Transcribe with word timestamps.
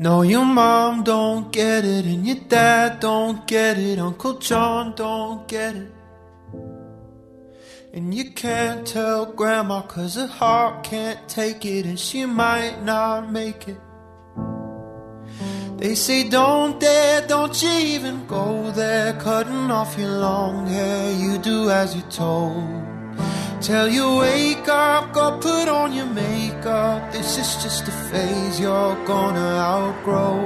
No, 0.00 0.22
your 0.22 0.44
mom 0.44 1.02
don't 1.02 1.50
get 1.50 1.84
it, 1.84 2.04
and 2.04 2.24
your 2.24 2.36
dad 2.36 3.00
don't 3.00 3.44
get 3.48 3.78
it, 3.78 3.98
Uncle 3.98 4.38
John 4.38 4.94
don't 4.94 5.48
get 5.48 5.74
it. 5.74 5.90
And 7.92 8.14
you 8.14 8.30
can't 8.30 8.86
tell 8.86 9.26
grandma 9.26 9.82
cause 9.82 10.14
her 10.14 10.28
heart 10.28 10.84
can't 10.84 11.28
take 11.28 11.64
it, 11.64 11.84
and 11.84 11.98
she 11.98 12.26
might 12.26 12.80
not 12.84 13.32
make 13.32 13.66
it. 13.66 13.80
They 15.78 15.96
say 15.96 16.28
don't 16.28 16.78
dare, 16.78 17.26
don't 17.26 17.60
you 17.60 17.68
even 17.68 18.24
go 18.28 18.70
there, 18.70 19.14
cutting 19.14 19.68
off 19.68 19.98
your 19.98 20.10
long 20.10 20.68
hair, 20.68 21.12
you 21.12 21.38
do 21.38 21.70
as 21.70 21.96
you're 21.96 22.10
told. 22.10 22.87
Tell 23.60 23.88
you 23.88 24.18
wake 24.18 24.68
up, 24.68 25.12
go 25.12 25.36
put 25.38 25.68
on 25.68 25.92
your 25.92 26.06
makeup. 26.06 27.10
This 27.12 27.38
is 27.38 27.62
just 27.62 27.88
a 27.88 27.90
phase 27.90 28.60
you're 28.60 28.94
gonna 29.04 29.40
outgrow. 29.40 30.38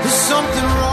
There's 0.00 0.14
something 0.14 0.64
wrong 0.64 0.91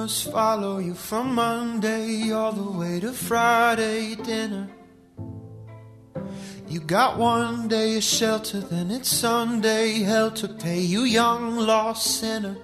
rumors 0.00 0.22
follow 0.22 0.78
you 0.78 0.94
from 0.94 1.34
Monday 1.34 2.32
all 2.32 2.52
the 2.52 2.78
way 2.78 3.00
to 3.00 3.12
Friday 3.12 4.14
dinner. 4.14 4.66
You 6.68 6.80
got 6.80 7.18
one 7.18 7.68
day 7.68 7.98
of 7.98 8.02
shelter, 8.02 8.60
then 8.60 8.90
it's 8.90 9.10
Sunday. 9.10 10.00
Hell 10.00 10.30
to 10.30 10.48
pay 10.48 10.80
you, 10.80 11.02
young 11.02 11.56
lost 11.56 12.18
sinner. 12.18 12.56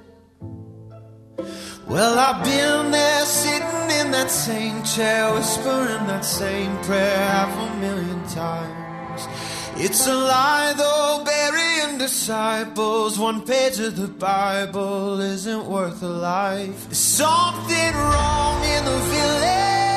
Well, 1.87 2.19
I've 2.19 2.43
been 2.43 2.91
there 2.91 3.25
sitting 3.27 3.91
in 4.01 4.11
that 4.13 4.31
same 4.31 4.83
chair, 4.85 5.35
whispering 5.35 6.07
that 6.07 6.25
same 6.25 6.75
prayer 6.85 7.19
half 7.19 7.53
a 7.53 7.81
million 7.81 8.27
times. 8.29 8.86
It's 9.79 10.07
a 10.07 10.15
lie, 10.15 10.73
though, 10.75 11.23
burying 11.23 11.99
disciples. 11.99 13.19
One 13.19 13.43
page 13.43 13.79
of 13.79 13.95
the 13.97 14.09
Bible 14.09 15.21
isn't 15.21 15.67
worth 15.67 16.03
a 16.03 16.09
life. 16.09 16.87
There's 16.87 16.97
something 16.97 17.95
wrong 17.95 18.65
in 18.65 18.85
the 18.87 18.99
village, 19.13 19.96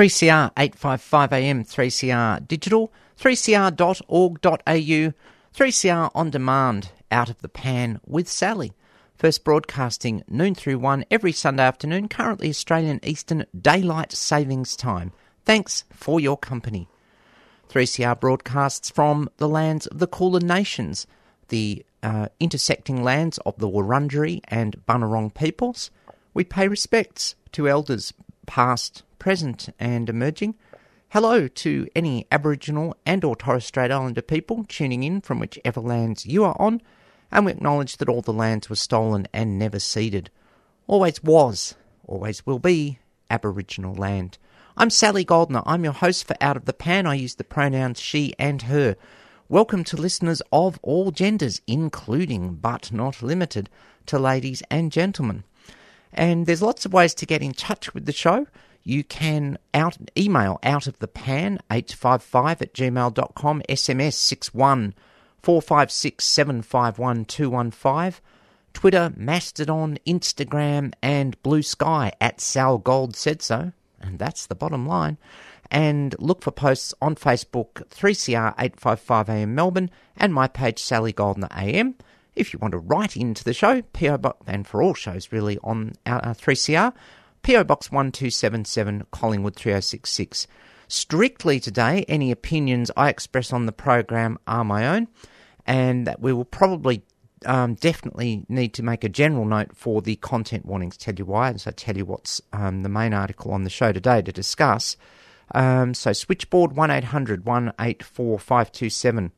3CR 0.00 0.50
855 0.56 1.30
AM, 1.34 1.62
3CR 1.62 2.48
digital, 2.48 2.90
3cr.org.au, 3.20 5.12
3CR 5.54 6.10
on 6.14 6.30
demand, 6.30 6.90
out 7.10 7.28
of 7.28 7.42
the 7.42 7.50
pan 7.50 8.00
with 8.06 8.26
Sally. 8.26 8.72
First 9.14 9.44
broadcasting 9.44 10.24
noon 10.26 10.54
through 10.54 10.78
one 10.78 11.04
every 11.10 11.32
Sunday 11.32 11.64
afternoon, 11.64 12.08
currently 12.08 12.48
Australian 12.48 13.00
Eastern 13.02 13.44
Daylight 13.54 14.12
Savings 14.12 14.74
Time. 14.74 15.12
Thanks 15.44 15.84
for 15.90 16.18
your 16.18 16.38
company. 16.38 16.88
3CR 17.68 18.18
broadcasts 18.18 18.88
from 18.88 19.28
the 19.36 19.50
lands 19.50 19.86
of 19.86 19.98
the 19.98 20.06
Kulin 20.06 20.46
Nations, 20.46 21.06
the 21.48 21.84
uh, 22.02 22.28
intersecting 22.40 23.04
lands 23.04 23.36
of 23.44 23.58
the 23.58 23.68
Wurundjeri 23.68 24.40
and 24.48 24.82
Bunurong 24.86 25.34
peoples. 25.34 25.90
We 26.32 26.44
pay 26.44 26.68
respects 26.68 27.34
to 27.52 27.68
elders 27.68 28.14
past, 28.50 29.04
present, 29.20 29.68
and 29.78 30.08
emerging. 30.08 30.56
Hello 31.10 31.46
to 31.46 31.86
any 31.94 32.26
Aboriginal 32.32 32.96
and 33.06 33.22
or 33.22 33.36
Torres 33.36 33.64
Strait 33.64 33.92
Islander 33.92 34.22
people 34.22 34.64
tuning 34.64 35.04
in 35.04 35.20
from 35.20 35.38
whichever 35.38 35.80
lands 35.80 36.26
you 36.26 36.42
are 36.42 36.56
on, 36.58 36.82
and 37.30 37.46
we 37.46 37.52
acknowledge 37.52 37.98
that 37.98 38.08
all 38.08 38.22
the 38.22 38.32
lands 38.32 38.68
were 38.68 38.74
stolen 38.74 39.28
and 39.32 39.56
never 39.56 39.78
ceded. 39.78 40.30
Always 40.88 41.22
was, 41.22 41.76
always 42.08 42.44
will 42.44 42.58
be 42.58 42.98
Aboriginal 43.30 43.94
land. 43.94 44.36
I'm 44.76 44.90
Sally 44.90 45.22
Goldner. 45.22 45.62
I'm 45.64 45.84
your 45.84 45.92
host 45.92 46.26
for 46.26 46.34
Out 46.40 46.56
of 46.56 46.64
the 46.64 46.72
Pan. 46.72 47.06
I 47.06 47.14
use 47.14 47.36
the 47.36 47.44
pronouns 47.44 48.00
she 48.00 48.34
and 48.36 48.62
her. 48.62 48.96
Welcome 49.48 49.84
to 49.84 49.96
listeners 49.96 50.42
of 50.50 50.76
all 50.82 51.12
genders, 51.12 51.62
including 51.68 52.56
but 52.56 52.90
not 52.90 53.22
limited 53.22 53.70
to 54.06 54.18
ladies 54.18 54.60
and 54.72 54.90
gentlemen. 54.90 55.44
And 56.12 56.46
there's 56.46 56.62
lots 56.62 56.84
of 56.84 56.92
ways 56.92 57.14
to 57.14 57.26
get 57.26 57.42
in 57.42 57.52
touch 57.52 57.94
with 57.94 58.06
the 58.06 58.12
show. 58.12 58.46
You 58.82 59.04
can 59.04 59.58
out 59.74 59.98
email 60.16 60.58
out 60.62 60.86
of 60.86 60.98
the 60.98 61.08
pan 61.08 61.60
855 61.70 62.62
at 62.62 62.74
gmail.com, 62.74 63.62
SMS 63.68 64.14
61 64.14 64.94
456 65.42 66.24
751 66.24 67.24
215, 67.26 68.22
Twitter, 68.72 69.12
Mastodon, 69.16 69.98
Instagram, 70.06 70.92
and 71.02 71.40
Bluesky 71.42 72.12
at 72.20 72.40
Sal 72.40 72.78
Gold 72.78 73.16
said 73.16 73.42
so. 73.42 73.72
And 74.00 74.18
that's 74.18 74.46
the 74.46 74.54
bottom 74.54 74.86
line. 74.86 75.18
And 75.70 76.16
look 76.18 76.42
for 76.42 76.50
posts 76.50 76.94
on 77.00 77.14
Facebook, 77.14 77.86
3CR855AM 77.90 79.48
Melbourne, 79.48 79.90
and 80.16 80.34
my 80.34 80.48
page, 80.48 80.82
Sally 80.82 81.12
Goldner 81.12 81.48
AM. 81.54 81.94
If 82.40 82.54
you 82.54 82.58
want 82.58 82.72
to 82.72 82.78
write 82.78 83.18
into 83.18 83.44
the 83.44 83.52
show, 83.52 83.82
PO 83.82 84.16
Box, 84.16 84.42
and 84.46 84.66
for 84.66 84.82
all 84.82 84.94
shows 84.94 85.30
really 85.30 85.58
on 85.62 85.92
our, 86.06 86.22
3CR, 86.34 86.94
PO 87.42 87.64
Box 87.64 87.92
1277, 87.92 89.06
Collingwood 89.10 89.54
3066. 89.56 90.46
Strictly 90.88 91.60
today, 91.60 92.06
any 92.08 92.30
opinions 92.30 92.90
I 92.96 93.10
express 93.10 93.52
on 93.52 93.66
the 93.66 93.72
program 93.72 94.38
are 94.46 94.64
my 94.64 94.88
own, 94.88 95.08
and 95.66 96.06
that 96.06 96.22
we 96.22 96.32
will 96.32 96.46
probably 96.46 97.02
um, 97.44 97.74
definitely 97.74 98.46
need 98.48 98.72
to 98.72 98.82
make 98.82 99.04
a 99.04 99.10
general 99.10 99.44
note 99.44 99.76
for 99.76 100.00
the 100.00 100.16
content 100.16 100.64
warnings. 100.64 100.96
Tell 100.96 101.14
you 101.14 101.26
why, 101.26 101.50
as 101.50 101.66
I 101.66 101.72
tell 101.72 101.98
you 101.98 102.06
what's 102.06 102.40
um, 102.54 102.82
the 102.82 102.88
main 102.88 103.12
article 103.12 103.52
on 103.52 103.64
the 103.64 103.70
show 103.70 103.92
today 103.92 104.22
to 104.22 104.32
discuss. 104.32 104.96
Um, 105.54 105.92
so, 105.92 106.14
switchboard 106.14 106.72
1800 106.72 107.44
184 107.44 108.38
527. 108.38 109.32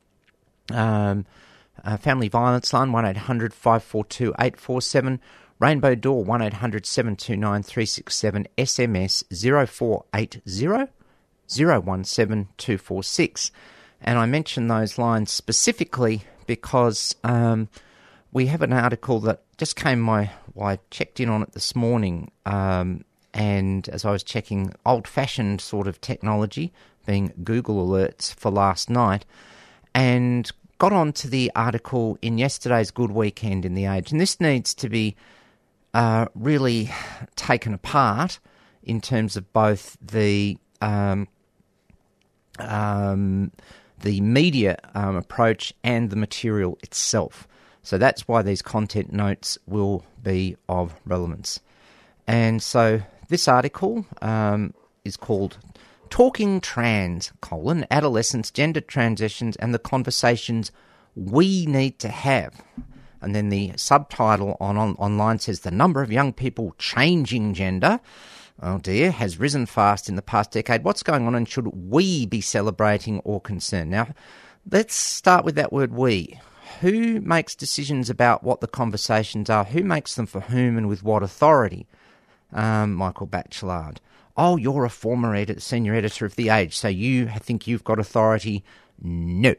Uh, 1.84 1.96
family 1.96 2.28
Violence 2.28 2.72
Line 2.72 2.92
1800 2.92 3.52
542 3.54 4.30
847. 4.38 5.20
Rainbow 5.58 5.94
Door 5.94 6.24
1800 6.24 6.86
729 6.86 7.62
367. 7.62 8.48
SMS 8.58 9.68
0480 9.68 10.90
017 12.04 12.48
246. 12.56 13.50
And 14.00 14.18
I 14.18 14.26
mention 14.26 14.66
those 14.66 14.98
lines 14.98 15.30
specifically 15.30 16.24
because 16.46 17.14
um, 17.22 17.68
we 18.32 18.46
have 18.46 18.62
an 18.62 18.72
article 18.72 19.20
that 19.20 19.42
just 19.58 19.76
came 19.76 20.00
my. 20.00 20.30
Well, 20.54 20.68
I 20.68 20.78
checked 20.90 21.20
in 21.20 21.28
on 21.28 21.42
it 21.42 21.52
this 21.52 21.76
morning, 21.76 22.30
um, 22.44 23.04
and 23.32 23.88
as 23.88 24.04
I 24.04 24.10
was 24.10 24.22
checking 24.22 24.74
old 24.84 25.06
fashioned 25.06 25.60
sort 25.60 25.86
of 25.86 26.00
technology, 26.00 26.72
being 27.06 27.32
Google 27.44 27.86
Alerts 27.86 28.34
for 28.34 28.50
last 28.50 28.90
night, 28.90 29.24
and 29.94 30.50
got 30.82 30.92
on 30.92 31.12
to 31.12 31.28
the 31.28 31.48
article 31.54 32.18
in 32.22 32.38
yesterday's 32.38 32.90
Good 32.90 33.12
Weekend 33.12 33.64
in 33.64 33.74
The 33.74 33.84
Age, 33.84 34.10
and 34.10 34.20
this 34.20 34.40
needs 34.40 34.74
to 34.74 34.88
be 34.88 35.14
uh, 35.94 36.26
really 36.34 36.90
taken 37.36 37.72
apart 37.72 38.40
in 38.82 39.00
terms 39.00 39.36
of 39.36 39.52
both 39.52 39.96
the 40.02 40.58
um, 40.80 41.28
um, 42.58 43.52
the 44.00 44.20
media 44.22 44.76
um, 44.96 45.14
approach 45.14 45.72
and 45.84 46.10
the 46.10 46.16
material 46.16 46.76
itself. 46.82 47.46
So 47.84 47.96
that's 47.96 48.26
why 48.26 48.42
these 48.42 48.60
content 48.60 49.12
notes 49.12 49.58
will 49.68 50.04
be 50.20 50.56
of 50.68 50.96
relevance. 51.04 51.60
And 52.26 52.60
so 52.60 53.02
this 53.28 53.46
article 53.46 54.04
um, 54.20 54.74
is 55.04 55.16
called 55.16 55.58
Talking 56.12 56.60
Trans, 56.60 57.32
colon, 57.40 57.86
Adolescence, 57.90 58.50
Gender 58.50 58.82
Transitions, 58.82 59.56
and 59.56 59.72
the 59.72 59.78
Conversations 59.78 60.70
We 61.16 61.64
Need 61.64 61.98
to 62.00 62.08
Have. 62.08 62.60
And 63.22 63.34
then 63.34 63.48
the 63.48 63.72
subtitle 63.76 64.58
on, 64.60 64.76
on 64.76 64.94
online 64.96 65.38
says 65.38 65.60
the 65.60 65.70
number 65.70 66.02
of 66.02 66.12
young 66.12 66.34
people 66.34 66.74
changing 66.76 67.54
gender, 67.54 67.98
oh 68.60 68.76
dear, 68.76 69.10
has 69.10 69.40
risen 69.40 69.64
fast 69.64 70.10
in 70.10 70.16
the 70.16 70.20
past 70.20 70.50
decade. 70.50 70.84
What's 70.84 71.02
going 71.02 71.26
on 71.26 71.34
and 71.34 71.48
should 71.48 71.68
we 71.68 72.26
be 72.26 72.42
celebrating 72.42 73.20
or 73.20 73.40
concerned? 73.40 73.90
Now, 73.90 74.08
let's 74.70 74.94
start 74.94 75.46
with 75.46 75.54
that 75.54 75.72
word 75.72 75.94
we. 75.94 76.38
Who 76.82 77.22
makes 77.22 77.54
decisions 77.54 78.10
about 78.10 78.44
what 78.44 78.60
the 78.60 78.68
conversations 78.68 79.48
are? 79.48 79.64
Who 79.64 79.82
makes 79.82 80.14
them 80.14 80.26
for 80.26 80.40
whom 80.40 80.76
and 80.76 80.90
with 80.90 81.02
what 81.02 81.22
authority? 81.22 81.86
Um, 82.52 82.92
Michael 82.92 83.26
Bachelard 83.26 83.96
oh, 84.36 84.56
you're 84.56 84.84
a 84.84 84.90
former 84.90 85.34
edit- 85.34 85.62
senior 85.62 85.94
editor 85.94 86.26
of 86.26 86.36
The 86.36 86.48
Age, 86.48 86.76
so 86.76 86.88
you 86.88 87.28
think 87.28 87.66
you've 87.66 87.84
got 87.84 87.98
authority. 87.98 88.64
No. 89.00 89.54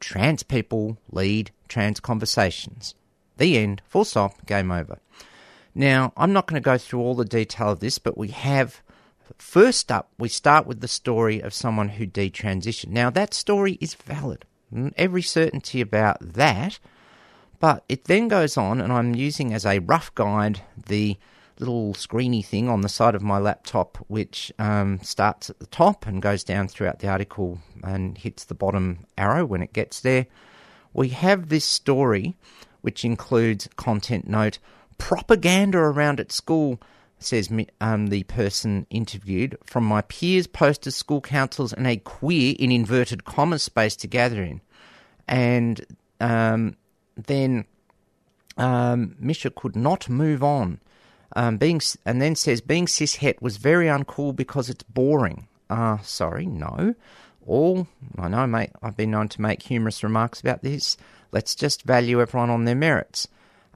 Trans 0.00 0.42
people 0.42 0.98
lead 1.10 1.50
trans 1.68 2.00
conversations. 2.00 2.94
The 3.36 3.56
end. 3.56 3.82
Full 3.88 4.04
stop. 4.04 4.44
Game 4.46 4.70
over. 4.70 4.98
Now, 5.74 6.12
I'm 6.16 6.32
not 6.32 6.46
going 6.46 6.60
to 6.60 6.64
go 6.64 6.76
through 6.76 7.00
all 7.00 7.14
the 7.14 7.24
detail 7.24 7.70
of 7.70 7.80
this, 7.80 7.98
but 7.98 8.18
we 8.18 8.28
have. 8.28 8.82
First 9.38 9.90
up, 9.90 10.10
we 10.18 10.28
start 10.28 10.66
with 10.66 10.80
the 10.80 10.88
story 10.88 11.40
of 11.40 11.54
someone 11.54 11.90
who 11.90 12.06
detransitioned. 12.06 12.90
Now, 12.90 13.08
that 13.10 13.32
story 13.32 13.78
is 13.80 13.94
valid. 13.94 14.44
Mm, 14.74 14.92
every 14.96 15.22
certainty 15.22 15.80
about 15.80 16.18
that. 16.20 16.78
But 17.58 17.84
it 17.88 18.04
then 18.04 18.28
goes 18.28 18.56
on, 18.56 18.80
and 18.80 18.92
I'm 18.92 19.14
using 19.14 19.54
as 19.54 19.64
a 19.64 19.78
rough 19.78 20.14
guide 20.14 20.62
the 20.86 21.16
little 21.62 21.94
screeny 21.94 22.44
thing 22.44 22.68
on 22.68 22.80
the 22.80 22.88
side 22.88 23.14
of 23.14 23.22
my 23.22 23.38
laptop, 23.38 23.98
which 24.08 24.52
um, 24.58 25.00
starts 25.02 25.48
at 25.48 25.60
the 25.60 25.66
top 25.66 26.06
and 26.06 26.20
goes 26.20 26.42
down 26.42 26.68
throughout 26.68 26.98
the 26.98 27.08
article 27.08 27.58
and 27.84 28.18
hits 28.18 28.44
the 28.44 28.54
bottom 28.54 29.06
arrow 29.16 29.46
when 29.46 29.62
it 29.62 29.72
gets 29.72 30.00
there. 30.00 30.26
We 30.92 31.08
have 31.10 31.48
this 31.48 31.64
story, 31.64 32.34
which 32.80 33.04
includes 33.04 33.68
content 33.76 34.28
note 34.28 34.58
propaganda 34.98 35.78
around 35.78 36.20
at 36.20 36.32
school. 36.32 36.80
Says 37.18 37.52
um, 37.80 38.08
the 38.08 38.24
person 38.24 38.84
interviewed 38.90 39.56
from 39.62 39.84
my 39.84 40.00
peers, 40.02 40.48
posters, 40.48 40.96
school 40.96 41.20
councils, 41.20 41.72
and 41.72 41.86
a 41.86 41.96
queer 41.96 42.56
in 42.58 42.72
inverted 42.72 43.24
commas 43.24 43.62
space 43.62 43.94
to 43.96 44.08
gather 44.08 44.42
in. 44.42 44.60
And 45.28 45.86
um, 46.20 46.76
then 47.14 47.64
um, 48.56 49.14
Misha 49.20 49.50
could 49.50 49.76
not 49.76 50.08
move 50.08 50.42
on. 50.42 50.80
Um, 51.34 51.56
being 51.56 51.80
and 52.04 52.20
then 52.20 52.34
says 52.34 52.60
being 52.60 52.86
cis 52.86 53.16
het 53.16 53.40
was 53.40 53.56
very 53.56 53.86
uncool 53.86 54.36
because 54.36 54.68
it's 54.68 54.82
boring. 54.82 55.48
Ah, 55.70 55.94
uh, 55.94 56.02
sorry, 56.02 56.46
no. 56.46 56.94
All 57.46 57.88
I 58.18 58.28
know, 58.28 58.46
mate. 58.46 58.70
I've 58.82 58.96
been 58.96 59.10
known 59.10 59.28
to 59.28 59.40
make 59.40 59.62
humorous 59.62 60.02
remarks 60.02 60.40
about 60.40 60.62
this. 60.62 60.96
Let's 61.32 61.54
just 61.54 61.82
value 61.82 62.20
everyone 62.20 62.50
on 62.50 62.64
their 62.64 62.74
merits. 62.74 63.28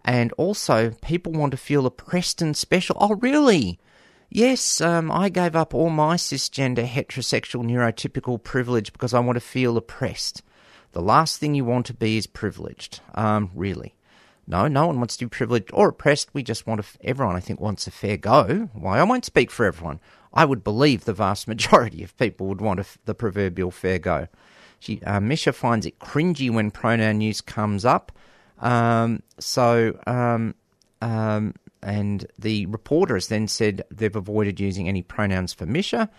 And 0.05 0.33
also, 0.35 0.91
people 1.03 1.33
want 1.33 1.51
to 1.51 1.57
feel 1.57 1.85
oppressed 1.85 2.41
and 2.41 2.57
special. 2.57 2.97
Oh, 3.01 3.17
really? 3.17 3.81
Yes, 4.29 4.81
um, 4.81 5.11
I 5.11 5.29
gave 5.29 5.57
up 5.57 5.75
all 5.75 5.91
my 5.91 6.17
cisgender, 6.17 6.87
heterosexual, 6.87 7.65
neurotypical 7.65 8.43
privilege 8.43 8.93
because 8.93 9.15
I 9.15 9.21
want 9.21 9.37
to 9.37 9.41
feel 9.41 9.77
oppressed. 9.77 10.43
The 10.93 11.03
last 11.03 11.39
thing 11.39 11.55
you 11.55 11.65
want 11.65 11.87
to 11.87 11.95
be 11.95 12.17
is 12.17 12.27
privileged. 12.27 13.01
Um, 13.15 13.51
really. 13.55 13.96
No, 14.47 14.69
no 14.69 14.87
one 14.87 14.99
wants 14.99 15.17
to 15.17 15.27
be 15.27 15.31
privileged 15.31 15.71
or 15.73 15.89
oppressed. 15.89 16.33
We 16.33 16.43
just 16.43 16.67
want 16.67 16.85
everyone, 17.03 17.37
I 17.37 17.41
think, 17.41 17.61
wants 17.61 17.87
a 17.87 17.91
fair 17.91 18.17
go. 18.17 18.69
Why? 18.73 18.99
I 18.99 19.03
won't 19.03 19.25
speak 19.25 19.51
for 19.51 19.67
everyone. 19.67 20.01
I 20.33 20.45
would 20.45 20.63
believe 20.63 21.05
the 21.05 21.13
vast 21.13 21.49
majority 21.49 22.03
of 22.05 22.17
people 22.17 22.47
would 22.47 22.61
want 22.61 22.81
the 23.05 23.15
proverbial 23.15 23.71
fair 23.71 23.99
go. 23.99 24.29
She, 24.79 25.03
uh, 25.03 25.21
Misha 25.21 25.53
finds 25.53 25.87
it 25.87 25.99
cringy 25.99 26.51
when 26.51 26.71
pronoun 26.71 27.21
use 27.21 27.41
comes 27.41 27.85
up. 27.85 28.13
Um, 28.61 29.23
so, 29.39 29.99
um, 30.07 30.55
um, 31.01 31.55
and 31.83 32.27
the 32.39 32.67
reporter 32.67 33.15
has 33.15 33.29
then 33.29 33.49
said 33.49 33.83
they've 33.91 34.15
avoided 34.15 34.61
using 34.61 34.89
any 34.89 35.03
pronouns 35.03 35.53
for 35.53 35.67
Misha. 35.67 36.11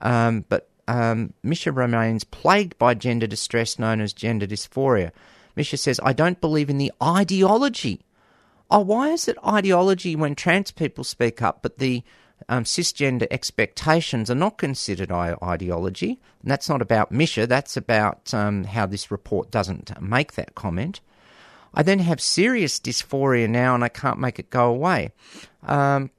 Um, 0.00 0.44
but 0.48 0.70
um, 0.86 1.34
Misha 1.42 1.70
remains 1.70 2.24
plagued 2.24 2.78
by 2.78 2.94
gender 2.94 3.26
distress 3.26 3.78
known 3.78 4.00
as 4.00 4.12
gender 4.12 4.46
dysphoria. 4.46 5.12
Misha 5.58 5.76
says, 5.76 6.00
I 6.02 6.12
don't 6.12 6.40
believe 6.40 6.70
in 6.70 6.78
the 6.78 6.92
ideology. 7.02 8.00
Oh, 8.70 8.80
why 8.80 9.10
is 9.10 9.28
it 9.28 9.36
ideology 9.46 10.14
when 10.14 10.34
trans 10.34 10.70
people 10.70 11.04
speak 11.04 11.42
up, 11.42 11.60
but 11.62 11.78
the 11.78 12.02
um, 12.48 12.64
cisgender 12.64 13.26
expectations 13.30 14.30
are 14.30 14.36
not 14.36 14.56
considered 14.56 15.10
ideology? 15.10 16.20
And 16.42 16.50
that's 16.50 16.68
not 16.68 16.80
about 16.80 17.10
Misha, 17.10 17.46
that's 17.46 17.76
about 17.76 18.32
um, 18.32 18.64
how 18.64 18.86
this 18.86 19.10
report 19.10 19.50
doesn't 19.50 20.00
make 20.00 20.34
that 20.34 20.54
comment. 20.54 21.00
I 21.74 21.82
then 21.82 21.98
have 21.98 22.20
serious 22.20 22.78
dysphoria 22.78 23.48
now 23.48 23.74
and 23.74 23.82
I 23.82 23.88
can't 23.88 24.18
make 24.18 24.38
it 24.38 24.50
go 24.50 24.70
away. 24.70 25.10
Um, 25.64 26.10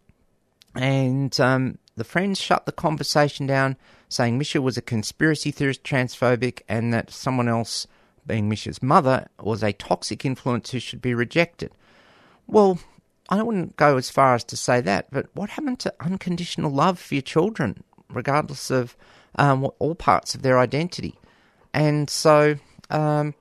and 0.75 1.39
um, 1.39 1.77
the 1.95 2.03
friends 2.03 2.39
shut 2.39 2.65
the 2.65 2.71
conversation 2.71 3.47
down, 3.47 3.77
saying 4.09 4.37
Misha 4.37 4.61
was 4.61 4.77
a 4.77 4.81
conspiracy 4.81 5.51
theorist, 5.51 5.83
transphobic, 5.83 6.61
and 6.67 6.93
that 6.93 7.09
someone 7.09 7.47
else, 7.47 7.87
being 8.29 8.47
Misha's 8.47 8.83
mother, 8.83 9.27
was 9.41 9.63
a 9.63 9.73
toxic 9.73 10.23
influence 10.23 10.69
who 10.69 10.79
should 10.79 11.01
be 11.01 11.15
rejected. 11.15 11.71
Well, 12.45 12.79
I 13.27 13.41
wouldn't 13.41 13.75
go 13.75 13.97
as 13.97 14.11
far 14.11 14.35
as 14.35 14.43
to 14.45 14.55
say 14.55 14.81
that, 14.81 15.07
but 15.11 15.25
what 15.33 15.49
happened 15.49 15.79
to 15.79 15.93
unconditional 15.99 16.71
love 16.71 16.99
for 16.99 17.15
your 17.15 17.23
children, 17.23 17.83
regardless 18.07 18.69
of 18.69 18.95
um, 19.35 19.67
all 19.79 19.95
parts 19.95 20.35
of 20.35 20.43
their 20.43 20.59
identity? 20.59 21.15
And 21.73 22.07
so, 22.07 22.55
um, 22.91 23.33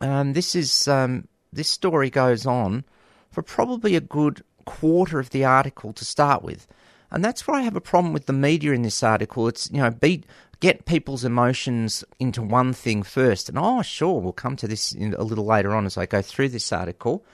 um, 0.00 0.34
this 0.34 0.54
is 0.54 0.86
um, 0.86 1.26
this 1.50 1.68
story 1.68 2.10
goes 2.10 2.44
on 2.44 2.84
for 3.30 3.42
probably 3.42 3.96
a 3.96 4.00
good 4.00 4.44
quarter 4.66 5.18
of 5.18 5.30
the 5.30 5.44
article 5.44 5.94
to 5.94 6.04
start 6.04 6.42
with, 6.42 6.66
and 7.10 7.24
that's 7.24 7.46
where 7.46 7.56
I 7.56 7.62
have 7.62 7.76
a 7.76 7.80
problem 7.80 8.12
with 8.12 8.26
the 8.26 8.32
media 8.34 8.72
in 8.72 8.82
this 8.82 9.02
article. 9.02 9.48
It's 9.48 9.70
you 9.70 9.78
know 9.78 9.90
beat 9.90 10.26
get 10.60 10.86
people's 10.86 11.24
emotions 11.24 12.04
into 12.18 12.42
one 12.42 12.72
thing 12.72 13.02
first, 13.02 13.48
and 13.48 13.58
oh 13.58 13.82
sure, 13.82 14.20
we'll 14.20 14.32
come 14.32 14.56
to 14.56 14.68
this 14.68 14.92
in, 14.92 15.14
a 15.14 15.22
little 15.22 15.46
later 15.46 15.74
on 15.74 15.86
as 15.86 15.96
I 15.96 16.06
go 16.06 16.22
through 16.22 16.50
this 16.50 16.72
article. 16.72 17.24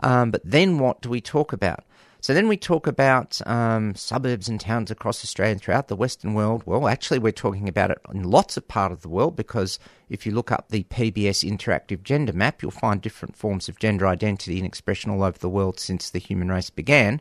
Um, 0.00 0.30
but 0.30 0.42
then 0.44 0.78
what 0.78 1.00
do 1.00 1.08
we 1.08 1.20
talk 1.20 1.52
about? 1.52 1.84
So 2.20 2.34
then 2.34 2.48
we 2.48 2.56
talk 2.56 2.88
about 2.88 3.40
um, 3.46 3.94
suburbs 3.94 4.48
and 4.48 4.60
towns 4.60 4.90
across 4.90 5.22
Australia 5.22 5.52
and 5.52 5.62
throughout 5.62 5.86
the 5.86 5.94
Western 5.94 6.34
world. 6.34 6.64
Well, 6.66 6.88
actually, 6.88 7.20
we're 7.20 7.30
talking 7.30 7.68
about 7.68 7.92
it 7.92 7.98
in 8.12 8.24
lots 8.24 8.56
of 8.56 8.66
part 8.66 8.90
of 8.90 9.02
the 9.02 9.08
world 9.08 9.36
because 9.36 9.78
if 10.08 10.26
you 10.26 10.32
look 10.32 10.50
up 10.50 10.68
the 10.68 10.82
PBS 10.84 11.48
interactive 11.48 12.02
gender 12.02 12.32
map, 12.32 12.60
you'll 12.60 12.72
find 12.72 13.00
different 13.00 13.36
forms 13.36 13.68
of 13.68 13.78
gender 13.78 14.06
identity 14.06 14.56
and 14.56 14.66
expression 14.66 15.12
all 15.12 15.22
over 15.22 15.38
the 15.38 15.48
world 15.48 15.78
since 15.78 16.10
the 16.10 16.18
human 16.18 16.48
race 16.48 16.70
began. 16.70 17.20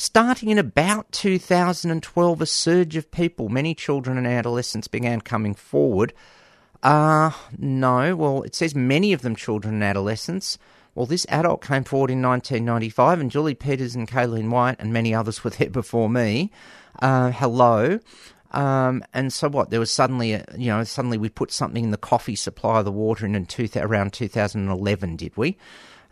Starting 0.00 0.50
in 0.50 0.58
about 0.58 1.10
2012, 1.10 2.40
a 2.40 2.46
surge 2.46 2.94
of 2.94 3.10
people, 3.10 3.48
many 3.48 3.74
children 3.74 4.16
and 4.16 4.28
adolescents, 4.28 4.86
began 4.86 5.20
coming 5.20 5.56
forward. 5.56 6.14
Uh, 6.84 7.32
no, 7.58 8.14
well, 8.14 8.44
it 8.44 8.54
says 8.54 8.76
many 8.76 9.12
of 9.12 9.22
them 9.22 9.34
children 9.34 9.74
and 9.74 9.82
adolescents. 9.82 10.56
Well, 10.94 11.06
this 11.06 11.26
adult 11.28 11.62
came 11.62 11.82
forward 11.82 12.12
in 12.12 12.22
1995, 12.22 13.20
and 13.20 13.28
Julie 13.28 13.56
Peters 13.56 13.96
and 13.96 14.06
Kayleen 14.06 14.50
White 14.50 14.76
and 14.78 14.92
many 14.92 15.12
others 15.12 15.42
were 15.42 15.50
there 15.50 15.68
before 15.68 16.08
me. 16.08 16.52
Uh, 17.02 17.32
hello. 17.32 17.98
Um, 18.52 19.02
and 19.12 19.32
so 19.32 19.48
what? 19.48 19.70
There 19.70 19.80
was 19.80 19.90
suddenly, 19.90 20.34
a, 20.34 20.44
you 20.56 20.68
know, 20.68 20.84
suddenly 20.84 21.18
we 21.18 21.28
put 21.28 21.50
something 21.50 21.82
in 21.82 21.90
the 21.90 21.96
coffee 21.96 22.36
supply 22.36 22.78
of 22.78 22.84
the 22.84 22.92
water 22.92 23.26
in, 23.26 23.34
in 23.34 23.46
two, 23.46 23.68
around 23.74 24.12
2011, 24.12 25.16
did 25.16 25.36
we? 25.36 25.56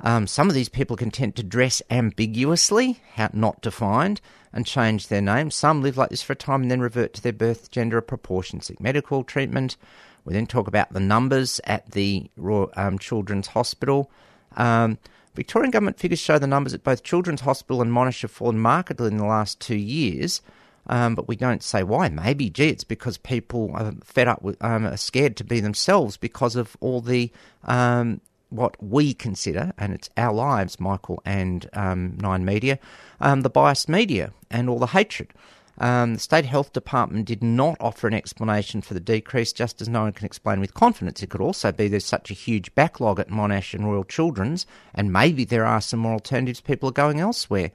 Um, 0.00 0.26
some 0.26 0.48
of 0.48 0.54
these 0.54 0.68
people 0.68 0.96
content 0.96 1.36
to 1.36 1.42
dress 1.42 1.80
ambiguously, 1.90 3.00
how, 3.14 3.30
not 3.32 3.62
defined, 3.62 4.20
and 4.52 4.66
change 4.66 5.08
their 5.08 5.22
name. 5.22 5.50
Some 5.50 5.82
live 5.82 5.96
like 5.96 6.10
this 6.10 6.22
for 6.22 6.34
a 6.34 6.36
time 6.36 6.62
and 6.62 6.70
then 6.70 6.80
revert 6.80 7.14
to 7.14 7.22
their 7.22 7.32
birth 7.32 7.70
gender 7.70 7.98
of 7.98 8.06
proportion, 8.06 8.60
seek 8.60 8.80
medical 8.80 9.24
treatment. 9.24 9.76
We 10.24 10.34
then 10.34 10.46
talk 10.46 10.66
about 10.66 10.92
the 10.92 11.00
numbers 11.00 11.60
at 11.64 11.92
the 11.92 12.30
um, 12.74 12.98
Children's 12.98 13.48
Hospital. 13.48 14.10
Um, 14.56 14.98
Victorian 15.34 15.70
government 15.70 15.98
figures 15.98 16.18
show 16.18 16.38
the 16.38 16.46
numbers 16.46 16.74
at 16.74 16.82
both 16.82 17.02
Children's 17.02 17.42
Hospital 17.42 17.82
and 17.82 17.92
Monash 17.92 18.22
have 18.22 18.30
fallen 18.30 18.58
markedly 18.58 19.08
in 19.08 19.18
the 19.18 19.24
last 19.24 19.60
two 19.60 19.76
years. 19.76 20.40
Um, 20.88 21.14
but 21.14 21.28
we 21.28 21.36
don't 21.36 21.62
say 21.62 21.82
why. 21.82 22.08
Maybe, 22.08 22.48
gee, 22.48 22.68
it's 22.68 22.84
because 22.84 23.18
people 23.18 23.70
are 23.74 23.92
fed 24.04 24.28
up 24.28 24.42
with, 24.42 24.62
um, 24.62 24.86
are 24.86 24.96
scared 24.96 25.36
to 25.36 25.44
be 25.44 25.60
themselves 25.60 26.16
because 26.16 26.54
of 26.56 26.76
all 26.80 27.00
the 27.00 27.30
um, 27.64 28.20
what 28.56 28.82
we 28.82 29.14
consider, 29.14 29.72
and 29.78 29.92
it's 29.92 30.10
our 30.16 30.32
lives, 30.32 30.80
Michael 30.80 31.22
and 31.24 31.68
um, 31.72 32.16
Nine 32.20 32.44
Media, 32.44 32.78
um, 33.20 33.42
the 33.42 33.50
biased 33.50 33.88
media 33.88 34.32
and 34.50 34.68
all 34.68 34.78
the 34.78 34.86
hatred. 34.88 35.32
Um, 35.78 36.14
the 36.14 36.20
State 36.20 36.46
Health 36.46 36.72
Department 36.72 37.26
did 37.26 37.42
not 37.42 37.76
offer 37.80 38.08
an 38.08 38.14
explanation 38.14 38.80
for 38.80 38.94
the 38.94 39.00
decrease, 39.00 39.52
just 39.52 39.82
as 39.82 39.88
no 39.88 40.02
one 40.02 40.12
can 40.12 40.24
explain 40.24 40.60
with 40.60 40.72
confidence. 40.72 41.22
It 41.22 41.28
could 41.28 41.42
also 41.42 41.70
be 41.70 41.88
there's 41.88 42.04
such 42.04 42.30
a 42.30 42.34
huge 42.34 42.74
backlog 42.74 43.20
at 43.20 43.28
Monash 43.28 43.74
and 43.74 43.84
Royal 43.84 44.04
Children's, 44.04 44.66
and 44.94 45.12
maybe 45.12 45.44
there 45.44 45.66
are 45.66 45.80
some 45.80 46.00
more 46.00 46.14
alternatives. 46.14 46.60
People 46.60 46.88
are 46.88 46.92
going 46.92 47.20
elsewhere. 47.20 47.72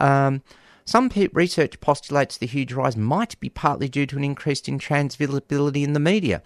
Um, 0.00 0.42
some 0.84 1.10
research 1.32 1.80
postulates 1.80 2.36
the 2.36 2.46
huge 2.46 2.72
rise 2.72 2.96
might 2.96 3.38
be 3.40 3.48
partly 3.48 3.88
due 3.88 4.06
to 4.06 4.16
an 4.16 4.24
increase 4.24 4.60
in 4.62 4.78
trans 4.78 5.16
visibility 5.16 5.84
in 5.84 5.92
the 5.92 6.00
media. 6.00 6.42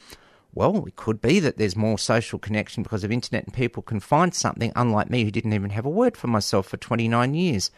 Well, 0.54 0.84
it 0.86 0.94
could 0.94 1.20
be 1.20 1.40
that 1.40 1.58
there's 1.58 1.74
more 1.74 1.98
social 1.98 2.38
connection 2.38 2.84
because 2.84 3.02
of 3.02 3.10
internet 3.10 3.44
and 3.44 3.52
people 3.52 3.82
can 3.82 3.98
find 3.98 4.32
something, 4.32 4.72
unlike 4.76 5.10
me 5.10 5.24
who 5.24 5.32
didn't 5.32 5.52
even 5.52 5.70
have 5.70 5.84
a 5.84 5.90
word 5.90 6.16
for 6.16 6.28
myself 6.28 6.68
for 6.68 6.76
29 6.76 7.34
years. 7.34 7.72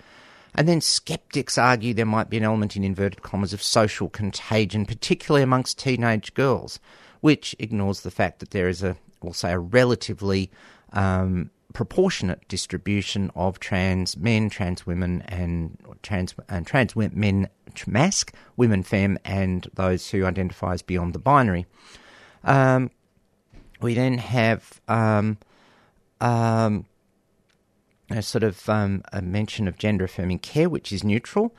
And 0.54 0.68
then 0.68 0.80
skeptics 0.80 1.56
argue 1.56 1.95
there 1.95 2.06
might 2.06 2.30
be 2.30 2.37
an 2.37 2.45
element 2.45 2.76
in 2.76 2.85
inverted 2.85 3.23
commas 3.23 3.52
of 3.52 3.62
social 3.62 4.09
contagion, 4.09 4.85
particularly 4.85 5.42
amongst 5.42 5.78
teenage 5.78 6.35
girls, 6.35 6.78
which 7.21 7.56
ignores 7.59 8.02
the 8.02 8.11
fact 8.11 8.40
that 8.40 8.50
there 8.50 8.68
is 8.68 8.83
a, 8.83 8.97
we'll 9.23 9.33
say, 9.33 9.52
a 9.52 9.59
relatively 9.59 10.50
um, 10.92 11.50
proportionate 11.73 12.47
distribution 12.49 13.30
of 13.35 13.59
trans 13.59 14.16
men, 14.16 14.49
trans 14.49 14.87
women, 14.87 15.23
and 15.28 15.78
trans 16.02 16.35
and 16.49 16.66
trans 16.66 16.95
men, 16.97 17.49
masc, 17.87 18.35
women, 18.56 18.83
femme, 18.83 19.18
and 19.25 19.68
those 19.75 20.11
who 20.11 20.25
identify 20.25 20.73
as 20.73 20.83
beyond 20.83 21.14
the 21.14 21.18
binary. 21.18 21.66
Um, 22.46 22.90
we 23.82 23.94
then 23.94 24.18
have 24.18 24.80
um, 24.88 25.36
um, 26.20 26.86
a 28.10 28.22
sort 28.22 28.44
of 28.44 28.68
um, 28.68 29.02
a 29.12 29.20
mention 29.20 29.68
of 29.68 29.76
gender 29.76 30.04
affirming 30.04 30.38
care, 30.38 30.68
which 30.68 30.92
is 30.92 31.04
neutral. 31.04 31.54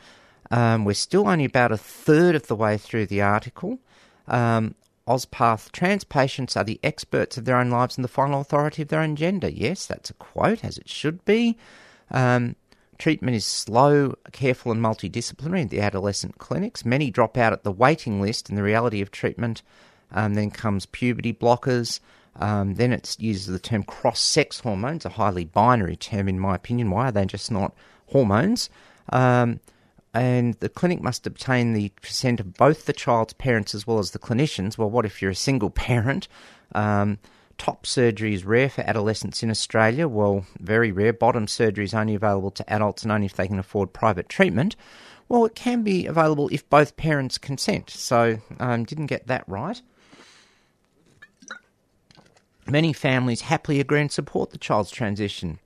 Um, 0.49 0.85
we're 0.85 0.93
still 0.93 1.27
only 1.27 1.45
about 1.45 1.71
a 1.71 1.77
third 1.77 2.33
of 2.33 2.47
the 2.47 2.55
way 2.55 2.77
through 2.77 3.07
the 3.07 3.21
article. 3.21 3.79
Um, 4.27 4.75
AusPATH 5.07 5.71
trans 5.71 6.03
patients 6.03 6.57
are 6.57 6.63
the 6.63 6.79
experts 6.83 7.37
of 7.37 7.45
their 7.45 7.57
own 7.57 7.69
lives 7.69 7.97
and 7.97 8.03
the 8.03 8.09
final 8.09 8.41
authority 8.41 8.81
of 8.81 8.87
their 8.89 9.01
own 9.01 9.15
gender. 9.15 9.47
Yes, 9.49 9.85
that's 9.85 10.09
a 10.09 10.13
quote, 10.13 10.63
as 10.63 10.77
it 10.77 10.89
should 10.89 11.23
be. 11.23 11.57
Um, 12.11 12.55
treatment 12.97 13.35
is 13.35 13.45
slow, 13.45 14.15
careful, 14.31 14.71
and 14.71 14.81
multidisciplinary 14.81 15.63
at 15.63 15.69
the 15.69 15.81
adolescent 15.81 16.37
clinics. 16.39 16.83
Many 16.83 17.09
drop 17.09 17.37
out 17.37 17.53
at 17.53 17.63
the 17.63 17.71
waiting 17.71 18.21
list, 18.21 18.49
and 18.49 18.57
the 18.57 18.63
reality 18.63 19.01
of 19.01 19.11
treatment 19.11 19.61
um, 20.11 20.33
then 20.33 20.51
comes 20.51 20.85
puberty 20.85 21.33
blockers, 21.33 21.99
um, 22.39 22.75
then 22.75 22.93
it 22.93 23.15
uses 23.19 23.47
the 23.47 23.59
term 23.59 23.83
cross 23.83 24.19
sex 24.19 24.59
hormones, 24.59 25.05
a 25.05 25.09
highly 25.09 25.45
binary 25.45 25.95
term 25.95 26.27
in 26.27 26.39
my 26.39 26.55
opinion. 26.55 26.91
Why 26.91 27.09
are 27.09 27.11
they 27.11 27.25
just 27.25 27.51
not 27.51 27.73
hormones? 28.07 28.69
Um, 29.09 29.59
and 30.13 30.55
the 30.55 30.69
clinic 30.69 31.01
must 31.01 31.27
obtain 31.27 31.73
the 31.73 31.91
consent 32.01 32.39
of 32.39 32.53
both 32.53 32.85
the 32.85 32.93
child's 32.93 33.33
parents 33.33 33.75
as 33.75 33.85
well 33.85 33.99
as 33.99 34.11
the 34.11 34.19
clinicians. 34.19 34.77
Well, 34.77 34.89
what 34.89 35.05
if 35.05 35.21
you're 35.21 35.31
a 35.31 35.35
single 35.35 35.69
parent? 35.69 36.27
Um, 36.73 37.19
top 37.57 37.85
surgery 37.85 38.33
is 38.33 38.45
rare 38.45 38.69
for 38.69 38.81
adolescents 38.81 39.43
in 39.43 39.49
Australia. 39.49 40.07
Well, 40.07 40.45
very 40.59 40.91
rare. 40.91 41.13
Bottom 41.13 41.47
surgery 41.47 41.85
is 41.85 41.93
only 41.93 42.15
available 42.15 42.51
to 42.51 42.69
adults 42.71 43.03
and 43.03 43.11
only 43.11 43.25
if 43.25 43.35
they 43.35 43.47
can 43.47 43.59
afford 43.59 43.93
private 43.93 44.29
treatment. 44.29 44.75
Well, 45.29 45.45
it 45.45 45.55
can 45.55 45.83
be 45.83 46.05
available 46.05 46.49
if 46.51 46.69
both 46.69 46.97
parents 46.97 47.37
consent. 47.37 47.89
So, 47.89 48.37
um, 48.59 48.85
didn't 48.85 49.07
get 49.07 49.27
that 49.27 49.43
right. 49.47 49.81
Many 52.69 52.91
families 52.91 53.41
happily 53.41 53.79
agree 53.79 54.01
and 54.01 54.11
support 54.11 54.49
the 54.49 54.57
child's 54.57 54.91
transition, 54.91 55.59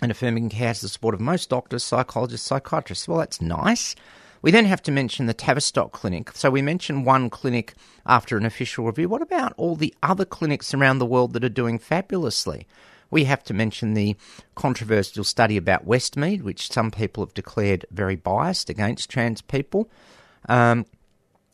and 0.00 0.10
affirming 0.10 0.50
care 0.50 0.68
has 0.68 0.80
the 0.80 0.88
support 0.88 1.14
of 1.14 1.20
most 1.20 1.50
doctors, 1.50 1.82
psychologists, 1.82 2.46
psychiatrists. 2.46 3.08
Well, 3.08 3.18
that's 3.18 3.40
nice. 3.40 3.96
We 4.40 4.52
then 4.52 4.66
have 4.66 4.82
to 4.84 4.92
mention 4.92 5.26
the 5.26 5.34
Tavistock 5.34 5.90
Clinic. 5.90 6.30
So 6.32 6.48
we 6.48 6.62
mentioned 6.62 7.04
one 7.04 7.28
clinic 7.28 7.74
after 8.06 8.36
an 8.36 8.46
official 8.46 8.86
review. 8.86 9.08
What 9.08 9.22
about 9.22 9.52
all 9.56 9.74
the 9.74 9.92
other 10.00 10.24
clinics 10.24 10.72
around 10.72 10.98
the 10.98 11.06
world 11.06 11.32
that 11.32 11.44
are 11.44 11.48
doing 11.48 11.78
fabulously? 11.78 12.68
We 13.10 13.24
have 13.24 13.42
to 13.44 13.54
mention 13.54 13.94
the 13.94 14.16
controversial 14.54 15.24
study 15.24 15.56
about 15.56 15.86
Westmead, 15.86 16.42
which 16.42 16.70
some 16.70 16.92
people 16.92 17.24
have 17.24 17.34
declared 17.34 17.84
very 17.90 18.14
biased 18.14 18.70
against 18.70 19.10
trans 19.10 19.42
people. 19.42 19.90
Um, 20.48 20.86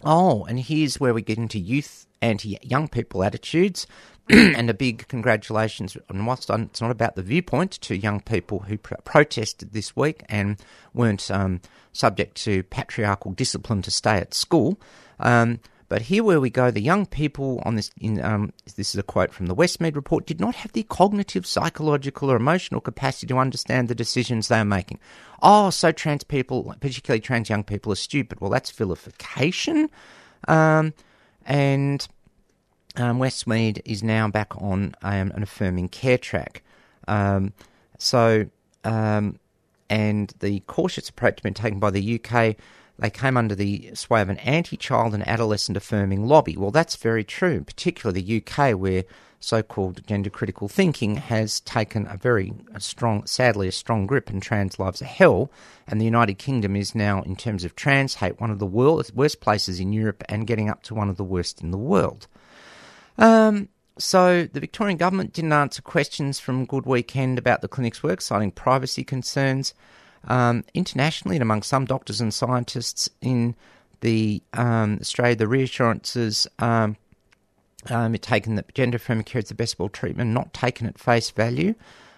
oh, 0.02 0.44
and 0.44 0.60
here's 0.60 1.00
where 1.00 1.14
we 1.14 1.22
get 1.22 1.38
into 1.38 1.58
youth 1.58 2.06
anti 2.20 2.58
young 2.62 2.88
people 2.88 3.22
attitudes. 3.22 3.86
and 4.30 4.70
a 4.70 4.74
big 4.74 5.06
congratulations. 5.08 5.96
And 6.08 6.26
whilst 6.26 6.50
it's 6.50 6.80
not 6.80 6.90
about 6.90 7.14
the 7.14 7.22
viewpoint 7.22 7.72
to 7.82 7.96
young 7.96 8.20
people 8.20 8.60
who 8.60 8.78
pr- 8.78 8.94
protested 9.04 9.72
this 9.72 9.94
week 9.94 10.22
and 10.28 10.56
weren't 10.94 11.30
um, 11.30 11.60
subject 11.92 12.36
to 12.38 12.62
patriarchal 12.64 13.32
discipline 13.32 13.82
to 13.82 13.90
stay 13.90 14.16
at 14.16 14.34
school. 14.34 14.80
Um, 15.20 15.60
but 15.88 16.02
here, 16.02 16.24
where 16.24 16.40
we 16.40 16.50
go, 16.50 16.70
the 16.70 16.80
young 16.80 17.04
people 17.04 17.62
on 17.64 17.76
this, 17.76 17.90
in, 18.00 18.20
um, 18.24 18.52
this 18.74 18.94
is 18.94 18.98
a 18.98 19.02
quote 19.02 19.32
from 19.32 19.46
the 19.46 19.54
Westmead 19.54 19.94
report, 19.94 20.26
did 20.26 20.40
not 20.40 20.54
have 20.56 20.72
the 20.72 20.82
cognitive, 20.84 21.46
psychological, 21.46 22.32
or 22.32 22.36
emotional 22.36 22.80
capacity 22.80 23.26
to 23.28 23.38
understand 23.38 23.88
the 23.88 23.94
decisions 23.94 24.48
they 24.48 24.58
are 24.58 24.64
making. 24.64 24.98
Oh, 25.42 25.70
so 25.70 25.92
trans 25.92 26.24
people, 26.24 26.74
particularly 26.80 27.20
trans 27.20 27.50
young 27.50 27.64
people, 27.64 27.92
are 27.92 27.96
stupid. 27.96 28.40
Well, 28.40 28.50
that's 28.50 28.70
vilification. 28.70 29.90
Um, 30.48 30.94
and 31.44 32.08
um, 32.96 33.18
Westmead 33.18 33.80
is 33.84 34.02
now 34.02 34.28
back 34.28 34.56
on 34.60 34.94
um, 35.02 35.32
an 35.34 35.42
affirming 35.42 35.88
care 35.88 36.18
track. 36.18 36.62
Um, 37.08 37.52
so, 37.98 38.46
um, 38.84 39.38
and 39.90 40.32
the 40.40 40.60
cautious 40.60 41.08
approach 41.08 41.42
been 41.42 41.54
taken 41.54 41.78
by 41.78 41.90
the 41.90 42.20
UK. 42.20 42.56
They 42.98 43.10
came 43.10 43.36
under 43.36 43.56
the 43.56 43.90
sway 43.94 44.22
of 44.22 44.28
an 44.28 44.38
anti 44.38 44.76
child 44.76 45.14
and 45.14 45.26
adolescent 45.26 45.76
affirming 45.76 46.26
lobby. 46.26 46.56
Well, 46.56 46.70
that's 46.70 46.96
very 46.96 47.24
true, 47.24 47.62
particularly 47.62 48.22
the 48.22 48.42
UK, 48.42 48.78
where 48.78 49.04
so 49.40 49.62
called 49.62 50.06
gender 50.06 50.30
critical 50.30 50.68
thinking 50.68 51.16
has 51.16 51.60
taken 51.60 52.06
a 52.06 52.16
very 52.16 52.54
a 52.72 52.80
strong, 52.80 53.26
sadly, 53.26 53.68
a 53.68 53.72
strong 53.72 54.06
grip, 54.06 54.30
and 54.30 54.42
trans 54.42 54.78
lives 54.78 55.02
are 55.02 55.06
hell. 55.06 55.50
And 55.86 56.00
the 56.00 56.06
United 56.06 56.38
Kingdom 56.38 56.76
is 56.76 56.94
now, 56.94 57.20
in 57.22 57.36
terms 57.36 57.64
of 57.64 57.76
trans 57.76 58.14
hate, 58.14 58.40
one 58.40 58.50
of 58.50 58.58
the 58.58 58.66
worst 58.66 59.40
places 59.40 59.80
in 59.80 59.92
Europe 59.92 60.22
and 60.28 60.46
getting 60.46 60.70
up 60.70 60.82
to 60.84 60.94
one 60.94 61.10
of 61.10 61.16
the 61.16 61.24
worst 61.24 61.60
in 61.60 61.72
the 61.72 61.78
world. 61.78 62.26
Um, 63.18 63.68
so 63.98 64.48
the 64.52 64.60
Victorian 64.60 64.98
government 64.98 65.32
didn't 65.32 65.52
answer 65.52 65.80
questions 65.82 66.40
from 66.40 66.66
Good 66.66 66.86
Weekend 66.86 67.38
about 67.38 67.60
the 67.60 67.68
clinic's 67.68 68.02
work, 68.02 68.20
citing 68.20 68.50
privacy 68.50 69.04
concerns. 69.04 69.74
Um, 70.26 70.64
internationally, 70.72 71.36
and 71.36 71.42
among 71.42 71.62
some 71.62 71.84
doctors 71.84 72.20
and 72.20 72.32
scientists 72.32 73.10
in 73.20 73.54
the 74.00 74.42
um, 74.54 74.98
Australia, 75.00 75.36
the 75.36 75.46
reassurances 75.46 76.46
um, 76.58 76.96
um, 77.90 78.14
taken 78.14 78.54
that 78.54 78.74
gender 78.74 78.96
affirming 78.96 79.24
care 79.24 79.40
is 79.40 79.48
the 79.48 79.54
best 79.54 79.74
of 79.74 79.80
all 79.80 79.88
treatment, 79.90 80.30
not 80.30 80.54
taken 80.54 80.86
at 80.86 80.98
face 80.98 81.30
value. 81.30 81.74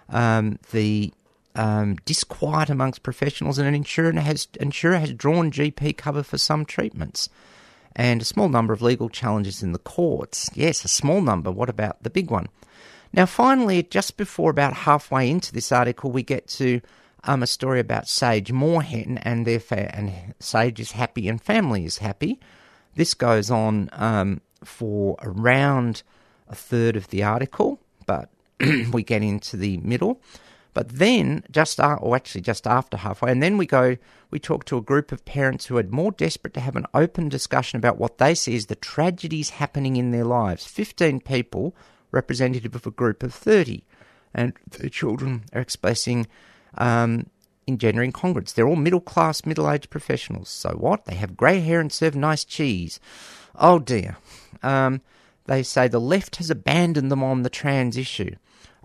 Um, 0.08 0.60
the 0.70 1.12
um, 1.56 1.96
disquiet 2.04 2.70
amongst 2.70 3.02
professionals, 3.02 3.58
and 3.58 3.66
an 3.66 3.74
insurer 3.74 4.12
has 4.12 4.46
insurer 4.60 4.98
has 4.98 5.12
drawn 5.12 5.50
GP 5.50 5.96
cover 5.96 6.22
for 6.22 6.38
some 6.38 6.64
treatments 6.64 7.28
and 7.96 8.20
a 8.22 8.26
small 8.26 8.48
number 8.48 8.72
of 8.72 8.82
legal 8.82 9.08
challenges 9.08 9.62
in 9.62 9.72
the 9.72 9.78
courts. 9.78 10.50
Yes, 10.54 10.84
a 10.84 10.88
small 10.88 11.22
number. 11.22 11.50
What 11.50 11.70
about 11.70 12.02
the 12.02 12.10
big 12.10 12.30
one? 12.30 12.48
Now, 13.12 13.24
finally, 13.24 13.82
just 13.82 14.18
before 14.18 14.50
about 14.50 14.74
halfway 14.74 15.30
into 15.30 15.52
this 15.52 15.72
article, 15.72 16.10
we 16.10 16.22
get 16.22 16.46
to 16.48 16.82
um, 17.24 17.42
a 17.42 17.46
story 17.46 17.80
about 17.80 18.06
Sage 18.06 18.52
Moorhen 18.52 19.18
and 19.22 19.46
their 19.46 19.58
fa- 19.58 19.94
and 19.96 20.34
Sage 20.38 20.78
is 20.78 20.92
happy 20.92 21.26
and 21.26 21.40
family 21.40 21.86
is 21.86 21.98
happy. 21.98 22.38
This 22.94 23.14
goes 23.14 23.50
on 23.50 23.88
um, 23.92 24.42
for 24.62 25.16
around 25.22 26.02
a 26.48 26.54
third 26.54 26.96
of 26.96 27.08
the 27.08 27.22
article, 27.22 27.80
but 28.04 28.28
we 28.92 29.02
get 29.02 29.22
into 29.22 29.56
the 29.56 29.78
middle. 29.78 30.20
But 30.76 30.90
then, 30.90 31.42
just 31.50 31.80
uh, 31.80 31.96
or 32.02 32.16
actually 32.16 32.42
just 32.42 32.66
after 32.66 32.98
halfway, 32.98 33.32
and 33.32 33.42
then 33.42 33.56
we 33.56 33.64
go, 33.64 33.96
we 34.30 34.38
talk 34.38 34.66
to 34.66 34.76
a 34.76 34.82
group 34.82 35.10
of 35.10 35.24
parents 35.24 35.64
who 35.64 35.78
are 35.78 35.82
more 35.84 36.12
desperate 36.12 36.52
to 36.52 36.60
have 36.60 36.76
an 36.76 36.84
open 36.92 37.30
discussion 37.30 37.78
about 37.78 37.96
what 37.96 38.18
they 38.18 38.34
see 38.34 38.54
as 38.56 38.66
the 38.66 38.74
tragedies 38.74 39.48
happening 39.48 39.96
in 39.96 40.10
their 40.10 40.26
lives. 40.26 40.66
15 40.66 41.20
people, 41.20 41.74
representative 42.10 42.74
of 42.74 42.86
a 42.86 42.90
group 42.90 43.22
of 43.22 43.32
30. 43.32 43.84
And 44.34 44.52
the 44.68 44.90
children 44.90 45.44
are 45.54 45.62
expressing 45.62 46.26
um, 46.76 47.30
in 47.66 47.78
gender 47.78 48.06
incongruence. 48.06 48.52
They're 48.52 48.68
all 48.68 48.76
middle 48.76 49.00
class, 49.00 49.46
middle 49.46 49.70
aged 49.70 49.88
professionals. 49.88 50.50
So 50.50 50.72
what? 50.72 51.06
They 51.06 51.14
have 51.14 51.38
grey 51.38 51.60
hair 51.60 51.80
and 51.80 51.90
serve 51.90 52.14
nice 52.14 52.44
cheese. 52.44 53.00
Oh 53.54 53.78
dear. 53.78 54.18
Um, 54.62 55.00
they 55.46 55.62
say 55.62 55.88
the 55.88 55.98
left 55.98 56.36
has 56.36 56.50
abandoned 56.50 57.10
them 57.10 57.24
on 57.24 57.44
the 57.44 57.48
trans 57.48 57.96
issue 57.96 58.34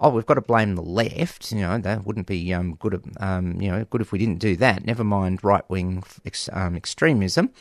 oh, 0.02 0.10
we've 0.10 0.26
got 0.26 0.34
to 0.34 0.42
blame 0.42 0.76
the 0.76 0.82
left. 0.82 1.52
You 1.52 1.62
know, 1.62 1.78
that 1.78 2.06
wouldn't 2.06 2.28
be 2.28 2.54
um, 2.54 2.76
good. 2.76 3.02
Um, 3.20 3.62
you 3.62 3.72
know, 3.72 3.86
good 3.86 4.02
if 4.02 4.12
we 4.12 4.20
didn't 4.20 4.40
do 4.40 4.56
that. 4.58 4.84
Never 4.84 5.04
mind 5.04 5.44
right 5.44 5.68
wing 5.70 6.04
ex- 6.26 6.50
um, 6.52 6.76
extremism. 6.76 7.52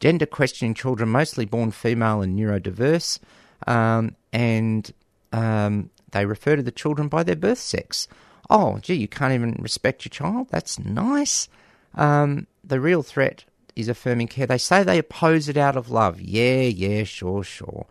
Gender 0.00 0.26
questioning 0.26 0.74
children, 0.74 1.08
mostly 1.08 1.46
born 1.46 1.70
female 1.70 2.20
and 2.20 2.38
neurodiverse, 2.38 3.18
um, 3.66 4.14
and 4.30 4.92
um, 5.32 5.88
they 6.10 6.26
refer 6.26 6.56
to 6.56 6.62
the 6.62 6.70
children 6.70 7.08
by 7.08 7.22
their 7.22 7.36
birth 7.36 7.58
sex. 7.58 8.06
Oh, 8.50 8.78
gee, 8.80 8.94
you 8.94 9.08
can't 9.08 9.32
even 9.32 9.56
respect 9.60 10.04
your 10.04 10.10
child. 10.10 10.48
That's 10.50 10.78
nice. 10.78 11.48
Um, 11.94 12.46
the 12.62 12.78
real 12.78 13.02
threat 13.02 13.44
is 13.74 13.88
affirming 13.88 14.28
care. 14.28 14.46
They 14.46 14.58
say 14.58 14.82
they 14.82 14.98
oppose 14.98 15.48
it 15.48 15.56
out 15.56 15.76
of 15.76 15.90
love. 15.90 16.20
Yeah, 16.20 16.62
yeah, 16.62 17.04
sure, 17.04 17.42
sure. 17.42 17.86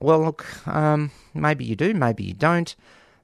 Well, 0.00 0.20
look, 0.24 0.46
maybe 1.34 1.64
you 1.66 1.76
do, 1.76 1.92
maybe 1.92 2.24
you 2.24 2.34
don't 2.34 2.74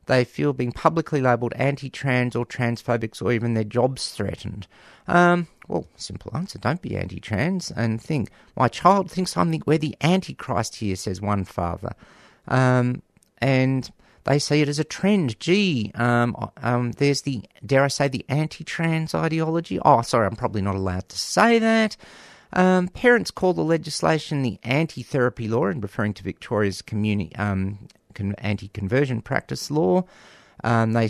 they 0.08 0.24
feel 0.24 0.52
being 0.52 0.72
publicly 0.72 1.20
labelled 1.20 1.52
anti 1.54 1.88
trans 1.88 2.34
or 2.34 2.44
transphobics 2.44 3.22
or 3.22 3.30
even 3.30 3.54
their 3.54 3.64
jobs 3.64 4.10
threatened. 4.10 4.66
Um, 5.06 5.46
well, 5.68 5.86
simple 5.96 6.32
answer 6.34 6.58
don't 6.58 6.82
be 6.82 6.96
anti 6.96 7.20
trans 7.20 7.70
and 7.70 8.02
think, 8.02 8.30
my 8.56 8.68
child 8.68 9.10
thinks 9.10 9.36
I'm 9.36 9.50
the, 9.50 9.62
we're 9.66 9.78
the 9.78 9.96
antichrist 10.00 10.76
here, 10.76 10.96
says 10.96 11.20
one 11.20 11.44
father. 11.44 11.92
Um, 12.48 13.02
and 13.38 13.90
they 14.24 14.38
see 14.38 14.60
it 14.60 14.68
as 14.68 14.78
a 14.78 14.84
trend. 14.84 15.38
Gee, 15.40 15.92
um, 15.94 16.50
um, 16.62 16.92
there's 16.92 17.22
the, 17.22 17.42
dare 17.64 17.84
I 17.84 17.88
say, 17.88 18.08
the 18.08 18.24
anti 18.28 18.64
trans 18.64 19.14
ideology. 19.14 19.78
Oh, 19.84 20.02
sorry, 20.02 20.26
I'm 20.26 20.36
probably 20.36 20.62
not 20.62 20.74
allowed 20.74 21.08
to 21.10 21.18
say 21.18 21.58
that. 21.58 21.96
Um, 22.52 22.88
parents 22.88 23.30
call 23.30 23.52
the 23.52 23.62
legislation 23.62 24.42
the 24.42 24.58
anti 24.62 25.02
therapy 25.02 25.48
law, 25.48 25.66
and 25.66 25.82
referring 25.82 26.14
to 26.14 26.22
Victoria's 26.22 26.82
community, 26.82 27.34
um, 27.36 27.88
anti 28.38 28.68
conversion 28.68 29.22
practice 29.22 29.70
law. 29.70 30.04
Um, 30.64 30.92
they 30.92 31.06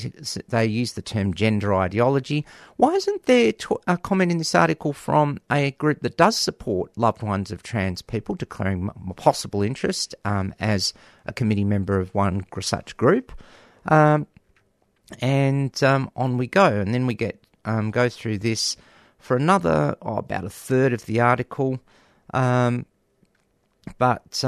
they 0.48 0.66
use 0.66 0.92
the 0.92 1.02
term 1.02 1.32
gender 1.32 1.74
ideology. 1.74 2.44
Why 2.76 2.94
isn't 2.94 3.24
there 3.24 3.52
a 3.86 3.96
comment 3.96 4.30
in 4.30 4.38
this 4.38 4.54
article 4.54 4.92
from 4.92 5.38
a 5.50 5.70
group 5.72 6.00
that 6.00 6.16
does 6.16 6.36
support 6.36 6.96
loved 6.96 7.22
ones 7.22 7.50
of 7.50 7.62
trans 7.62 8.02
people, 8.02 8.34
declaring 8.34 8.90
possible 9.16 9.62
interest 9.62 10.14
um, 10.24 10.54
as 10.60 10.92
a 11.24 11.32
committee 11.32 11.64
member 11.64 11.98
of 11.98 12.14
one 12.14 12.44
such 12.60 12.96
group? 12.96 13.32
Um, 13.86 14.26
and 15.20 15.82
um, 15.82 16.10
on 16.14 16.36
we 16.36 16.46
go, 16.46 16.66
and 16.66 16.92
then 16.92 17.06
we 17.06 17.14
get 17.14 17.42
um, 17.64 17.90
go 17.90 18.08
through 18.08 18.38
this 18.38 18.76
for 19.18 19.36
another 19.36 19.96
oh, 20.02 20.16
about 20.16 20.44
a 20.44 20.50
third 20.50 20.92
of 20.92 21.06
the 21.06 21.20
article, 21.20 21.80
um, 22.34 22.84
but 23.98 24.44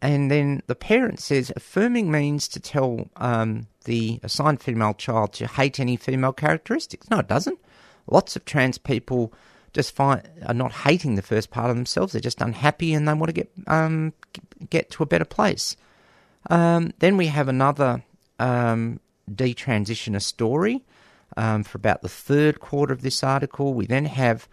and 0.00 0.30
then 0.30 0.62
the 0.66 0.74
parent 0.74 1.20
says 1.20 1.52
affirming 1.56 2.10
means 2.10 2.46
to 2.48 2.60
tell 2.60 3.08
um, 3.16 3.66
the 3.84 4.20
assigned 4.22 4.60
female 4.60 4.94
child 4.94 5.32
to 5.34 5.46
hate 5.46 5.80
any 5.80 5.96
female 5.96 6.32
characteristics. 6.32 7.10
No, 7.10 7.18
it 7.18 7.28
doesn't. 7.28 7.58
Lots 8.06 8.36
of 8.36 8.44
trans 8.44 8.78
people 8.78 9.32
just 9.72 9.94
find 9.94 10.22
are 10.46 10.54
not 10.54 10.72
hating 10.72 11.14
the 11.14 11.22
first 11.22 11.50
part 11.50 11.70
of 11.70 11.76
themselves. 11.76 12.12
They're 12.12 12.20
just 12.20 12.40
unhappy 12.40 12.94
and 12.94 13.06
they 13.06 13.12
want 13.12 13.28
to 13.28 13.32
get 13.32 13.50
um, 13.66 14.12
get 14.70 14.90
to 14.92 15.02
a 15.02 15.06
better 15.06 15.24
place. 15.24 15.76
Um, 16.48 16.92
then 17.00 17.16
we 17.16 17.26
have 17.26 17.48
another 17.48 18.02
um, 18.38 19.00
detransitioner 19.30 20.22
story 20.22 20.84
um, 21.36 21.64
for 21.64 21.76
about 21.76 22.02
the 22.02 22.08
third 22.08 22.60
quarter 22.60 22.92
of 22.92 23.02
this 23.02 23.22
article. 23.22 23.74
We 23.74 23.86
then 23.86 24.06
have 24.06 24.48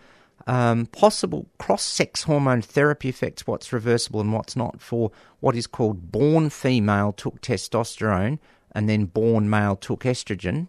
um, 0.48 0.86
possible 0.88 1.48
cross 1.58 1.84
sex 1.84 2.24
hormone 2.24 2.62
therapy 2.62 3.10
effects, 3.10 3.48
what's 3.48 3.74
reversible 3.74 4.22
and 4.22 4.34
what's 4.34 4.56
not, 4.56 4.82
for 4.82 5.12
what 5.40 5.56
is 5.56 5.68
called 5.68 6.12
born 6.12 6.50
female 6.50 7.12
took 7.14 7.42
testosterone 7.42 8.40
and 8.74 8.90
then 8.90 9.06
born 9.06 9.50
male 9.50 9.76
took 9.76 10.04
estrogen. 10.04 10.68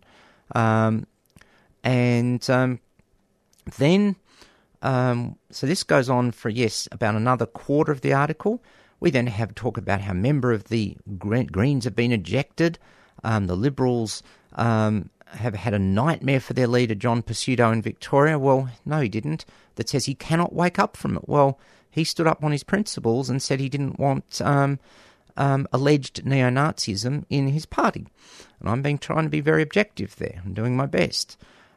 Um, 0.54 1.06
and 1.82 2.48
um, 2.48 2.80
then, 3.78 4.16
um, 4.82 5.36
so 5.50 5.66
this 5.66 5.82
goes 5.82 6.08
on 6.08 6.32
for, 6.32 6.48
yes, 6.48 6.88
about 6.92 7.14
another 7.14 7.46
quarter 7.46 7.92
of 7.92 8.00
the 8.00 8.12
article. 8.12 8.62
We 9.00 9.10
then 9.10 9.26
have 9.26 9.54
talk 9.54 9.76
about 9.76 10.00
how 10.00 10.12
a 10.12 10.14
member 10.14 10.52
of 10.52 10.64
the 10.64 10.96
Greens 11.18 11.84
have 11.84 11.96
been 11.96 12.12
ejected. 12.12 12.78
Um, 13.24 13.46
the 13.46 13.56
Liberals 13.56 14.22
um, 14.54 15.10
have 15.36 15.54
had 15.54 15.74
a 15.74 15.78
nightmare 15.78 16.40
for 16.40 16.52
their 16.52 16.66
leader, 16.66 16.94
John 16.94 17.22
Pesutto, 17.22 17.72
in 17.72 17.82
Victoria. 17.82 18.38
Well, 18.38 18.68
no, 18.84 19.00
he 19.00 19.08
didn't. 19.08 19.44
That 19.76 19.88
says 19.88 20.06
he 20.06 20.14
cannot 20.14 20.54
wake 20.54 20.78
up 20.78 20.96
from 20.96 21.16
it. 21.16 21.28
Well, 21.28 21.58
he 21.90 22.04
stood 22.04 22.26
up 22.26 22.44
on 22.44 22.52
his 22.52 22.64
principles 22.64 23.30
and 23.30 23.42
said 23.42 23.60
he 23.60 23.68
didn't 23.68 23.98
want 23.98 24.40
um, 24.42 24.78
um, 25.36 25.66
alleged 25.72 26.24
neo 26.24 26.50
Nazism 26.50 27.24
in 27.30 27.48
his 27.48 27.66
party. 27.66 28.06
And 28.60 28.68
I'm 28.68 28.82
being 28.82 28.98
trying 28.98 29.24
to 29.24 29.30
be 29.30 29.40
very 29.40 29.62
objective 29.62 30.16
there. 30.16 30.42
I'm 30.44 30.54
doing 30.54 30.76
my 30.76 30.86
best. 30.86 31.36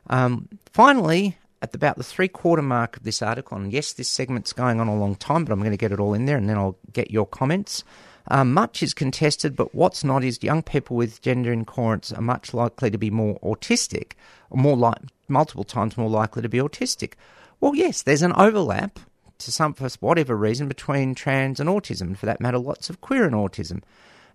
Um, 0.10 0.50
finally, 0.72 1.38
at 1.62 1.76
about 1.76 1.98
the 1.98 2.04
three 2.04 2.28
quarter 2.28 2.62
mark 2.62 2.98
of 2.98 3.04
this 3.04 3.22
article, 3.22 3.58
and 3.58 3.72
yes, 3.72 3.94
this 3.94 4.10
segment's 4.10 4.54
going 4.54 4.80
on 4.80 4.88
a 4.88 4.98
long 4.98 5.16
time, 5.16 5.46
but 5.46 5.52
I'm 5.52 5.60
going 5.60 5.72
to 5.72 5.78
get 5.78 5.92
it 5.92 6.00
all 6.00 6.14
in 6.14 6.26
there 6.26 6.38
and 6.38 6.50
then 6.50 6.58
I'll 6.58 6.78
get 6.94 7.12
your 7.12 7.26
comments. 7.26 7.84
Uh, 8.30 8.44
much 8.44 8.84
is 8.84 8.94
contested, 8.94 9.56
but 9.56 9.74
what's 9.74 10.04
not 10.04 10.24
is 10.24 10.44
young 10.44 10.62
people 10.62 10.96
with 10.96 11.22
gender 11.22 11.52
incoherence 11.52 12.12
are 12.12 12.22
much 12.22 12.54
likely 12.54 12.92
to 12.92 12.98
be 12.98 13.10
more 13.10 13.40
autistic, 13.40 14.12
more 14.52 14.78
like 14.78 14.98
multiple 15.28 15.64
times 15.64 15.98
more 15.98 16.10
likely 16.10 16.42
to 16.42 16.50
be 16.50 16.60
autistic. 16.60 17.14
Well, 17.60 17.76
yes, 17.76 18.04
there's 18.04 18.22
an 18.22 18.34
overlap 18.34 19.00
to 19.40 19.52
some 19.52 19.74
for 19.74 19.90
whatever 20.00 20.36
reason 20.36 20.68
between 20.68 21.16
trans 21.16 21.60
and 21.60 21.70
autism, 21.70 22.16
for 22.16 22.26
that 22.26 22.42
matter, 22.42 22.60
lots 22.60 22.90
of 22.90 23.02
queer 23.02 23.26
and 23.26 23.36
autism. 23.36 23.82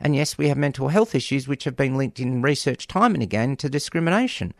And 0.00 0.16
yes, 0.16 0.37
we 0.37 0.48
have 0.48 0.59
mental 0.59 0.88
health 0.88 1.14
issues 1.14 1.46
which 1.46 1.64
have 1.64 1.76
been 1.76 1.96
linked 1.96 2.18
in 2.18 2.42
research 2.42 2.88
time 2.88 3.14
and 3.14 3.22
again 3.22 3.57
to 3.57 3.68
discrimination. 3.68 4.52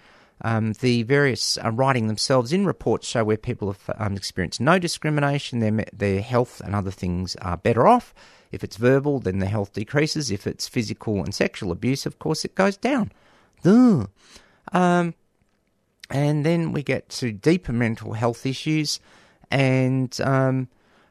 Um, 0.43 0.73
the 0.75 1.03
various 1.05 1.59
uh, 1.59 1.71
writing 1.71 2.07
themselves 2.07 2.53
in 2.53 2.67
reports 2.67 3.07
show 3.07 3.25
where 3.25 3.37
people 3.37 3.73
have 3.73 3.97
um, 3.99 4.17
experienced 4.17 4.61
no 4.61 4.79
discrimination, 4.79 5.61
their, 5.61 5.85
their 5.93 6.21
health 6.21 6.61
and 6.65 6.75
other 6.75 6.91
things 6.91 7.37
are 7.37 7.57
better 7.57 7.87
off. 7.87 8.15
If 8.55 8.65
it's 8.65 8.77
verbal, 8.77 9.19
then 9.19 9.41
the 9.41 9.47
health 9.47 9.73
decreases. 9.73 10.31
If 10.31 10.47
it's 10.47 10.69
physical 10.69 11.23
and 11.23 11.35
sexual 11.35 11.73
abuse, 11.73 12.07
of 12.07 12.19
course, 12.19 12.45
it 12.45 12.55
goes 12.55 12.77
down. 12.77 13.11
Um, 14.73 15.15
and 16.11 16.45
then 16.45 16.73
we 16.73 16.83
get 16.83 17.09
to 17.11 17.33
deeper 17.33 17.73
mental 17.73 18.13
health 18.13 18.47
issues, 18.47 19.01
and 19.51 20.19
um, 20.21 20.69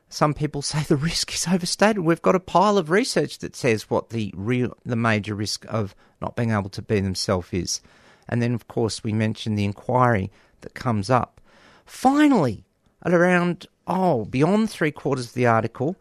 some 0.10 0.34
people 0.34 0.62
say 0.64 0.84
the 0.84 0.96
risk 0.96 1.34
is 1.34 1.48
overstated. 1.48 2.00
We've 2.00 2.22
got 2.22 2.36
a 2.36 2.40
pile 2.40 2.78
of 2.78 2.90
research 2.90 3.40
that 3.40 3.56
says 3.56 3.90
what 3.90 4.10
the 4.10 4.34
real, 4.36 4.78
the 4.86 4.96
major 4.96 5.36
risk 5.36 5.66
of 5.68 5.96
not 6.22 6.36
being 6.36 6.52
able 6.52 6.70
to 6.70 6.82
be 6.82 7.00
themselves 7.00 7.50
is. 7.52 7.82
And 8.30 8.42
then, 8.42 8.54
of 8.54 8.68
course, 8.68 9.04
we 9.04 9.12
mentioned 9.12 9.58
the 9.58 9.66
inquiry 9.66 10.32
that 10.62 10.74
comes 10.74 11.10
up. 11.10 11.42
Finally, 11.86 12.64
at 13.04 13.14
around, 13.14 13.68
oh, 13.86 14.24
beyond 14.26 14.70
three 14.70 14.92
quarters 14.92 15.28
of 15.28 15.34
the 15.34 15.46
article, 15.46 15.98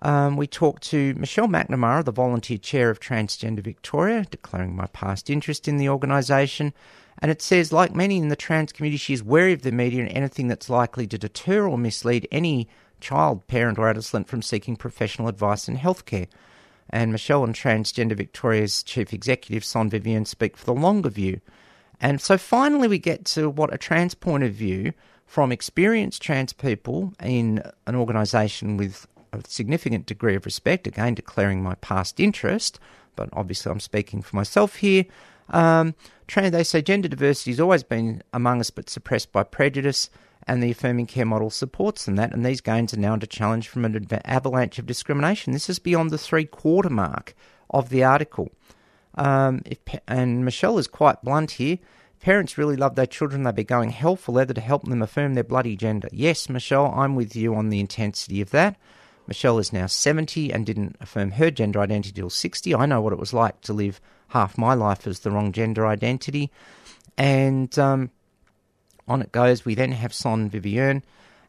um, 0.00 0.36
we 0.36 0.46
talked 0.46 0.82
to 0.84 1.14
Michelle 1.14 1.48
McNamara, 1.48 2.04
the 2.04 2.12
volunteer 2.12 2.58
chair 2.58 2.90
of 2.90 3.00
Transgender 3.00 3.60
Victoria, 3.60 4.24
declaring 4.30 4.76
my 4.76 4.86
past 4.86 5.28
interest 5.28 5.66
in 5.66 5.76
the 5.76 5.88
organisation. 5.88 6.72
And 7.20 7.30
it 7.30 7.42
says, 7.42 7.72
like 7.72 7.94
many 7.94 8.16
in 8.16 8.28
the 8.28 8.36
trans 8.36 8.72
community, 8.72 8.98
she 8.98 9.12
is 9.12 9.24
wary 9.24 9.52
of 9.52 9.62
the 9.62 9.72
media 9.72 10.02
and 10.02 10.12
anything 10.12 10.46
that's 10.46 10.70
likely 10.70 11.06
to 11.08 11.18
deter 11.18 11.66
or 11.66 11.76
mislead 11.76 12.28
any 12.30 12.68
child, 13.00 13.46
parent, 13.48 13.78
or 13.78 13.88
adolescent 13.88 14.28
from 14.28 14.42
seeking 14.42 14.76
professional 14.76 15.28
advice 15.28 15.68
in 15.68 15.76
healthcare. 15.76 16.28
And 16.90 17.10
Michelle 17.10 17.44
and 17.44 17.54
Transgender 17.54 18.16
Victoria's 18.16 18.84
chief 18.84 19.12
executive, 19.12 19.64
Son 19.64 19.90
Vivienne, 19.90 20.24
speak 20.24 20.56
for 20.56 20.64
the 20.64 20.74
longer 20.74 21.10
view. 21.10 21.40
And 22.00 22.20
so 22.20 22.38
finally, 22.38 22.86
we 22.86 22.98
get 22.98 23.24
to 23.26 23.50
what 23.50 23.74
a 23.74 23.78
trans 23.78 24.14
point 24.14 24.44
of 24.44 24.52
view 24.52 24.92
from 25.26 25.50
experienced 25.50 26.22
trans 26.22 26.52
people 26.52 27.12
in 27.22 27.62
an 27.86 27.96
organisation 27.96 28.76
with 28.76 29.06
a 29.32 29.40
significant 29.46 30.06
degree 30.06 30.34
of 30.34 30.44
respect, 30.44 30.86
again, 30.86 31.14
declaring 31.14 31.62
my 31.62 31.74
past 31.76 32.20
interest, 32.20 32.78
but 33.16 33.28
obviously 33.32 33.70
I'm 33.70 33.80
speaking 33.80 34.22
for 34.22 34.36
myself 34.36 34.76
here. 34.76 35.04
Um, 35.50 35.94
they 36.34 36.64
say 36.64 36.82
gender 36.82 37.08
diversity 37.08 37.52
has 37.52 37.60
always 37.60 37.82
been 37.82 38.22
among 38.32 38.60
us 38.60 38.70
but 38.70 38.90
suppressed 38.90 39.32
by 39.32 39.42
prejudice 39.44 40.10
and 40.48 40.62
the 40.62 40.70
affirming 40.70 41.06
care 41.06 41.26
model 41.26 41.50
supports 41.50 42.06
them 42.06 42.16
that, 42.16 42.32
and 42.32 42.44
these 42.44 42.62
gains 42.62 42.94
are 42.94 42.98
now 42.98 43.12
under 43.12 43.26
challenge 43.26 43.68
from 43.68 43.84
an 43.84 44.08
avalanche 44.24 44.78
of 44.78 44.86
discrimination. 44.86 45.52
This 45.52 45.68
is 45.68 45.78
beyond 45.78 46.10
the 46.10 46.18
three 46.18 46.46
quarter 46.46 46.88
mark 46.88 47.34
of 47.68 47.90
the 47.90 48.02
article. 48.02 48.50
Um, 49.14 49.62
if, 49.66 49.78
and 50.08 50.44
Michelle 50.44 50.78
is 50.78 50.86
quite 50.86 51.22
blunt 51.22 51.52
here. 51.52 51.78
Parents 52.20 52.58
really 52.58 52.76
love 52.76 52.94
their 52.94 53.06
children. 53.06 53.42
They'd 53.42 53.54
be 53.54 53.64
going 53.64 53.90
hell 53.90 54.16
for 54.16 54.32
leather 54.32 54.54
to 54.54 54.60
help 54.60 54.84
them 54.84 55.02
affirm 55.02 55.34
their 55.34 55.44
bloody 55.44 55.76
gender. 55.76 56.08
Yes, 56.12 56.48
Michelle, 56.48 56.92
I'm 56.96 57.14
with 57.14 57.36
you 57.36 57.54
on 57.54 57.68
the 57.68 57.78
intensity 57.78 58.40
of 58.40 58.50
that. 58.50 58.76
Michelle 59.28 59.58
is 59.58 59.72
now 59.72 59.86
70 59.86 60.52
and 60.52 60.66
didn't 60.66 60.96
affirm 61.00 61.32
her 61.32 61.50
gender 61.50 61.80
identity 61.80 62.12
till 62.12 62.30
60. 62.30 62.74
I 62.74 62.86
know 62.86 63.00
what 63.00 63.12
it 63.12 63.18
was 63.18 63.32
like 63.32 63.60
to 63.62 63.72
live 63.72 64.00
half 64.28 64.58
my 64.58 64.74
life 64.74 65.06
as 65.06 65.20
the 65.20 65.30
wrong 65.30 65.52
gender 65.52 65.86
identity. 65.86 66.50
And 67.16 67.78
um, 67.78 68.10
on 69.08 69.22
it 69.22 69.32
goes. 69.32 69.64
We 69.64 69.74
then 69.74 69.92
have 69.92 70.12
Son 70.12 70.48
Vivienne, 70.48 71.02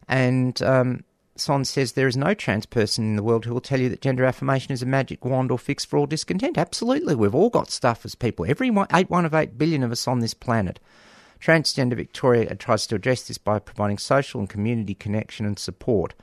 and 0.08 0.60
um, 0.62 1.04
Son 1.36 1.64
says 1.64 1.92
there 1.92 2.08
is 2.08 2.16
no 2.16 2.34
trans 2.34 2.66
person 2.66 3.04
in 3.04 3.16
the 3.16 3.22
world 3.22 3.44
who 3.44 3.52
will 3.52 3.60
tell 3.60 3.80
you 3.80 3.88
that 3.90 4.00
gender 4.00 4.24
affirmation 4.24 4.72
is 4.72 4.82
a 4.82 4.86
magic 4.86 5.24
wand 5.24 5.50
or 5.50 5.58
fix 5.58 5.84
for 5.84 5.98
all 5.98 6.06
discontent. 6.06 6.58
Absolutely, 6.58 7.14
we've 7.14 7.34
all 7.34 7.50
got 7.50 7.70
stuff 7.70 8.04
as 8.04 8.14
people. 8.14 8.46
Every 8.48 8.70
one, 8.70 8.86
eight 8.92 9.10
one 9.10 9.24
of 9.24 9.34
eight 9.34 9.58
billion 9.58 9.82
of 9.82 9.92
us 9.92 10.08
on 10.08 10.20
this 10.20 10.34
planet. 10.34 10.80
Transgender 11.40 11.94
Victoria 11.94 12.54
tries 12.54 12.86
to 12.86 12.96
address 12.96 13.22
this 13.22 13.38
by 13.38 13.58
providing 13.58 13.98
social 13.98 14.40
and 14.40 14.48
community 14.48 14.94
connection 14.94 15.46
and 15.46 15.58
support, 15.58 16.14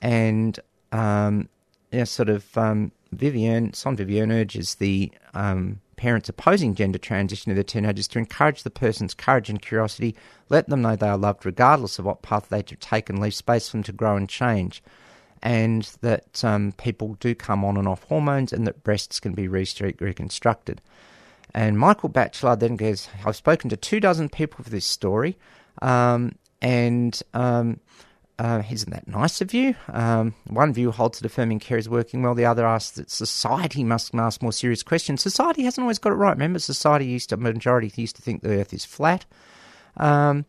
and 0.00 0.58
um, 0.92 1.48
you 1.92 1.98
know, 1.98 2.04
sort 2.04 2.28
of 2.28 2.56
um, 2.56 2.92
Vivienne 3.12 3.72
Son 3.72 3.96
Vivienne 3.96 4.32
urges 4.32 4.76
the 4.76 5.10
um, 5.34 5.80
parents 5.96 6.28
opposing 6.28 6.74
gender 6.74 6.98
transition 6.98 7.50
of 7.50 7.56
their 7.56 7.64
teenagers 7.64 8.08
to 8.08 8.18
encourage 8.18 8.62
the 8.62 8.70
person's 8.70 9.14
courage 9.14 9.48
and 9.48 9.62
curiosity, 9.62 10.14
let 10.48 10.68
them 10.68 10.82
know 10.82 10.94
they 10.94 11.08
are 11.08 11.16
loved 11.16 11.46
regardless 11.46 11.98
of 11.98 12.04
what 12.04 12.22
path 12.22 12.48
they 12.48 12.62
take 12.62 13.08
and 13.08 13.20
leave 13.20 13.34
space 13.34 13.68
for 13.68 13.78
them 13.78 13.82
to 13.84 13.92
grow 13.92 14.16
and 14.16 14.28
change. 14.28 14.82
And 15.42 15.84
that 16.00 16.44
um, 16.44 16.72
people 16.72 17.14
do 17.20 17.34
come 17.34 17.64
on 17.64 17.76
and 17.76 17.86
off 17.86 18.04
hormones 18.04 18.52
and 18.52 18.66
that 18.66 18.82
breasts 18.82 19.20
can 19.20 19.32
be 19.32 19.48
reconstructed. 19.48 20.80
And 21.54 21.78
Michael 21.78 22.10
Bachelard 22.10 22.60
then 22.60 22.76
goes, 22.76 23.08
I've 23.24 23.36
spoken 23.36 23.70
to 23.70 23.76
two 23.76 24.00
dozen 24.00 24.28
people 24.28 24.62
for 24.62 24.70
this 24.70 24.84
story, 24.84 25.38
um, 25.80 26.34
and 26.60 27.20
um, 27.32 27.80
uh, 28.38 28.62
isn't 28.70 28.90
that 28.90 29.08
nice 29.08 29.40
of 29.40 29.54
you? 29.54 29.74
Um, 29.88 30.34
one 30.48 30.72
view 30.74 30.90
holds 30.90 31.18
that 31.18 31.26
affirming 31.26 31.58
care 31.58 31.78
is 31.78 31.88
working 31.88 32.22
well. 32.22 32.34
The 32.34 32.44
other 32.44 32.66
asks 32.66 32.96
that 32.96 33.10
society 33.10 33.82
must 33.82 34.14
ask 34.14 34.42
more 34.42 34.52
serious 34.52 34.82
questions. 34.82 35.22
Society 35.22 35.62
hasn't 35.62 35.82
always 35.82 35.98
got 35.98 36.12
it 36.12 36.16
right. 36.16 36.32
Remember, 36.32 36.58
society 36.58 37.06
used 37.06 37.30
to, 37.30 37.38
majority 37.38 37.90
used 37.96 38.16
to 38.16 38.22
think 38.22 38.42
the 38.42 38.60
Earth 38.60 38.74
is 38.74 38.84
flat. 38.84 39.24
Um, 39.96 40.44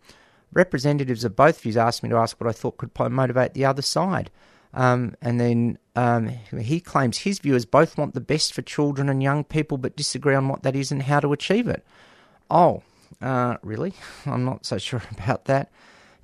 representatives 0.51 1.23
of 1.23 1.35
both 1.35 1.61
views 1.61 1.77
asked 1.77 2.03
me 2.03 2.09
to 2.09 2.17
ask 2.17 2.39
what 2.41 2.49
I 2.49 2.51
thought 2.51 2.77
could 2.77 2.91
motivate 3.09 3.53
the 3.53 3.65
other 3.65 3.81
side. 3.81 4.31
Um, 4.73 5.15
and 5.21 5.39
then 5.39 5.77
um, 5.95 6.27
he 6.27 6.81
claims 6.81 7.19
his 7.19 7.39
viewers 7.39 7.65
both 7.65 7.97
want 7.97 8.13
the 8.13 8.21
best 8.21 8.53
for 8.53 8.61
children 8.61 9.07
and 9.07 9.23
young 9.23 9.45
people, 9.45 9.77
but 9.77 9.95
disagree 9.95 10.35
on 10.35 10.49
what 10.49 10.63
that 10.63 10.75
is 10.75 10.91
and 10.91 11.03
how 11.03 11.21
to 11.21 11.31
achieve 11.31 11.69
it. 11.69 11.85
Oh, 12.51 12.83
uh, 13.21 13.57
really? 13.63 13.93
I'm 14.25 14.43
not 14.43 14.65
so 14.65 14.77
sure 14.77 15.01
about 15.11 15.45
that 15.45 15.71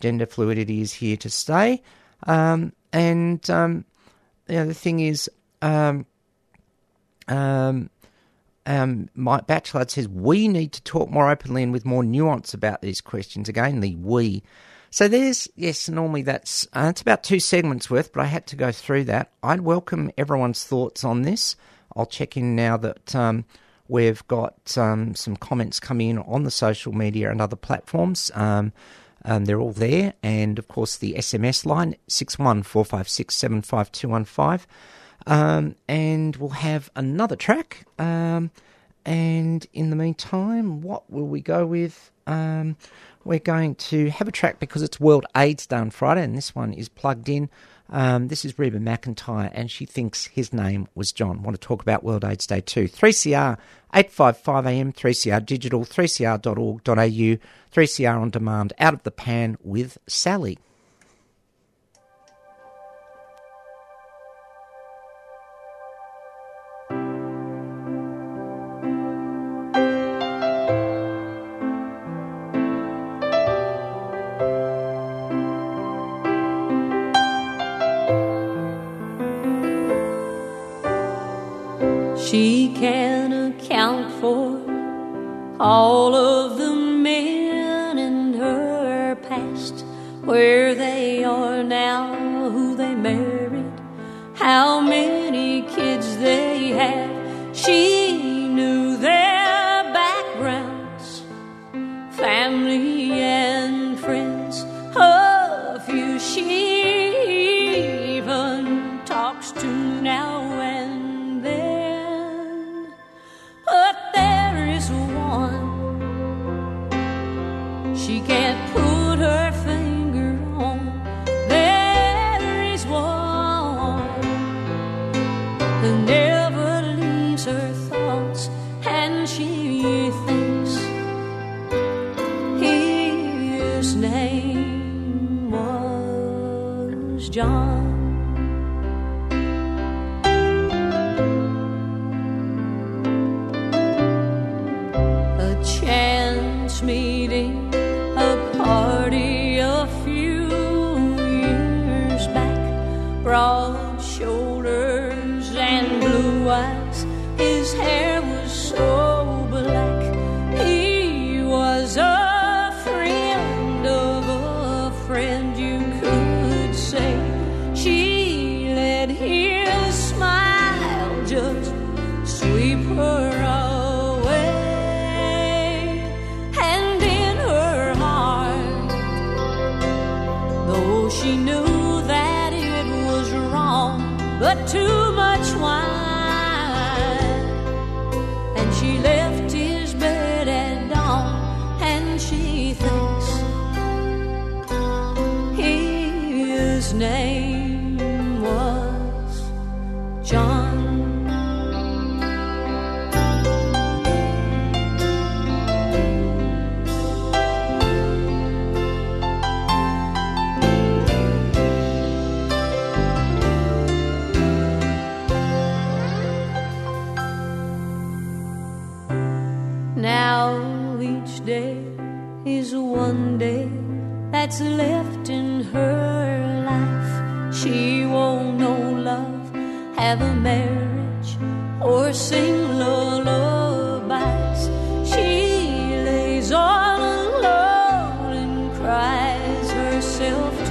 gender 0.04 0.26
fluidity 0.26 0.82
is 0.82 0.92
here 0.92 1.16
to 1.16 1.30
stay. 1.30 1.82
Um, 2.28 2.74
and 2.92 3.50
um, 3.50 3.86
the 4.48 4.74
thing 4.74 5.00
is, 5.00 5.30
um, 5.62 6.06
um, 7.30 7.90
um, 8.66 9.10
Mike 9.16 9.48
Bachelard 9.48 9.90
says 9.90 10.10
we 10.10 10.50
need 10.50 10.74
to 10.74 10.84
talk 10.84 11.10
more 11.10 11.32
openly 11.32 11.64
and 11.64 11.72
with 11.72 11.86
more 11.86 12.04
nuance 12.04 12.54
about 12.54 12.82
these 12.82 13.00
questions. 13.00 13.48
Again, 13.48 13.80
the 13.80 13.96
we. 13.96 14.44
So 14.90 15.08
there's 15.08 15.48
yes, 15.56 15.88
normally 15.88 16.22
that's 16.22 16.68
uh, 16.74 16.88
it's 16.90 17.02
about 17.02 17.24
two 17.24 17.40
segments 17.40 17.90
worth, 17.90 18.12
but 18.12 18.22
I 18.22 18.26
had 18.26 18.46
to 18.48 18.58
go 18.58 18.74
through 18.74 19.06
that. 19.06 19.32
I'd 19.42 19.62
welcome 19.62 20.12
everyone's 20.18 20.66
thoughts 20.66 21.06
on 21.06 21.22
this. 21.22 21.56
I'll 21.96 22.06
check 22.06 22.36
in 22.36 22.58
now 22.58 22.76
that 22.76 23.16
um, 23.16 23.46
we've 23.88 24.28
got 24.28 24.78
um, 24.78 25.16
some 25.16 25.38
comments 25.38 25.80
coming 25.80 26.10
in 26.10 26.18
on 26.20 26.44
the 26.44 26.52
social 26.52 26.92
media 26.92 27.32
and 27.32 27.42
other 27.42 27.56
platforms. 27.56 28.32
Um, 28.36 28.74
um, 29.26 29.46
they're 29.46 29.60
all 29.60 29.72
there. 29.72 30.14
And 30.22 30.60
of 30.60 30.68
course, 30.68 30.98
the 30.98 31.16
SMS 31.16 31.66
line, 31.66 31.96
61456752215. 32.10 34.66
Um, 35.26 35.76
and 35.88 36.36
we'll 36.36 36.50
have 36.50 36.92
another 36.96 37.36
track. 37.36 37.88
Um, 37.98 38.52
and 39.06 39.66
in 39.74 39.90
the 39.90 39.96
meantime, 39.96 40.82
what 40.82 41.10
will 41.12 41.28
we 41.28 41.42
go 41.42 41.66
with? 41.66 42.12
Um, 42.28 42.78
we're 43.26 43.40
going 43.40 43.76
to 43.76 44.10
have 44.10 44.28
a 44.28 44.32
track 44.32 44.60
because 44.60 44.82
it's 44.82 45.00
World 45.00 45.26
AIDS 45.36 45.66
Day 45.66 45.78
on 45.78 45.92
Friday, 45.92 46.24
and 46.24 46.36
this 46.36 46.56
one 46.56 46.74
is 46.74 46.90
plugged 46.90 47.30
in. 47.30 47.50
Um, 47.94 48.28
this 48.28 48.44
is 48.44 48.58
Reba 48.58 48.80
McEntire, 48.80 49.52
and 49.54 49.70
she 49.70 49.86
thinks 49.86 50.26
his 50.26 50.52
name 50.52 50.88
was 50.96 51.12
John. 51.12 51.44
Want 51.44 51.56
to 51.56 51.62
talk 51.66 51.84
about 51.84 52.04
World 52.04 52.26
AIDS 52.26 52.48
Day 52.48 52.60
too? 52.60 52.86
3CR 52.88 53.60
855 53.94 54.66
AM, 54.66 54.92
3CR 54.92 55.46
Digital, 55.46 55.86
3cr.org.au, 55.86 57.38
3CR 57.72 58.20
on 58.20 58.32
demand, 58.32 58.74
out 58.80 58.96
of 58.96 59.04
the 59.04 59.12
pan 59.12 59.58
with 59.62 60.00
Sally. 60.08 60.58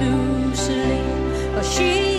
To 0.03 0.55
sleep. 0.55 1.55
Or 1.57 1.63
she 1.63 2.12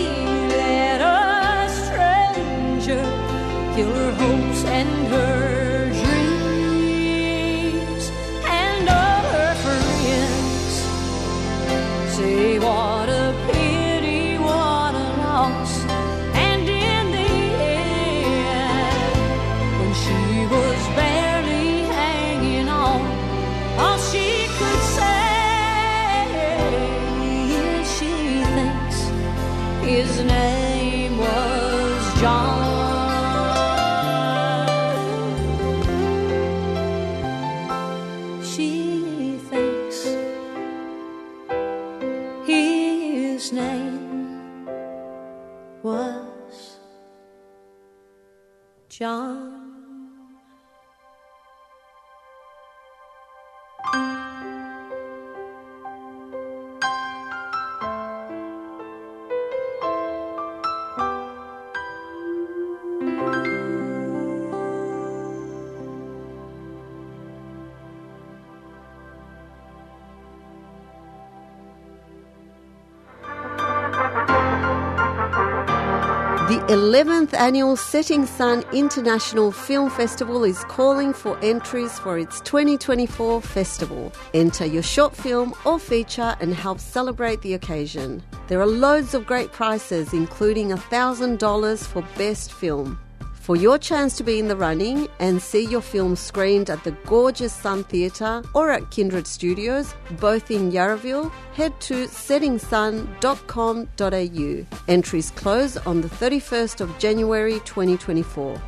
11th 76.95 77.33
annual 77.33 77.75
Setting 77.75 78.25
Sun 78.25 78.63
International 78.71 79.51
Film 79.51 79.89
Festival 79.89 80.45
is 80.45 80.63
calling 80.69 81.11
for 81.11 81.37
entries 81.43 81.99
for 81.99 82.17
its 82.17 82.39
2024 82.39 83.41
festival. 83.41 84.13
Enter 84.33 84.65
your 84.65 84.81
short 84.81 85.13
film 85.13 85.53
or 85.65 85.77
feature 85.77 86.37
and 86.39 86.53
help 86.53 86.79
celebrate 86.79 87.41
the 87.41 87.53
occasion. 87.53 88.23
There 88.47 88.61
are 88.61 88.65
loads 88.65 89.13
of 89.13 89.25
great 89.25 89.51
prizes, 89.51 90.13
including 90.13 90.69
$1,000 90.69 91.83
for 91.85 92.01
Best 92.17 92.53
Film. 92.53 92.97
For 93.45 93.55
your 93.55 93.77
chance 93.77 94.17
to 94.17 94.23
be 94.23 94.39
in 94.39 94.47
the 94.47 94.55
running 94.55 95.07
and 95.19 95.39
see 95.39 95.63
your 95.63 95.81
film 95.81 96.15
screened 96.15 96.71
at 96.71 96.83
the 96.83 96.93
gorgeous 97.05 97.53
Sun 97.53 97.83
Theatre 97.83 98.41
or 98.55 98.71
at 98.71 98.89
Kindred 98.89 99.27
Studios, 99.27 99.93
both 100.19 100.49
in 100.49 100.71
Yarraville, 100.71 101.31
head 101.53 101.79
to 101.81 102.07
settingsun.com.au. 102.07 104.65
Entries 104.87 105.29
close 105.29 105.77
on 105.77 106.01
the 106.01 106.07
31st 106.07 106.81
of 106.81 106.97
January 106.97 107.59
2024. 107.65 108.59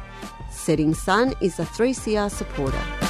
Setting 0.52 0.94
Sun 0.94 1.34
is 1.42 1.58
a 1.58 1.66
3CR 1.66 2.30
supporter. 2.30 3.07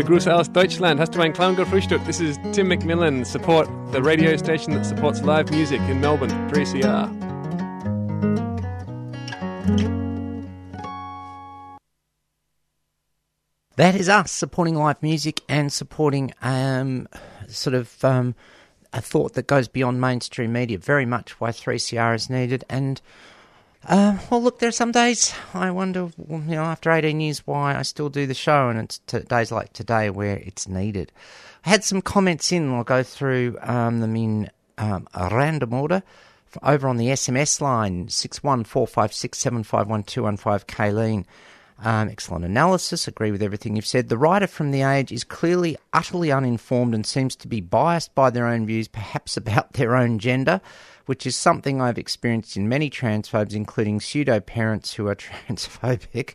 Liebe 0.00 0.12
Grüße 0.12 0.34
aus 0.34 0.50
Deutschland. 0.50 0.98
Hast 0.98 1.14
du 1.14 1.20
ein 1.20 1.34
Clown 1.34 1.56
gefrühstückt? 1.56 2.06
This 2.06 2.20
is 2.20 2.38
Tim 2.52 2.68
McMillan. 2.68 3.22
Support 3.22 3.68
the 3.92 4.02
radio 4.02 4.34
station 4.38 4.72
that 4.72 4.86
supports 4.86 5.20
live 5.20 5.50
music 5.50 5.78
in 5.90 6.00
Melbourne, 6.00 6.30
3CR. 6.50 7.10
That 13.76 13.94
is 13.94 14.08
us 14.08 14.32
supporting 14.32 14.74
live 14.74 15.02
music 15.02 15.42
and 15.50 15.70
supporting 15.70 16.32
um, 16.40 17.06
sort 17.48 17.74
of 17.74 18.02
um, 18.02 18.34
a 18.94 19.02
thought 19.02 19.34
that 19.34 19.48
goes 19.48 19.68
beyond 19.68 20.00
mainstream 20.00 20.50
media. 20.50 20.78
Very 20.78 21.04
much 21.04 21.38
why 21.42 21.50
3CR 21.50 22.14
is 22.14 22.30
needed. 22.30 22.64
And 22.70 23.02
Uh, 23.86 24.18
well, 24.30 24.42
look, 24.42 24.58
there 24.58 24.68
are 24.68 24.72
some 24.72 24.92
days 24.92 25.32
I 25.54 25.70
wonder, 25.70 26.10
you 26.28 26.38
know, 26.38 26.64
after 26.64 26.90
18 26.90 27.18
years, 27.20 27.46
why 27.46 27.74
I 27.74 27.80
still 27.82 28.10
do 28.10 28.26
the 28.26 28.34
show, 28.34 28.68
and 28.68 28.78
it's 28.78 28.98
t- 29.06 29.20
days 29.20 29.50
like 29.50 29.72
today 29.72 30.10
where 30.10 30.36
it's 30.36 30.68
needed. 30.68 31.10
I 31.64 31.70
had 31.70 31.82
some 31.82 32.02
comments 32.02 32.52
in, 32.52 32.70
I'll 32.72 32.84
go 32.84 33.02
through 33.02 33.56
um, 33.62 34.00
them 34.00 34.16
in 34.16 34.50
um, 34.76 35.08
a 35.14 35.34
random 35.34 35.72
order. 35.72 36.02
Over 36.62 36.88
on 36.88 36.96
the 36.96 37.08
SMS 37.08 37.60
line, 37.60 38.08
614567512115, 38.08 40.66
Kayleen. 40.66 41.24
Um, 41.82 42.08
excellent 42.08 42.44
analysis. 42.44 43.08
Agree 43.08 43.30
with 43.30 43.42
everything 43.42 43.76
you've 43.76 43.86
said. 43.86 44.08
The 44.08 44.18
writer 44.18 44.46
from 44.46 44.70
The 44.70 44.82
Age 44.82 45.12
is 45.12 45.24
clearly 45.24 45.76
utterly 45.92 46.30
uninformed 46.30 46.94
and 46.94 47.06
seems 47.06 47.36
to 47.36 47.48
be 47.48 47.60
biased 47.60 48.14
by 48.14 48.30
their 48.30 48.46
own 48.46 48.66
views, 48.66 48.88
perhaps 48.88 49.36
about 49.36 49.74
their 49.74 49.96
own 49.96 50.18
gender, 50.18 50.60
which 51.10 51.26
is 51.26 51.34
something 51.34 51.82
I've 51.82 51.98
experienced 51.98 52.56
in 52.56 52.68
many 52.68 52.88
transphobes, 52.88 53.52
including 53.52 53.98
pseudo 53.98 54.38
parents 54.38 54.94
who 54.94 55.08
are 55.08 55.16
transphobic. 55.16 56.34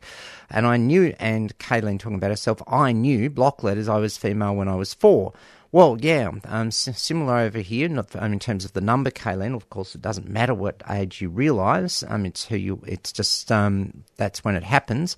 And 0.50 0.68
I 0.68 0.76
knew, 0.76 1.16
and 1.18 1.58
Kayleen 1.60 1.98
talking 1.98 2.18
about 2.18 2.32
herself, 2.32 2.62
I 2.68 2.92
knew 2.92 3.30
block 3.30 3.64
letters 3.64 3.88
I 3.88 4.00
was 4.00 4.18
female 4.18 4.54
when 4.54 4.68
I 4.68 4.76
was 4.76 4.94
four. 4.94 5.32
Well, 5.72 5.96
yeah, 6.02 6.30
um, 6.44 6.72
similar 6.72 7.38
over 7.38 7.60
here. 7.60 7.88
Not 7.88 8.18
um, 8.18 8.34
in 8.34 8.40
terms 8.40 8.66
of 8.66 8.74
the 8.74 8.82
number, 8.82 9.12
Kayleen. 9.12 9.56
Of 9.56 9.70
course, 9.70 9.96
it 9.96 10.02
doesn't 10.02 10.28
matter 10.28 10.54
what 10.54 10.84
age 10.90 11.22
you 11.22 11.30
realise. 11.30 12.04
Um, 12.10 12.26
it's 12.26 12.44
who 12.44 12.58
you. 12.58 12.82
It's 12.86 13.14
just 13.14 13.50
um, 13.54 14.04
that's 14.18 14.44
when 14.44 14.58
it 14.58 14.64
happens. 14.64 15.16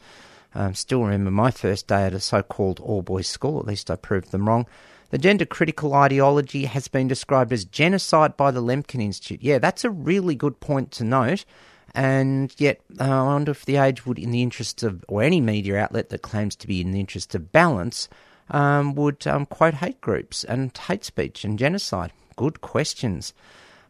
Um, 0.54 0.76
still 0.76 1.02
remember 1.02 1.32
my 1.32 1.50
first 1.50 1.88
day 1.88 2.06
at 2.06 2.14
a 2.14 2.20
so-called 2.20 2.80
all-boys 2.80 3.28
school. 3.28 3.60
At 3.60 3.66
least 3.66 3.90
I 3.90 3.96
proved 3.96 4.30
them 4.30 4.48
wrong. 4.48 4.68
The 5.10 5.18
gender 5.18 5.46
critical 5.46 5.94
ideology 5.94 6.66
has 6.66 6.88
been 6.88 7.08
described 7.08 7.54
as 7.54 7.64
genocide 7.64 8.36
by 8.36 8.52
the 8.52 8.62
Lemkin 8.62 9.02
Institute. 9.02 9.42
Yeah, 9.42 9.60
that's 9.60 9.86
a 9.86 9.90
really 9.90 10.36
good 10.36 10.60
point 10.60 10.92
to 10.94 11.04
note. 11.04 11.46
And 11.96 12.54
yet, 12.58 12.82
uh, 13.00 13.04
I 13.04 13.24
wonder 13.24 13.52
if 13.52 13.66
the 13.66 13.78
Age 13.78 14.06
would, 14.06 14.20
in 14.20 14.32
the 14.32 14.44
interest 14.44 14.84
of, 14.84 15.04
or 15.08 15.24
any 15.24 15.40
media 15.40 15.78
outlet 15.78 16.10
that 16.10 16.22
claims 16.22 16.56
to 16.58 16.68
be 16.68 16.82
in 16.82 16.92
the 16.92 17.00
interest 17.00 17.34
of 17.36 17.52
balance, 17.52 18.10
um, 18.50 18.96
would 18.96 19.26
um, 19.26 19.46
quote 19.46 19.76
hate 19.76 20.02
groups 20.02 20.44
and 20.44 20.78
hate 20.78 21.06
speech 21.06 21.46
and 21.46 21.58
genocide? 21.58 22.12
Good 22.36 22.62
questions. 22.62 23.34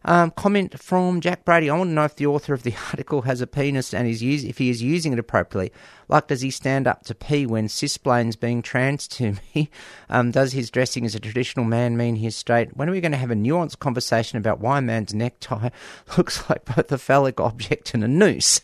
Um, 0.06 0.32
comment 0.32 0.80
from 0.80 1.22
Jack 1.22 1.44
Brady. 1.44 1.70
I 1.70 1.78
want 1.78 1.90
to 1.90 1.94
know 1.94 2.06
if 2.06 2.16
the 2.16 2.28
author 2.28 2.54
of 2.54 2.64
the 2.64 2.76
article 2.92 3.24
has 3.24 3.42
a 3.42 3.48
penis 3.48 3.94
and 3.94 4.08
is 4.08 4.24
use, 4.24 4.44
if 4.44 4.58
he 4.58 4.70
is 4.70 4.82
using 4.82 5.14
it 5.14 5.20
appropriately. 5.20 5.72
Like, 6.08 6.28
does 6.28 6.42
he 6.42 6.52
stand 6.52 6.88
up 6.88 7.04
to 7.06 7.16
pee 7.16 7.46
when 7.46 7.68
cisplains 7.68 8.40
being 8.40 8.62
trans 8.62 9.08
to 9.10 9.36
me? 9.54 9.70
Um, 10.10 10.32
does 10.32 10.54
his 10.54 10.72
dressing 10.72 11.06
as 11.06 11.16
a 11.16 11.20
traditional 11.20 11.66
man 11.66 11.98
mean 11.98 12.16
he's 12.16 12.36
straight? 12.36 12.78
When 12.78 12.88
are 12.88 12.94
we 12.94 13.02
going 13.02 13.12
to 13.12 13.18
have 13.18 13.30
a 13.30 13.36
nuanced 13.36 13.80
conversation 13.80 14.38
about 14.38 14.62
why 14.62 14.78
a 14.78 14.82
man's 14.82 15.14
necktie 15.14 15.70
looks 16.18 16.50
like 16.50 16.64
both 16.64 16.90
a 16.94 16.98
phallic 16.98 17.42
object 17.42 17.94
and 17.94 18.06
a 18.06 18.08
noose? 18.08 18.62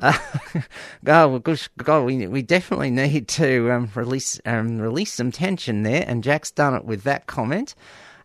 uh, 0.00 0.18
God, 1.04 1.42
God, 1.76 2.04
we 2.04 2.26
we 2.26 2.42
definitely 2.42 2.90
need 2.90 3.28
to 3.28 3.70
um, 3.70 3.90
release 3.94 4.40
um, 4.44 4.78
release 4.78 5.12
some 5.12 5.30
tension 5.30 5.84
there, 5.84 6.04
and 6.06 6.24
Jack's 6.24 6.50
done 6.50 6.74
it 6.74 6.84
with 6.84 7.04
that 7.04 7.26
comment. 7.26 7.74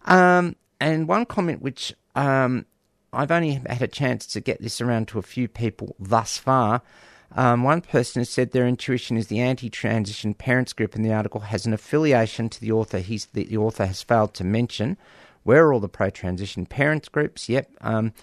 Um, 0.05 0.55
and 0.79 1.07
one 1.07 1.25
comment 1.25 1.61
which 1.61 1.93
um, 2.15 2.65
I've 3.13 3.31
only 3.31 3.61
had 3.67 3.81
a 3.81 3.87
chance 3.87 4.25
to 4.27 4.41
get 4.41 4.61
this 4.61 4.81
around 4.81 5.07
to 5.09 5.19
a 5.19 5.23
few 5.23 5.47
people 5.47 5.95
thus 5.99 6.37
far. 6.37 6.81
Um, 7.35 7.63
one 7.63 7.81
person 7.81 8.21
has 8.21 8.29
said 8.29 8.51
their 8.51 8.67
intuition 8.67 9.17
is 9.17 9.27
the 9.27 9.41
anti-transition 9.41 10.33
parents 10.33 10.73
group 10.73 10.95
in 10.95 11.03
the 11.03 11.13
article 11.13 11.41
has 11.41 11.65
an 11.65 11.73
affiliation 11.73 12.49
to 12.49 12.61
the 12.61 12.71
author. 12.71 12.99
He's 12.99 13.25
the, 13.27 13.43
the 13.43 13.57
author 13.57 13.85
has 13.85 14.01
failed 14.01 14.33
to 14.35 14.43
mention. 14.43 14.97
Where 15.43 15.65
are 15.65 15.73
all 15.73 15.79
the 15.79 15.89
pro-transition 15.89 16.65
parents 16.65 17.09
groups? 17.09 17.49
Yep. 17.49 17.69
Um, 17.81 18.13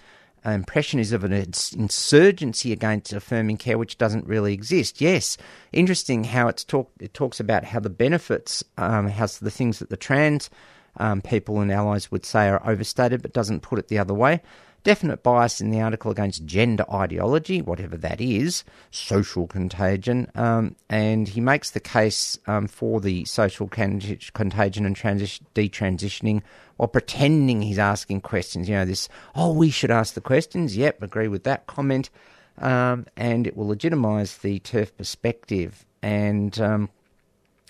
impression 0.43 0.99
is 0.99 1.11
of 1.11 1.23
an 1.23 1.33
insurgency 1.33 2.71
against 2.71 3.13
affirming 3.13 3.57
care, 3.57 3.77
which 3.77 3.97
doesn't 3.97 4.27
really 4.27 4.53
exist. 4.53 5.01
Yes, 5.01 5.37
interesting 5.71 6.23
how 6.23 6.47
it's 6.47 6.63
talk, 6.63 6.91
it 6.99 7.13
talks 7.13 7.39
about 7.39 7.63
how 7.63 7.79
the 7.79 7.89
benefits, 7.89 8.63
um, 8.77 9.07
how 9.07 9.25
the 9.25 9.51
things 9.51 9.79
that 9.79 9.89
the 9.89 9.97
trans 9.97 10.49
um, 10.97 11.21
people 11.21 11.59
and 11.59 11.71
allies 11.71 12.11
would 12.11 12.25
say 12.25 12.47
are 12.47 12.61
overstated, 12.67 13.21
but 13.21 13.33
doesn't 13.33 13.61
put 13.61 13.79
it 13.79 13.87
the 13.87 13.99
other 13.99 14.13
way. 14.13 14.41
Definite 14.83 15.23
bias 15.23 15.61
in 15.61 15.71
the 15.71 15.81
article 15.81 16.11
against 16.11 16.45
gender 16.45 16.85
ideology, 16.93 17.59
whatever 17.59 17.97
that 17.97 18.21
is, 18.21 18.63
social 18.91 19.47
contagion, 19.47 20.29
um, 20.35 20.75
and 20.89 21.27
he 21.27 21.41
makes 21.41 21.71
the 21.71 21.79
case 21.79 22.37
um, 22.45 22.67
for 22.67 23.01
the 23.01 23.25
social 23.25 23.67
contagion 23.67 24.85
and 24.85 24.95
transition, 24.95 25.45
detransitioning 25.55 26.43
while 26.77 26.87
pretending 26.87 27.61
he's 27.61 27.79
asking 27.79 28.21
questions. 28.21 28.69
You 28.69 28.75
know, 28.75 28.85
this, 28.85 29.09
oh, 29.35 29.53
we 29.53 29.71
should 29.71 29.91
ask 29.91 30.13
the 30.13 30.21
questions. 30.21 30.77
Yep, 30.77 31.01
agree 31.01 31.27
with 31.27 31.45
that 31.45 31.65
comment. 31.65 32.09
Um, 32.57 33.05
and 33.17 33.47
it 33.47 33.57
will 33.57 33.67
legitimise 33.67 34.41
the 34.41 34.59
turf 34.59 34.95
perspective. 34.95 35.85
And 36.01 36.59
um, 36.59 36.89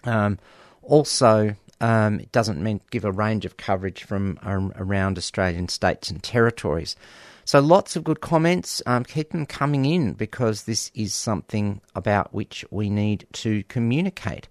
um, 0.03 0.37
also, 0.83 1.55
um, 1.81 2.19
it 2.19 2.31
doesn't 2.31 2.61
mean 2.61 2.81
give 2.91 3.05
a 3.05 3.11
range 3.11 3.45
of 3.45 3.57
coverage 3.57 4.03
from 4.03 4.39
um, 4.41 4.71
around 4.75 5.17
Australian 5.17 5.67
states 5.67 6.09
and 6.09 6.23
territories. 6.23 6.95
So 7.43 7.59
lots 7.59 7.95
of 7.95 8.03
good 8.03 8.21
comments. 8.21 8.81
Um, 8.85 9.03
keep 9.03 9.31
them 9.31 9.45
coming 9.45 9.85
in 9.85 10.13
because 10.13 10.63
this 10.63 10.91
is 10.95 11.13
something 11.13 11.81
about 11.93 12.33
which 12.33 12.65
we 12.71 12.89
need 12.89 13.27
to 13.33 13.63
communicate. 13.65 14.47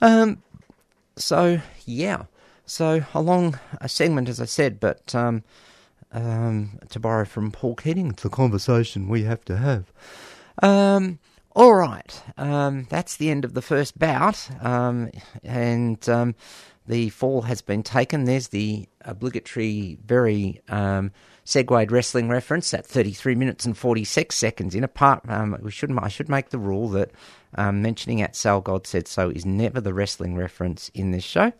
Um, 0.00 0.42
so 1.16 1.60
yeah, 1.86 2.24
so 2.66 3.04
along 3.14 3.58
a 3.80 3.88
segment, 3.88 4.28
as 4.28 4.40
I 4.40 4.44
said, 4.44 4.78
but 4.78 5.14
um, 5.14 5.42
um, 6.12 6.78
to 6.90 7.00
borrow 7.00 7.24
from 7.24 7.50
Paul 7.50 7.74
Keating, 7.74 8.16
a 8.22 8.28
conversation 8.28 9.08
we 9.08 9.24
have 9.24 9.44
to 9.46 9.56
have. 9.56 9.92
All 11.56 11.74
right, 11.74 12.22
um, 12.36 12.86
that's 12.90 13.16
the 13.16 13.28
end 13.28 13.44
of 13.44 13.54
the 13.54 13.62
first 13.62 13.98
bout, 13.98 14.48
um, 14.64 15.10
and 15.42 16.08
um, 16.08 16.36
the 16.86 17.08
fall 17.10 17.42
has 17.42 17.60
been 17.60 17.82
taken. 17.82 18.24
There's 18.24 18.48
the 18.48 18.88
obligatory, 19.04 19.98
very 20.04 20.60
um, 20.68 21.10
segued 21.44 21.90
wrestling 21.90 22.28
reference 22.28 22.72
at 22.72 22.86
33 22.86 23.34
minutes 23.34 23.66
and 23.66 23.76
46 23.76 24.36
seconds. 24.36 24.76
In 24.76 24.84
a 24.84 24.88
part, 24.88 25.28
um, 25.28 25.58
we 25.60 25.72
should 25.72 25.90
I 25.98 26.06
should 26.06 26.28
make 26.28 26.50
the 26.50 26.58
rule 26.58 26.88
that 26.90 27.10
um, 27.56 27.82
mentioning 27.82 28.22
at 28.22 28.36
Sal 28.36 28.60
God 28.60 28.86
said 28.86 29.08
so 29.08 29.30
is 29.30 29.44
never 29.44 29.80
the 29.80 29.92
wrestling 29.92 30.36
reference 30.36 30.88
in 30.94 31.10
this 31.10 31.24
show. 31.24 31.52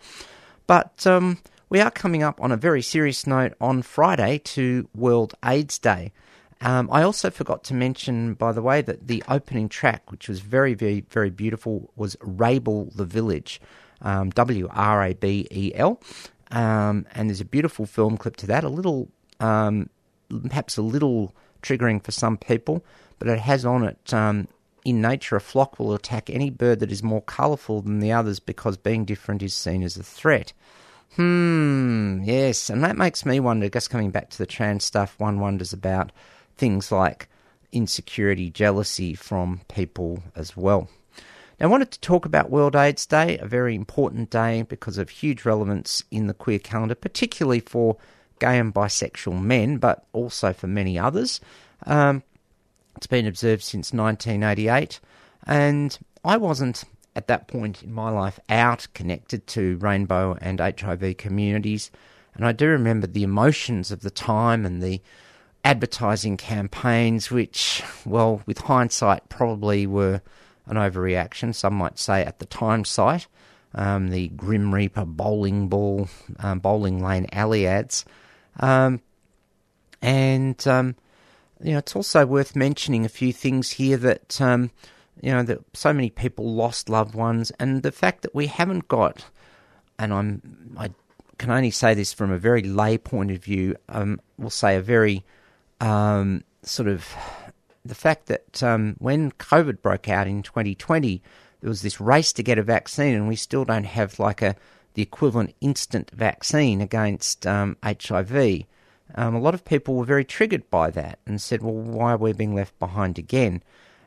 But 0.68 1.04
we 1.68 1.80
are 1.80 1.90
coming 1.90 2.22
up 2.22 2.40
on 2.40 2.52
a 2.52 2.56
very 2.56 2.82
serious 2.82 3.26
note 3.26 3.54
on 3.60 3.82
Friday 3.82 4.38
to 4.38 4.88
World 4.94 5.34
AIDS 5.44 5.80
Day. 5.80 6.12
Um, 6.62 6.88
I 6.92 7.02
also 7.02 7.30
forgot 7.30 7.64
to 7.64 7.74
mention, 7.74 8.34
by 8.34 8.52
the 8.52 8.62
way, 8.62 8.82
that 8.82 9.06
the 9.06 9.22
opening 9.28 9.68
track, 9.68 10.10
which 10.10 10.28
was 10.28 10.40
very, 10.40 10.74
very, 10.74 11.04
very 11.10 11.30
beautiful, 11.30 11.90
was 11.96 12.16
Wrabel 12.20 12.90
the 12.94 13.06
Village, 13.06 13.60
um, 14.02 14.30
W 14.30 14.68
R 14.70 15.04
A 15.04 15.14
B 15.14 15.46
E 15.50 15.72
L. 15.74 16.00
Um, 16.50 17.06
and 17.14 17.28
there's 17.28 17.40
a 17.40 17.46
beautiful 17.46 17.86
film 17.86 18.16
clip 18.16 18.36
to 18.36 18.46
that, 18.48 18.64
a 18.64 18.68
little, 18.68 19.08
um, 19.38 19.88
perhaps 20.48 20.76
a 20.76 20.82
little 20.82 21.34
triggering 21.62 22.02
for 22.02 22.10
some 22.10 22.36
people, 22.36 22.84
but 23.18 23.28
it 23.28 23.38
has 23.38 23.64
on 23.64 23.84
it 23.84 24.12
um, 24.12 24.48
in 24.84 25.00
nature, 25.00 25.36
a 25.36 25.40
flock 25.40 25.78
will 25.78 25.94
attack 25.94 26.30
any 26.30 26.50
bird 26.50 26.80
that 26.80 26.92
is 26.92 27.02
more 27.02 27.22
colourful 27.22 27.82
than 27.82 28.00
the 28.00 28.12
others 28.12 28.40
because 28.40 28.76
being 28.76 29.04
different 29.04 29.42
is 29.42 29.54
seen 29.54 29.82
as 29.82 29.96
a 29.96 30.02
threat. 30.02 30.52
Hmm, 31.16 32.22
yes, 32.22 32.70
and 32.70 32.84
that 32.84 32.96
makes 32.96 33.26
me 33.26 33.40
wonder, 33.40 33.68
just 33.68 33.90
coming 33.90 34.10
back 34.10 34.30
to 34.30 34.38
the 34.38 34.46
trans 34.46 34.84
stuff, 34.84 35.14
one 35.18 35.40
wonders 35.40 35.72
about 35.72 36.12
things 36.60 36.92
like 36.92 37.26
insecurity, 37.72 38.50
jealousy 38.50 39.14
from 39.14 39.62
people 39.68 40.22
as 40.36 40.56
well. 40.56 40.88
Now, 41.58 41.66
I 41.66 41.70
wanted 41.70 41.90
to 41.92 42.00
talk 42.00 42.26
about 42.26 42.50
World 42.50 42.76
AIDS 42.76 43.06
Day, 43.06 43.38
a 43.38 43.46
very 43.46 43.74
important 43.74 44.28
day 44.28 44.62
because 44.62 44.98
of 44.98 45.08
huge 45.08 45.46
relevance 45.46 46.04
in 46.10 46.26
the 46.26 46.34
queer 46.34 46.58
calendar, 46.58 46.94
particularly 46.94 47.60
for 47.60 47.96
gay 48.40 48.58
and 48.58 48.74
bisexual 48.74 49.40
men, 49.40 49.78
but 49.78 50.04
also 50.12 50.52
for 50.52 50.66
many 50.66 50.98
others. 50.98 51.40
Um, 51.86 52.22
it's 52.94 53.06
been 53.06 53.26
observed 53.26 53.62
since 53.62 53.94
1988, 53.94 55.00
and 55.46 55.98
I 56.22 56.36
wasn't 56.36 56.84
at 57.16 57.26
that 57.28 57.48
point 57.48 57.82
in 57.82 57.92
my 57.92 58.10
life 58.10 58.38
out 58.50 58.86
connected 58.92 59.46
to 59.48 59.78
rainbow 59.78 60.36
and 60.42 60.60
HIV 60.60 61.16
communities, 61.16 61.90
and 62.34 62.44
I 62.44 62.52
do 62.52 62.66
remember 62.66 63.06
the 63.06 63.22
emotions 63.22 63.90
of 63.90 64.00
the 64.00 64.10
time 64.10 64.66
and 64.66 64.82
the 64.82 65.00
advertising 65.64 66.36
campaigns, 66.36 67.30
which, 67.30 67.82
well, 68.04 68.42
with 68.46 68.58
hindsight, 68.58 69.28
probably 69.28 69.86
were 69.86 70.22
an 70.66 70.76
overreaction. 70.76 71.54
Some 71.54 71.74
might 71.74 71.98
say 71.98 72.24
at 72.24 72.38
the 72.38 72.46
time 72.46 72.84
sight. 72.84 73.26
Um, 73.74 74.08
the 74.08 74.28
Grim 74.28 74.74
Reaper 74.74 75.04
bowling 75.04 75.68
ball, 75.68 76.08
um, 76.38 76.58
bowling 76.58 77.02
lane 77.02 77.26
alley 77.30 77.66
ads. 77.66 78.04
Um, 78.58 79.00
and, 80.02 80.66
um, 80.66 80.96
you 81.62 81.72
know, 81.72 81.78
it's 81.78 81.94
also 81.94 82.26
worth 82.26 82.56
mentioning 82.56 83.04
a 83.04 83.10
few 83.10 83.32
things 83.32 83.72
here 83.72 83.96
that, 83.98 84.40
um, 84.40 84.70
you 85.20 85.30
know, 85.30 85.42
that 85.42 85.60
so 85.74 85.92
many 85.92 86.10
people 86.10 86.52
lost 86.54 86.88
loved 86.88 87.14
ones, 87.14 87.52
and 87.60 87.82
the 87.82 87.92
fact 87.92 88.22
that 88.22 88.34
we 88.34 88.46
haven't 88.46 88.88
got, 88.88 89.26
and 89.98 90.12
I'm, 90.12 90.74
I 90.78 90.90
can 91.38 91.50
only 91.50 91.70
say 91.70 91.94
this 91.94 92.12
from 92.12 92.32
a 92.32 92.38
very 92.38 92.62
lay 92.62 92.96
point 92.98 93.30
of 93.30 93.44
view, 93.44 93.76
um, 93.88 94.20
we'll 94.38 94.50
say 94.50 94.76
a 94.76 94.80
very 94.80 95.24
um, 95.80 96.44
sort 96.62 96.88
of 96.88 97.06
the 97.84 97.94
fact 97.94 98.26
that 98.26 98.62
um, 98.62 98.96
when 98.98 99.32
COVID 99.32 99.82
broke 99.82 100.08
out 100.08 100.26
in 100.26 100.42
2020, 100.42 101.22
there 101.60 101.68
was 101.68 101.82
this 101.82 102.00
race 102.00 102.32
to 102.34 102.42
get 102.42 102.58
a 102.58 102.62
vaccine, 102.62 103.14
and 103.14 103.28
we 103.28 103.36
still 103.36 103.64
don't 103.64 103.84
have 103.84 104.18
like 104.18 104.42
a 104.42 104.56
the 104.94 105.02
equivalent 105.02 105.54
instant 105.60 106.10
vaccine 106.10 106.80
against 106.80 107.46
um, 107.46 107.76
HIV. 107.84 108.64
Um, 109.14 109.34
a 109.34 109.40
lot 109.40 109.54
of 109.54 109.64
people 109.64 109.94
were 109.94 110.04
very 110.04 110.24
triggered 110.24 110.68
by 110.70 110.90
that 110.90 111.18
and 111.26 111.40
said, 111.40 111.62
"Well, 111.62 111.74
why 111.74 112.12
are 112.12 112.18
we 112.18 112.32
being 112.32 112.54
left 112.54 112.78
behind 112.78 113.18
again?" 113.18 113.62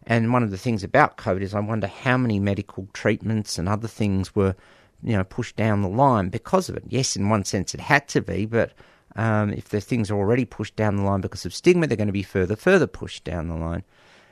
And 0.06 0.34
one 0.34 0.44
of 0.44 0.52
the 0.52 0.58
things 0.58 0.84
about 0.84 1.18
COVID 1.18 1.42
is 1.42 1.54
I 1.54 1.60
wonder 1.60 1.88
how 1.88 2.18
many 2.18 2.40
medical 2.40 2.88
treatments 2.94 3.58
and 3.58 3.70
other 3.70 3.88
things 3.88 4.36
were, 4.36 4.56
you 5.02 5.14
know, 5.14 5.24
pushed 5.24 5.56
down 5.56 5.82
the 5.82 5.88
line 5.88 6.30
because 6.30 6.70
of 6.70 6.76
it. 6.76 6.84
Yes, 6.88 7.16
in 7.16 7.30
one 7.30 7.46
sense 7.46 7.74
it 7.74 7.80
had 7.80 8.08
to 8.10 8.22
be, 8.22 8.46
but 8.46 8.74
um, 9.16 9.52
if 9.52 9.70
the 9.70 9.82
things 9.82 10.10
are 10.10 10.18
already 10.18 10.46
pushed 10.46 10.76
down 10.76 10.96
the 10.96 11.04
line 11.04 11.22
because 11.22 11.46
of 11.46 11.54
stigma, 11.54 11.88
they're 11.88 11.98
going 11.98 12.08
to 12.08 12.14
be 12.14 12.24
further, 12.24 12.56
further 12.56 12.88
pushed 12.88 13.24
down 13.24 13.48
the 13.48 13.56
line. 13.56 13.84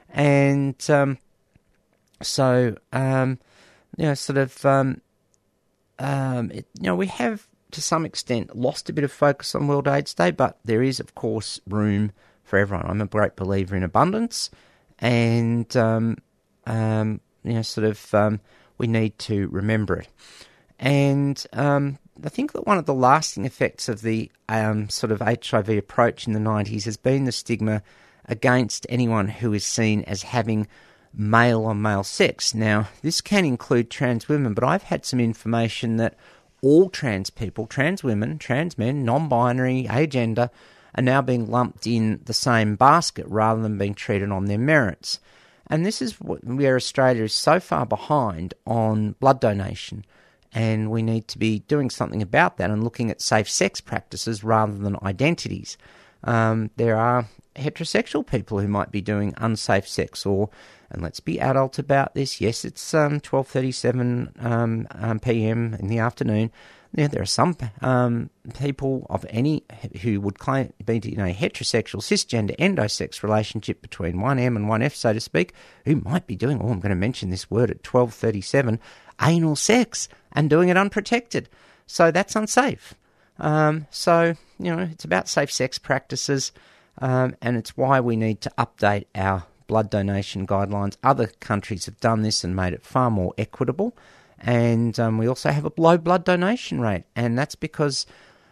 And 0.10 0.76
um, 0.90 1.18
so, 2.22 2.76
um, 2.92 3.40
you 3.98 4.06
know, 4.06 4.14
sort 4.14 4.38
of, 4.38 4.66
um, 4.66 5.02
um, 6.00 6.52
it, 6.52 6.66
you 6.80 6.88
know, 6.88 6.96
we 6.96 7.08
have 7.08 7.48
to 7.72 7.82
some 7.82 8.06
extent 8.06 8.56
lost 8.56 8.90
a 8.90 8.94
bit 8.94 9.04
of 9.04 9.12
focus 9.12 9.56
on 9.56 9.68
World 9.68 9.88
AIDS 9.88 10.14
Day, 10.14 10.32
but 10.32 10.60
there 10.66 10.82
is, 10.82 11.00
of 11.00 11.16
course, 11.16 11.62
room 11.68 12.12
for 12.44 12.60
everyone. 12.60 12.86
I'm 12.88 13.02
a 13.02 13.06
great 13.06 13.36
believer 13.36 13.76
in 13.76 13.84
abundance, 13.84 14.50
and 15.00 15.74
um, 15.78 16.18
you 16.68 17.54
know, 17.54 17.62
sort 17.62 17.88
of, 17.88 18.40
we 18.78 18.88
need 18.88 19.18
to 19.20 19.48
remember 19.50 19.98
it. 19.98 20.10
And 20.80 21.42
I 22.24 22.30
think 22.30 22.52
that 22.54 22.68
one 22.68 22.78
of 22.78 22.86
the 22.86 22.94
lasting 22.94 23.46
effects 23.46 23.90
of 23.90 24.02
the 24.02 24.32
um, 24.50 24.90
sort 24.90 25.12
of 25.12 25.22
HIV 25.22 25.70
approach 25.70 26.28
in 26.28 26.34
the 26.34 26.40
90s 26.40 26.84
has 26.86 26.98
been 26.98 27.26
the 27.26 27.32
stigma 27.32 27.82
against 28.26 28.86
anyone 28.90 29.28
who 29.28 29.54
is 29.54 29.66
seen 29.66 30.04
as 30.04 30.24
having 30.24 30.68
male 31.14 31.66
on 31.66 31.82
male 31.82 32.04
sex. 32.04 32.54
Now, 32.54 32.88
this 33.02 33.22
can 33.22 33.46
include 33.46 33.90
trans 33.90 34.28
women, 34.28 34.54
but 34.54 34.64
I've 34.64 34.84
had 34.84 35.06
some 35.06 35.20
information 35.20 35.98
that 35.98 36.16
all 36.62 36.90
trans 36.90 37.30
people, 37.30 37.66
trans 37.66 38.04
women, 38.04 38.38
trans 38.38 38.78
men, 38.78 39.04
non 39.04 39.28
binary, 39.28 39.86
agender, 39.90 40.50
are 40.96 41.04
now 41.04 41.22
being 41.22 41.50
lumped 41.50 41.88
in 41.88 42.22
the 42.26 42.34
same 42.34 42.76
basket 42.76 43.26
rather 43.28 43.62
than 43.62 43.78
being 43.78 43.94
treated 43.94 44.32
on 44.32 44.46
their 44.46 44.58
merits. 44.58 45.20
And 45.68 45.86
this 45.86 46.02
is 46.02 46.14
where 46.20 46.76
Australia 46.76 47.24
is 47.24 47.34
so 47.34 47.60
far 47.60 47.86
behind 47.86 48.54
on 48.66 49.14
blood 49.20 49.40
donation. 49.40 50.06
And 50.54 50.92
we 50.92 51.02
need 51.02 51.28
to 51.30 51.38
be 51.40 51.60
doing 51.60 51.90
something 51.90 52.22
about 52.22 52.58
that 52.58 52.70
and 52.70 52.84
looking 52.84 53.10
at 53.10 53.22
safe 53.22 53.50
sex 53.50 53.80
practices 53.80 54.44
rather 54.44 54.78
than 54.78 54.98
identities. 55.02 55.78
Um, 56.24 56.72
there 56.76 56.98
are 56.98 57.28
heterosexual 57.56 58.26
people 58.26 58.60
who 58.60 58.68
might 58.68 58.92
be 58.92 59.02
doing 59.02 59.34
unsafe 59.38 59.88
sex 59.88 60.26
or 60.26 60.50
and 60.90 61.02
let's 61.02 61.22
be 61.22 61.40
adult 61.40 61.80
about 61.80 62.16
this. 62.16 62.42
Yes, 62.42 62.66
it's 62.66 62.94
um, 62.94 63.22
12:37 63.22 64.46
um, 64.46 64.88
um, 64.92 65.20
p.m. 65.20 65.74
in 65.80 65.88
the 65.88 66.00
afternoon. 66.00 66.52
Yeah, 66.94 67.08
there 67.08 67.22
are 67.22 67.26
some 67.26 67.56
um, 67.82 68.30
people 68.60 69.08
of 69.10 69.26
any 69.30 69.64
who 70.02 70.20
would 70.20 70.40
claim 70.40 70.74
be 70.86 70.98
in 70.98 71.22
a 71.22 71.34
heterosexual, 71.34 72.02
cisgender, 72.02 72.56
endosex 72.58 73.24
relationship 73.24 73.82
between 73.82 74.20
one 74.20 74.40
M 74.40 74.58
and 74.58 74.68
one 74.68 74.82
F, 74.82 74.94
so 74.94 75.14
to 75.14 75.22
speak, 75.22 75.54
who 75.86 75.98
might 75.98 76.28
be 76.28 76.36
doing. 76.36 76.60
Oh, 76.62 76.68
I'm 76.70 76.82
going 76.82 76.90
to 76.90 76.96
mention 76.96 77.30
this 77.30 77.50
word 77.50 77.72
at 77.72 77.82
12:37, 77.84 78.78
anal 79.22 79.56
sex, 79.56 80.10
and 80.34 80.50
doing 80.50 80.68
it 80.68 80.76
unprotected. 80.76 81.48
So 81.88 82.12
that's 82.12 82.36
unsafe. 82.36 82.94
Um, 83.40 83.88
so 83.90 84.36
you 84.60 84.76
know, 84.76 84.84
it's 84.84 85.06
about 85.06 85.30
safe 85.30 85.52
sex 85.52 85.78
practices, 85.78 86.52
um, 86.98 87.36
and 87.42 87.56
it's 87.56 87.78
why 87.78 88.02
we 88.02 88.18
need 88.18 88.42
to 88.42 88.52
update 88.58 89.06
our 89.16 89.46
blood 89.68 89.90
donation 89.90 90.46
guidelines. 90.46 90.98
Other 91.02 91.28
countries 91.40 91.86
have 91.86 92.02
done 92.02 92.22
this 92.24 92.44
and 92.44 92.54
made 92.54 92.74
it 92.74 92.84
far 92.84 93.10
more 93.10 93.34
equitable. 93.38 93.96
And 94.42 95.00
um, 95.00 95.18
we 95.18 95.28
also 95.28 95.52
have 95.52 95.66
a 95.66 95.72
low 95.78 95.98
blood 95.98 96.26
donation 96.26 96.82
rate, 96.82 97.04
and 97.16 97.38
that's 97.38 97.56
because 97.56 98.08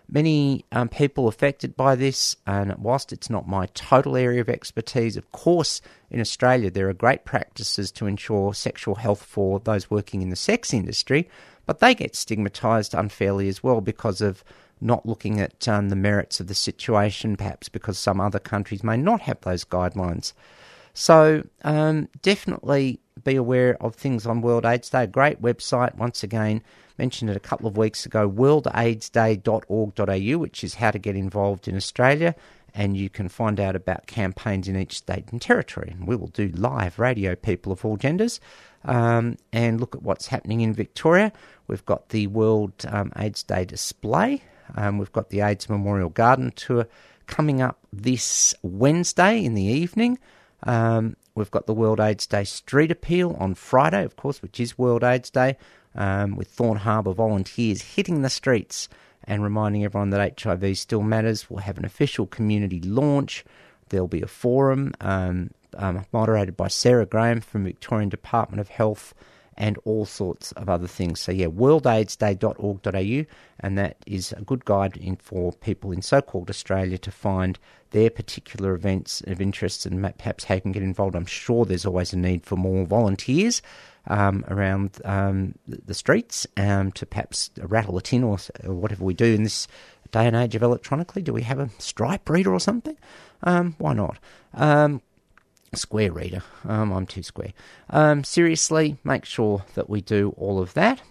many 0.08 0.66
um, 0.72 0.88
people 0.90 1.28
affected 1.28 1.76
by 1.76 1.96
this, 1.96 2.36
and 2.46 2.76
whilst 2.78 3.12
it's 3.12 3.30
not 3.30 3.48
my 3.48 3.66
total 3.74 4.16
area 4.16 4.42
of 4.42 4.50
expertise, 4.50 5.18
of 5.18 5.32
course, 5.32 5.82
in 6.12 6.20
Australia 6.20 6.70
there 6.70 6.90
are 6.90 6.94
great 6.94 7.26
practices 7.26 7.92
to 7.94 8.06
ensure 8.06 8.54
sexual 8.54 8.96
health 8.96 9.24
for 9.24 9.60
those 9.60 9.90
working 9.90 10.22
in 10.22 10.30
the 10.30 10.36
sex 10.36 10.74
industry, 10.74 11.28
but 11.66 11.80
they 11.80 11.96
get 11.96 12.14
stigmatised 12.14 12.98
unfairly 12.98 13.48
as 13.48 13.64
well 13.64 13.82
because 13.82 14.22
of 14.22 14.44
not 14.82 15.06
looking 15.06 15.40
at 15.40 15.68
um, 15.68 15.90
the 15.90 15.96
merits 15.96 16.40
of 16.40 16.48
the 16.48 16.56
situation, 16.56 17.36
perhaps 17.36 17.68
because 17.68 17.98
some 17.98 18.22
other 18.22 18.40
countries 18.40 18.84
may 18.84 18.96
not 18.96 19.22
have 19.22 19.42
those 19.42 19.66
guidelines. 19.66 20.34
So 20.94 21.44
um, 21.64 22.10
definitely 22.22 23.00
be 23.24 23.36
aware 23.36 23.78
of 23.82 23.96
things 23.96 24.26
on 24.26 24.42
World 24.42 24.66
AIDS 24.66 24.90
Day. 24.90 25.08
Great 25.08 25.42
website, 25.42 25.96
once 25.96 26.24
again, 26.24 26.62
mentioned 26.98 27.30
it 27.30 27.38
a 27.38 27.42
couple 27.42 27.68
of 27.68 27.78
weeks 27.78 28.06
ago, 28.06 28.30
worldaidsday.org.au, 28.30 30.38
which 30.38 30.64
is 30.64 30.76
how 30.76 30.92
to 30.92 31.00
get 31.00 31.16
involved 31.16 31.68
in 31.68 31.76
Australia. 31.76 32.36
And 32.76 32.96
you 32.96 33.10
can 33.10 33.30
find 33.30 33.60
out 33.60 33.76
about 33.76 34.06
campaigns 34.06 34.68
in 34.68 34.78
each 34.78 34.98
state 34.98 35.26
and 35.32 35.42
territory. 35.42 35.96
And 35.98 36.08
we 36.08 36.16
will 36.16 36.28
do 36.28 36.50
live 36.50 37.00
radio, 37.00 37.36
people 37.36 37.72
of 37.72 37.84
all 37.84 37.98
genders, 37.98 38.40
um, 38.86 39.38
and 39.52 39.80
look 39.80 39.96
at 39.96 40.04
what's 40.04 40.28
happening 40.28 40.62
in 40.62 40.74
Victoria. 40.74 41.32
We've 41.68 41.86
got 41.86 42.10
the 42.10 42.28
World 42.28 42.74
um, 42.88 43.12
AIDS 43.18 43.44
Day 43.44 43.66
display. 43.66 44.44
Um, 44.76 45.00
we've 45.00 45.12
got 45.12 45.30
the 45.30 45.42
AIDS 45.42 45.68
Memorial 45.68 46.10
Garden 46.10 46.52
Tour 46.56 46.88
coming 47.26 47.62
up 47.62 47.80
this 47.92 48.54
Wednesday 48.62 49.44
in 49.44 49.54
the 49.54 49.64
evening. 49.64 50.20
Um, 50.64 51.16
we've 51.40 51.50
got 51.50 51.66
the 51.66 51.74
World 51.74 52.00
AIDS 52.00 52.28
Day 52.28 52.44
street 52.44 52.92
appeal 52.92 53.36
on 53.40 53.56
Friday, 53.56 54.04
of 54.04 54.16
course, 54.16 54.42
which 54.42 54.60
is 54.60 54.78
World 54.78 55.04
AIDS 55.04 55.30
Day, 55.30 55.58
um, 55.96 56.36
with 56.36 56.50
Thorne 56.50 56.78
Harbour 56.78 57.14
volunteers 57.14 57.82
hitting 57.82 58.22
the 58.22 58.30
streets 58.30 58.90
and 59.24 59.44
reminding 59.44 59.84
everyone 59.84 60.12
that 60.12 60.40
HIV 60.40 60.78
still 60.78 61.02
matters. 61.02 61.50
We'll 61.50 61.62
have 61.62 61.78
an 61.78 61.86
official 61.86 62.28
community 62.28 62.80
launch. 62.82 63.44
There'll 63.90 64.08
be 64.08 64.22
a 64.22 64.28
forum 64.28 64.94
um, 65.02 65.52
um 65.78 66.06
moderated 66.12 66.56
by 66.58 66.68
Sarah 66.68 67.06
Graham 67.06 67.42
from 67.42 67.64
Victorian 67.64 68.10
Department 68.10 68.60
of 68.60 68.70
Health 68.70 69.14
and 69.60 69.78
all 69.84 70.06
sorts 70.06 70.54
of 70.54 70.70
other 70.70 70.88
things. 70.88 71.20
So, 71.20 71.34
yeah, 71.34 71.48
worldaidsday.org.au, 71.48 73.26
and 73.60 73.78
that 73.78 73.98
is 74.08 74.32
a 74.32 74.42
good 74.42 74.64
guide 74.64 74.96
in 74.98 75.18
for 75.18 75.52
people 75.52 75.92
in 75.92 76.02
so 76.02 76.22
called 76.22 76.50
Australia 76.50 76.98
to 76.98 77.12
find 77.12 77.60
their 77.92 78.10
particular 78.10 78.74
events 78.74 79.22
of 79.28 79.42
interest 79.42 79.86
and 79.86 80.02
perhaps 80.18 80.46
how 80.46 80.56
you 80.56 80.62
can 80.62 80.72
get 80.72 80.82
involved. 80.84 81.16
I'm 81.16 81.26
sure 81.26 81.66
there's 81.66 81.86
always 81.86 82.14
a 82.14 82.18
need 82.18 82.46
for 82.46 82.56
more 82.56 82.86
volunteers. 82.86 83.62
Um, 84.08 84.44
around 84.48 84.98
um, 85.06 85.54
the 85.68 85.94
streets 85.94 86.48
um, 86.58 86.92
to 86.94 87.06
perhaps 87.06 87.52
rattle 87.60 87.98
a 87.98 88.02
tin 88.02 88.24
or, 88.24 88.40
or, 88.64 88.74
whatever 88.74 89.04
we 89.04 89.14
do 89.14 89.26
in 89.36 89.44
this 89.44 89.68
day 90.12 90.26
and 90.26 90.36
age 90.36 90.56
of 90.56 90.64
electronically. 90.64 91.22
Do 91.22 91.34
we 91.34 91.44
have 91.44 91.60
a 91.60 91.70
Stripe 91.78 92.28
reader 92.28 92.52
or 92.52 92.60
something? 92.60 92.98
Um, 93.44 93.76
why 93.78 93.94
not? 93.94 94.18
Square 95.74 96.14
reader. 96.14 96.44
Um, 96.68 96.92
I'm 96.92 97.06
too 97.06 97.24
square. 97.24 97.54
Um, 97.90 98.24
seriously, 98.24 98.98
make 99.04 99.26
sure 99.26 99.66
that 99.76 99.90
we 99.90 100.02
do 100.02 100.34
all 100.38 100.60
of 100.60 100.74
that. 100.74 101.02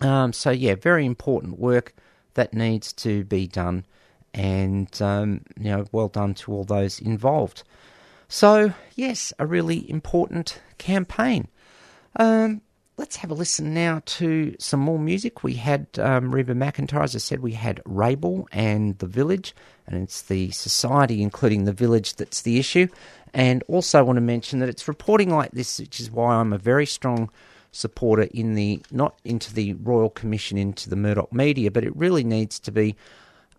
Um, 0.00 0.32
so, 0.32 0.50
yeah, 0.50 0.74
very 0.74 1.04
important 1.04 1.58
work 1.58 1.94
that 2.34 2.54
needs 2.54 2.92
to 2.94 3.24
be 3.24 3.46
done, 3.46 3.84
and 4.34 5.00
um, 5.02 5.42
you 5.58 5.70
know, 5.70 5.84
well 5.92 6.08
done 6.08 6.34
to 6.34 6.52
all 6.52 6.64
those 6.64 7.00
involved. 7.00 7.62
So, 8.28 8.72
yes, 8.94 9.32
a 9.38 9.46
really 9.46 9.88
important 9.90 10.60
campaign. 10.78 11.48
Um, 12.16 12.62
let's 13.02 13.16
have 13.16 13.32
a 13.32 13.34
listen 13.34 13.74
now 13.74 14.00
to 14.06 14.54
some 14.60 14.78
more 14.78 14.96
music. 14.96 15.42
We 15.42 15.54
had 15.54 15.88
um, 15.98 16.32
Reba 16.32 16.54
McEntire, 16.54 17.02
as 17.02 17.16
I 17.16 17.18
said, 17.18 17.40
we 17.40 17.50
had 17.50 17.82
Wrabel 17.84 18.48
and 18.52 18.96
The 18.98 19.08
Village, 19.08 19.56
and 19.88 20.00
it's 20.04 20.22
the 20.22 20.52
society, 20.52 21.20
including 21.20 21.64
The 21.64 21.72
Village, 21.72 22.14
that's 22.14 22.42
the 22.42 22.60
issue. 22.60 22.86
And 23.34 23.64
also, 23.66 23.98
I 23.98 24.02
want 24.02 24.18
to 24.18 24.20
mention 24.20 24.60
that 24.60 24.68
it's 24.68 24.86
reporting 24.86 25.30
like 25.30 25.50
this, 25.50 25.80
which 25.80 25.98
is 25.98 26.12
why 26.12 26.36
I'm 26.36 26.52
a 26.52 26.58
very 26.58 26.86
strong 26.86 27.28
supporter 27.72 28.28
in 28.32 28.54
the 28.54 28.80
not 28.92 29.18
into 29.24 29.52
the 29.52 29.72
Royal 29.72 30.10
Commission 30.10 30.56
into 30.56 30.88
the 30.88 30.94
Murdoch 30.94 31.32
media, 31.32 31.72
but 31.72 31.82
it 31.82 31.96
really 31.96 32.22
needs 32.22 32.60
to 32.60 32.70
be 32.70 32.94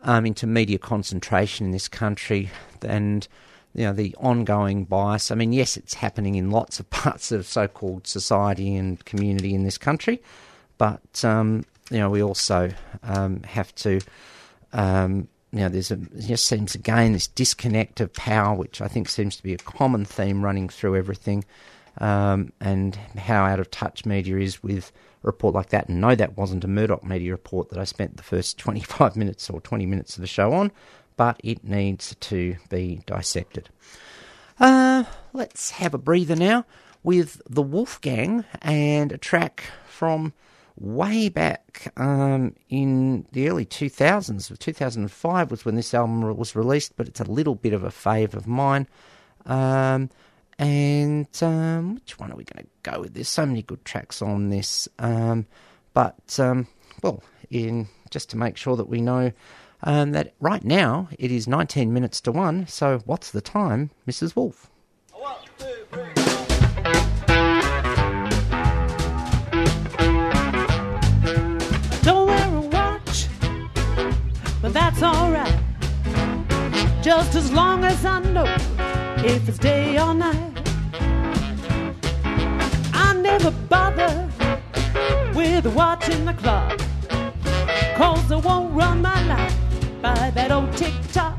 um, 0.03 0.25
into 0.25 0.47
media 0.47 0.77
concentration 0.77 1.65
in 1.65 1.73
this 1.73 1.89
country 1.89 2.49
and 2.81 3.27
you 3.73 3.85
know 3.85 3.93
the 3.93 4.15
ongoing 4.19 4.85
bias. 4.85 5.31
I 5.31 5.35
mean, 5.35 5.53
yes, 5.53 5.77
it's 5.77 5.95
happening 5.95 6.35
in 6.35 6.51
lots 6.51 6.79
of 6.79 6.89
parts 6.89 7.31
of 7.31 7.45
so-called 7.45 8.07
society 8.07 8.75
and 8.75 9.03
community 9.05 9.53
in 9.53 9.63
this 9.63 9.77
country, 9.77 10.21
but 10.77 11.23
um, 11.23 11.65
you 11.89 11.99
know 11.99 12.09
we 12.09 12.21
also 12.21 12.71
um, 13.03 13.41
have 13.43 13.73
to 13.75 13.99
um, 14.73 15.27
you 15.53 15.59
know, 15.59 15.69
there's 15.69 15.91
a 15.91 15.97
just 15.97 16.47
seems 16.47 16.73
again 16.73 17.13
this 17.13 17.27
disconnect 17.27 18.01
of 18.01 18.11
power, 18.13 18.55
which 18.55 18.81
I 18.81 18.87
think 18.87 19.07
seems 19.07 19.35
to 19.37 19.43
be 19.43 19.53
a 19.53 19.57
common 19.57 20.03
theme 20.03 20.43
running 20.43 20.67
through 20.67 20.95
everything, 20.95 21.45
um, 21.99 22.51
and 22.59 22.95
how 22.95 23.45
out 23.45 23.59
of 23.59 23.69
touch 23.69 24.03
media 24.03 24.39
is 24.39 24.63
with 24.63 24.91
a 25.23 25.27
report 25.27 25.53
like 25.53 25.69
that. 25.69 25.89
And 25.89 26.01
no, 26.01 26.15
that 26.15 26.37
wasn't 26.37 26.63
a 26.63 26.67
Murdoch 26.67 27.03
media 27.03 27.31
report 27.31 27.69
that 27.69 27.77
I 27.77 27.83
spent 27.83 28.17
the 28.17 28.23
first 28.23 28.57
25 28.57 29.15
minutes 29.15 29.47
or 29.49 29.61
20 29.61 29.85
minutes 29.85 30.17
of 30.17 30.21
the 30.21 30.27
show 30.27 30.53
on, 30.53 30.71
but 31.15 31.39
it 31.43 31.63
needs 31.63 32.15
to 32.19 32.55
be 32.69 33.01
dissected. 33.05 33.69
Uh, 34.59 35.03
let's 35.33 35.71
have 35.71 35.93
a 35.93 35.97
breather 35.97 36.35
now 36.35 36.65
with 37.03 37.41
the 37.49 37.61
Wolfgang 37.61 38.45
and 38.61 39.11
a 39.11 39.17
track 39.17 39.63
from 39.87 40.33
way 40.75 41.29
back 41.29 41.93
um, 41.97 42.55
in 42.69 43.25
the 43.31 43.49
early 43.49 43.65
2000s. 43.65 44.57
2005 44.57 45.51
was 45.51 45.65
when 45.65 45.75
this 45.75 45.93
album 45.93 46.35
was 46.35 46.55
released, 46.55 46.95
but 46.95 47.07
it's 47.07 47.19
a 47.19 47.31
little 47.31 47.55
bit 47.55 47.73
of 47.73 47.83
a 47.83 47.89
fave 47.89 48.33
of 48.33 48.47
mine. 48.47 48.87
Um, 49.45 50.09
and 50.57 51.27
um, 51.41 51.95
which 51.95 52.19
one 52.19 52.31
are 52.31 52.35
we 52.35 52.45
going 52.45 52.65
to 52.65 52.91
go 52.91 53.01
with? 53.01 53.13
There's 53.13 53.29
so 53.29 53.45
many 53.45 53.63
good 53.63 53.83
tracks 53.85 54.21
on 54.21 54.49
this. 54.49 54.87
Um, 54.99 55.45
but, 55.93 56.39
um, 56.39 56.67
well, 57.01 57.23
in 57.49 57.87
just 58.09 58.29
to 58.29 58.37
make 58.37 58.57
sure 58.57 58.75
that 58.75 58.87
we 58.87 59.01
know 59.01 59.31
um, 59.83 60.11
that 60.11 60.33
right 60.39 60.63
now 60.63 61.09
it 61.19 61.31
is 61.31 61.47
19 61.47 61.93
minutes 61.93 62.21
to 62.21 62.31
1. 62.31 62.67
So, 62.67 62.99
what's 63.05 63.31
the 63.31 63.41
time, 63.41 63.91
Mrs. 64.07 64.35
Wolf? 64.35 64.69
One, 65.11 65.35
two, 65.57 65.65
three. 65.91 66.13
Don't 72.01 72.27
wear 72.27 72.55
a 72.55 72.61
watch, 72.61 73.27
but 74.61 74.73
that's 74.73 75.03
alright. 75.03 75.59
Just 77.01 77.35
as 77.35 77.51
long 77.51 77.83
as 77.83 78.05
I 78.05 78.19
know 78.19 78.45
if 79.25 79.47
it's 79.49 79.57
day 79.57 79.99
or 79.99 80.13
night. 80.13 80.51
I 82.93 83.13
never 83.15 83.51
bother 83.51 84.29
with 85.35 85.65
watching 85.67 86.25
the 86.25 86.33
clock, 86.33 86.77
cause 87.97 88.31
I 88.31 88.37
won't 88.37 88.73
run 88.73 89.01
my 89.01 89.21
life 89.27 89.52
by 90.15 90.29
that 90.31 90.51
old 90.51 90.71
tick 90.77 90.93
tock. 91.11 91.37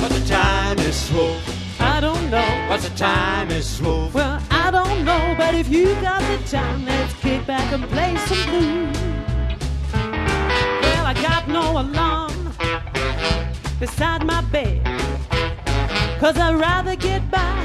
What's 0.00 0.18
the 0.18 0.26
time, 0.26 0.78
is 0.78 1.12
Wolf? 1.12 1.80
I 1.80 2.00
don't 2.00 2.30
know. 2.30 2.66
What's 2.68 2.88
the 2.88 2.96
time, 2.96 3.50
is 3.50 3.80
Wolf? 3.80 4.14
Well, 4.14 4.40
I 4.50 4.70
don't 4.70 5.04
know, 5.04 5.34
but 5.38 5.54
if 5.54 5.68
you 5.68 5.86
got 6.00 6.20
the 6.32 6.38
time, 6.48 6.84
let's 6.84 7.12
kick 7.20 7.46
back 7.46 7.72
and 7.72 7.84
play 7.94 8.16
some 8.28 8.42
blues. 8.50 8.98
Well, 10.84 11.04
I 11.12 11.14
got 11.28 11.48
no 11.48 11.64
alarm 11.84 12.52
beside 13.78 14.24
my 14.24 14.40
bed, 14.56 14.82
cause 16.18 16.36
I'd 16.38 16.56
rather 16.68 16.96
get 16.96 17.30
by 17.30 17.56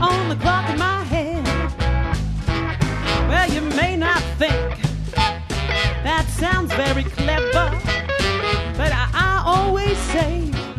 on 0.00 0.28
the 0.28 0.36
clock 0.36 0.68
in 0.70 0.78
my 0.78 1.02
head. 1.04 1.44
Well, 3.28 3.48
you 3.50 3.62
may 3.76 3.96
not 3.96 4.22
think 4.38 4.54
that 6.04 6.26
sounds 6.28 6.72
very 6.74 7.04
clever, 7.04 7.66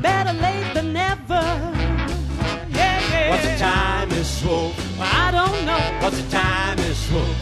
better 0.08 0.36
late 0.48 0.70
than 0.74 0.88
never. 0.94 1.44
Yeah, 2.80 2.98
yeah. 3.12 3.30
What's 3.32 3.48
the 3.50 3.58
time, 3.58 4.10
is 4.22 4.32
Wolf? 4.46 4.76
Well, 4.98 5.12
I 5.26 5.28
don't 5.40 5.60
know. 5.70 5.82
What's 6.02 6.20
the 6.22 6.30
time, 6.32 6.78
is 6.92 7.02
Wolf? 7.12 7.36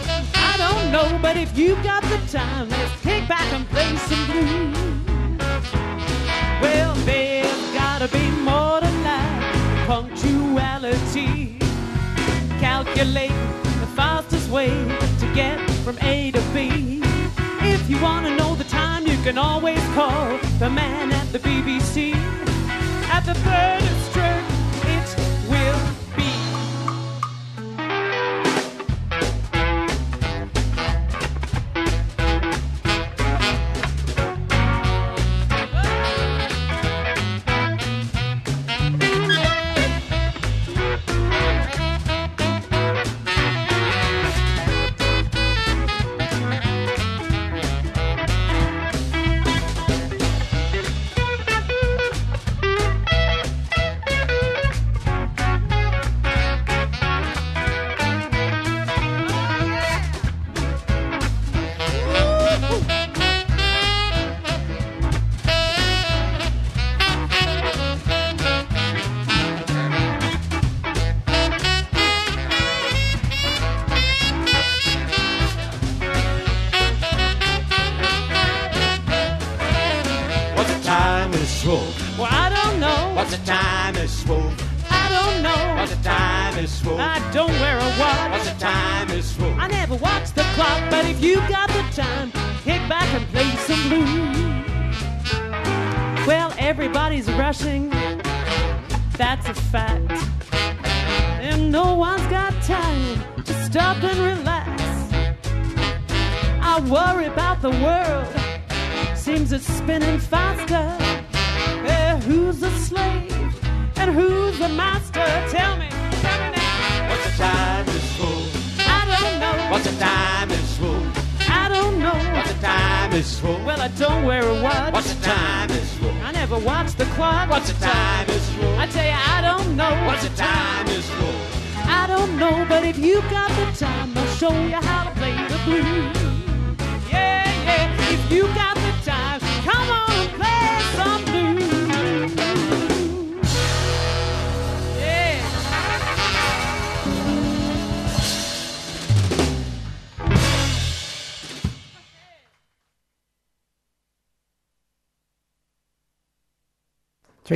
I 0.51 0.53
don't 0.63 0.85
know, 0.95 1.07
but 1.25 1.35
if 1.37 1.49
you've 1.59 1.83
got 1.91 2.01
the 2.13 2.19
time, 2.39 2.65
let's 2.69 2.95
kick 3.07 3.23
back 3.27 3.47
and 3.55 3.63
play 3.73 3.91
some 4.09 4.23
blues. 4.29 4.77
Well, 6.63 6.93
there's 7.09 7.63
gotta 7.81 8.07
be 8.19 8.25
more 8.49 8.79
to 8.85 8.91
life. 9.09 9.43
Punctuality, 9.91 11.59
calculating 12.65 13.47
the 13.83 13.89
fastest 13.99 14.49
way 14.49 14.71
to 15.21 15.25
get 15.41 15.57
from 15.83 15.97
A 16.01 16.31
to 16.31 16.41
B. 16.53 17.01
If 17.73 17.81
you 17.89 17.97
wanna 18.07 18.31
know 18.39 18.51
the 18.55 18.69
time, 18.81 19.01
you 19.11 19.17
can 19.25 19.37
always 19.37 19.83
call 19.97 20.39
the 20.63 20.69
man 20.69 21.14
the 23.25 23.33
third 23.33 23.94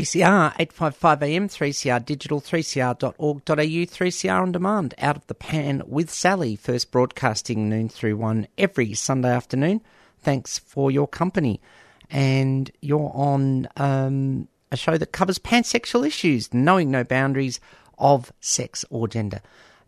3CR, 0.09 0.57
855am, 0.57 1.45
3CR 1.45 2.03
digital, 2.03 2.41
3cr.org.au, 2.41 3.53
3CR 3.53 4.41
on 4.41 4.51
demand, 4.51 4.95
out 4.97 5.15
of 5.15 5.27
the 5.27 5.35
pan 5.35 5.83
with 5.85 6.09
Sally, 6.09 6.55
first 6.55 6.89
broadcasting 6.89 7.69
noon 7.69 7.89
through 7.89 8.17
one 8.17 8.47
every 8.57 8.95
Sunday 8.95 9.29
afternoon. 9.29 9.81
Thanks 10.17 10.57
for 10.57 10.89
your 10.89 11.07
company. 11.07 11.61
And 12.09 12.71
you're 12.81 13.11
on 13.13 13.67
um, 13.77 14.47
a 14.71 14.77
show 14.77 14.97
that 14.97 15.11
covers 15.11 15.37
pansexual 15.37 16.07
issues, 16.07 16.51
knowing 16.51 16.89
no 16.89 17.03
boundaries 17.03 17.59
of 17.99 18.33
sex 18.39 18.83
or 18.89 19.07
gender. 19.07 19.41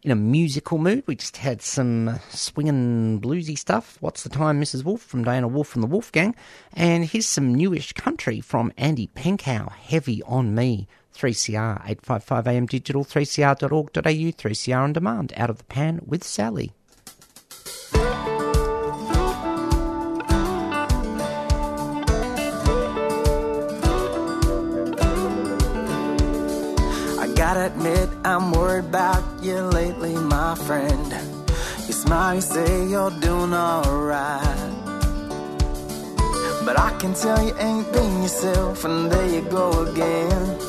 In 0.04 0.10
a 0.10 0.16
musical 0.16 0.80
mood, 0.80 1.04
we 1.06 1.16
just 1.16 1.38
had 1.38 1.62
some 1.62 2.20
swinging 2.30 3.22
bluesy 3.22 3.56
stuff. 3.56 3.98
What's 4.00 4.24
the 4.24 4.30
time, 4.30 4.60
Mrs. 4.60 4.84
Wolf 4.84 5.00
from 5.00 5.24
Diana 5.24 5.48
Wolf 5.48 5.68
from 5.68 5.82
the 5.82 5.88
Wolf 5.88 6.12
Gang, 6.12 6.34
and 6.74 7.06
here's 7.06 7.28
some 7.28 7.54
newish 7.54 7.94
country 7.94 8.42
from 8.42 8.74
Andy 8.78 9.12
Penkow. 9.16 9.72
Heavy 9.72 10.24
on 10.24 10.56
me. 10.56 10.88
3CR 11.14 11.84
855 11.86 12.48
AM 12.48 12.66
digital 12.66 13.06
3cr.org.au 13.06 14.02
3CR 14.02 14.82
on 14.82 14.94
demand. 14.94 15.34
Out 15.38 15.52
of 15.52 15.60
the 15.60 15.64
pan 15.66 16.02
with 16.04 16.24
Sally. 16.24 16.74
Gotta 27.54 27.66
admit, 27.66 28.10
I'm 28.24 28.54
worried 28.54 28.86
about 28.86 29.44
you 29.44 29.58
lately, 29.60 30.16
my 30.16 30.56
friend. 30.56 31.08
You 31.86 31.94
smile, 31.94 32.36
you 32.36 32.40
say 32.40 32.88
you're 32.88 33.12
doing 33.20 33.54
alright. 33.54 34.72
But 36.64 36.80
I 36.80 36.96
can 36.98 37.14
tell 37.14 37.46
you 37.46 37.54
ain't 37.60 37.92
being 37.92 38.22
yourself, 38.24 38.86
and 38.86 39.12
there 39.12 39.28
you 39.28 39.42
go 39.42 39.68
again. 39.86 40.60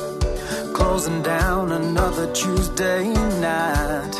Closing 0.73 1.21
down 1.21 1.71
another 1.71 2.29
Tuesday 2.33 3.07
night. 3.39 4.15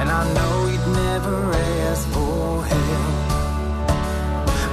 And 0.00 0.08
I 0.08 0.22
know 0.36 0.54
you'd 0.72 0.88
never 1.04 1.52
ask 1.52 2.08
for 2.14 2.64
help. 2.64 3.28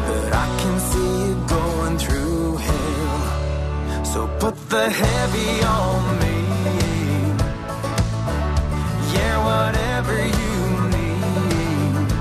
But 0.07 0.31
I 0.33 0.47
can 0.61 0.79
see 0.79 1.11
you 1.25 1.35
going 1.57 1.97
through 1.97 2.55
hell. 2.55 4.05
So 4.05 4.27
put 4.39 4.55
the 4.69 4.89
heavy 4.89 5.61
on 5.65 6.19
me. 6.19 6.24
Whatever 10.05 10.25
you 10.25 10.57
need. 10.89 12.11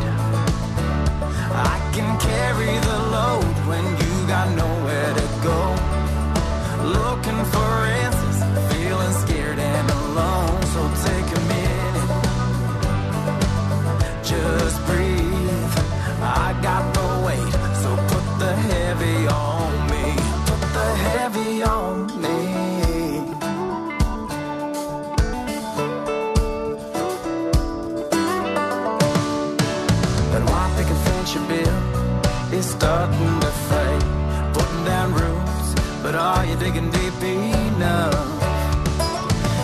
I 1.52 1.78
can 1.92 2.18
carry 2.18 2.78
the 2.78 2.98
load 3.14 3.56
when 3.68 3.84
you 3.84 4.26
got 4.26 4.48
nowhere 4.56 5.14
to 5.14 5.26
go. 5.42 5.60
Looking 6.82 7.44
for 7.52 7.86
answers, 7.86 8.13
but 36.14 36.20
are 36.20 36.46
you 36.46 36.56
digging 36.56 36.90
deep 36.90 37.20
enough? 37.22 38.14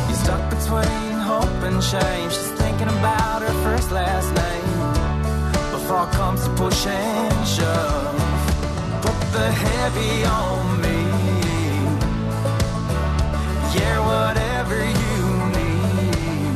You're 0.08 0.20
stuck 0.24 0.42
between 0.50 1.12
hope 1.30 1.60
and 1.68 1.78
shame. 1.82 2.28
She's 2.28 2.52
thinking 2.62 2.88
about 2.98 3.42
her 3.42 3.54
first 3.64 3.92
last 3.92 4.28
name. 4.42 4.78
Before 5.74 6.06
comes 6.18 6.42
to 6.44 6.50
push 6.62 6.86
and 6.86 7.46
shove. 7.46 8.18
Put 9.04 9.18
the 9.36 9.48
heavy 9.64 10.14
on 10.42 10.62
me. 10.84 10.98
Yeah, 13.76 13.96
whatever 14.10 14.78
you 15.02 15.20
need. 15.58 16.54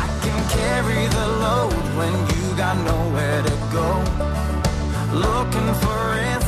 I 0.00 0.04
can 0.22 0.38
carry 0.58 1.02
the 1.18 1.26
load 1.44 1.84
when 1.98 2.14
you 2.32 2.42
got 2.62 2.76
nowhere 2.92 3.40
to 3.48 3.54
go. 3.78 3.88
Looking 5.26 5.70
for 5.82 5.98
answers, 6.32 6.45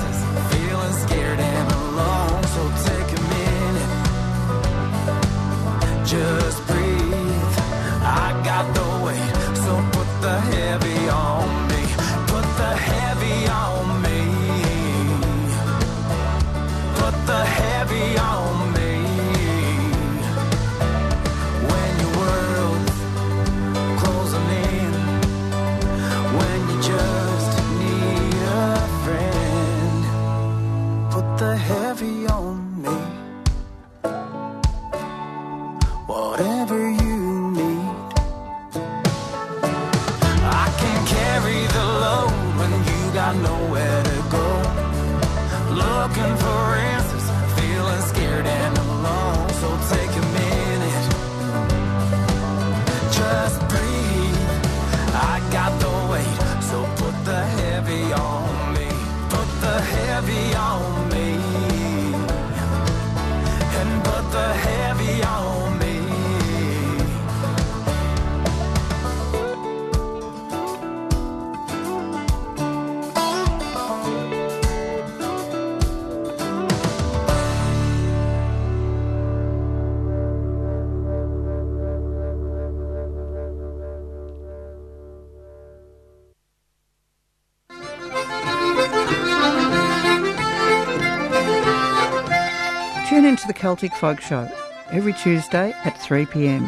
into 93.28 93.46
the 93.46 93.52
Celtic 93.52 93.92
Folk 93.94 94.22
Show 94.22 94.50
every 94.90 95.12
Tuesday 95.12 95.74
at 95.84 96.00
3 96.00 96.24
pm 96.24 96.66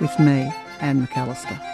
with 0.00 0.18
me, 0.20 0.52
Anne 0.80 1.06
McAllister. 1.06 1.73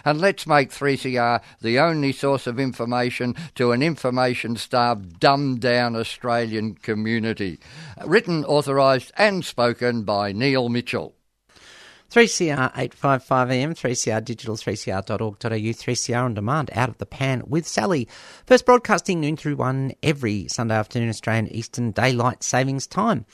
and 0.05 0.19
let's 0.21 0.47
make 0.47 0.71
3CR 0.71 1.41
the 1.61 1.79
only 1.79 2.11
source 2.11 2.47
of 2.47 2.59
information 2.59 3.35
to 3.55 3.71
an 3.71 3.81
information-starved, 3.81 5.19
dumbed-down 5.19 5.95
Australian 5.95 6.75
community. 6.75 7.59
Written, 8.05 8.45
authorised 8.45 9.11
and 9.17 9.43
spoken 9.43 10.03
by 10.03 10.31
Neil 10.31 10.69
Mitchell. 10.69 11.15
3CR 12.11 12.73
855am, 12.73 13.71
3CR 13.71 14.25
digital, 14.25 14.57
3cr.org.au, 14.57 15.47
3CR 15.47 16.25
on 16.25 16.33
demand, 16.33 16.69
out 16.73 16.89
of 16.89 16.97
the 16.97 17.05
pan 17.05 17.41
with 17.47 17.65
Sally. 17.65 18.05
First 18.45 18.65
broadcasting 18.65 19.21
noon 19.21 19.37
through 19.37 19.55
1 19.55 19.93
every 20.03 20.49
Sunday 20.49 20.75
afternoon, 20.75 21.07
Australian 21.07 21.47
Eastern 21.47 21.91
Daylight 21.91 22.43
Savings 22.43 22.85
Time. 22.85 23.25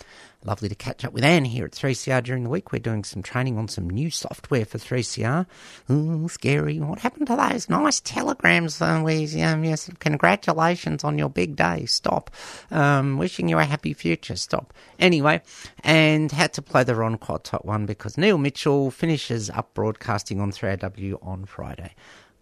Lovely 0.47 0.69
to 0.69 0.75
catch 0.75 1.03
up 1.03 1.11
with 1.11 1.25
Anne 1.25 1.43
here 1.43 1.65
at 1.65 1.73
3CR 1.73 2.23
during 2.23 2.45
the 2.45 2.49
week. 2.49 2.71
We're 2.71 2.79
doing 2.79 3.03
some 3.03 3.21
training 3.21 3.57
on 3.57 3.67
some 3.67 3.89
new 3.89 4.09
software 4.09 4.63
for 4.63 4.77
3CR. 4.77 5.45
Ooh, 5.91 6.29
scary. 6.29 6.79
What 6.79 6.99
happened 6.99 7.27
to 7.27 7.35
those 7.35 7.69
nice 7.69 7.99
telegrams? 7.99 8.81
Uh, 8.81 9.01
where, 9.01 9.27
um, 9.45 9.65
yes, 9.65 9.89
congratulations 9.99 11.03
on 11.03 11.17
your 11.17 11.27
big 11.27 11.57
day. 11.57 11.85
Stop. 11.85 12.31
Um, 12.71 13.17
wishing 13.17 13.49
you 13.49 13.59
a 13.59 13.65
happy 13.65 13.91
future. 13.91 14.37
Stop. 14.37 14.73
Anyway, 14.99 15.41
and 15.83 16.31
had 16.31 16.53
to 16.53 16.61
play 16.61 16.85
the 16.85 16.95
Rod 16.95 17.19
Quantock 17.19 17.65
one 17.65 17.85
because 17.85 18.17
Neil 18.17 18.37
Mitchell 18.37 18.89
finishes 18.89 19.49
up 19.49 19.73
broadcasting 19.73 20.39
on 20.39 20.53
3AW 20.53 21.17
on 21.21 21.43
Friday. 21.43 21.93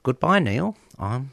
Goodbye, 0.03 0.37
Neil. 0.37 0.77
I'm 0.99 1.31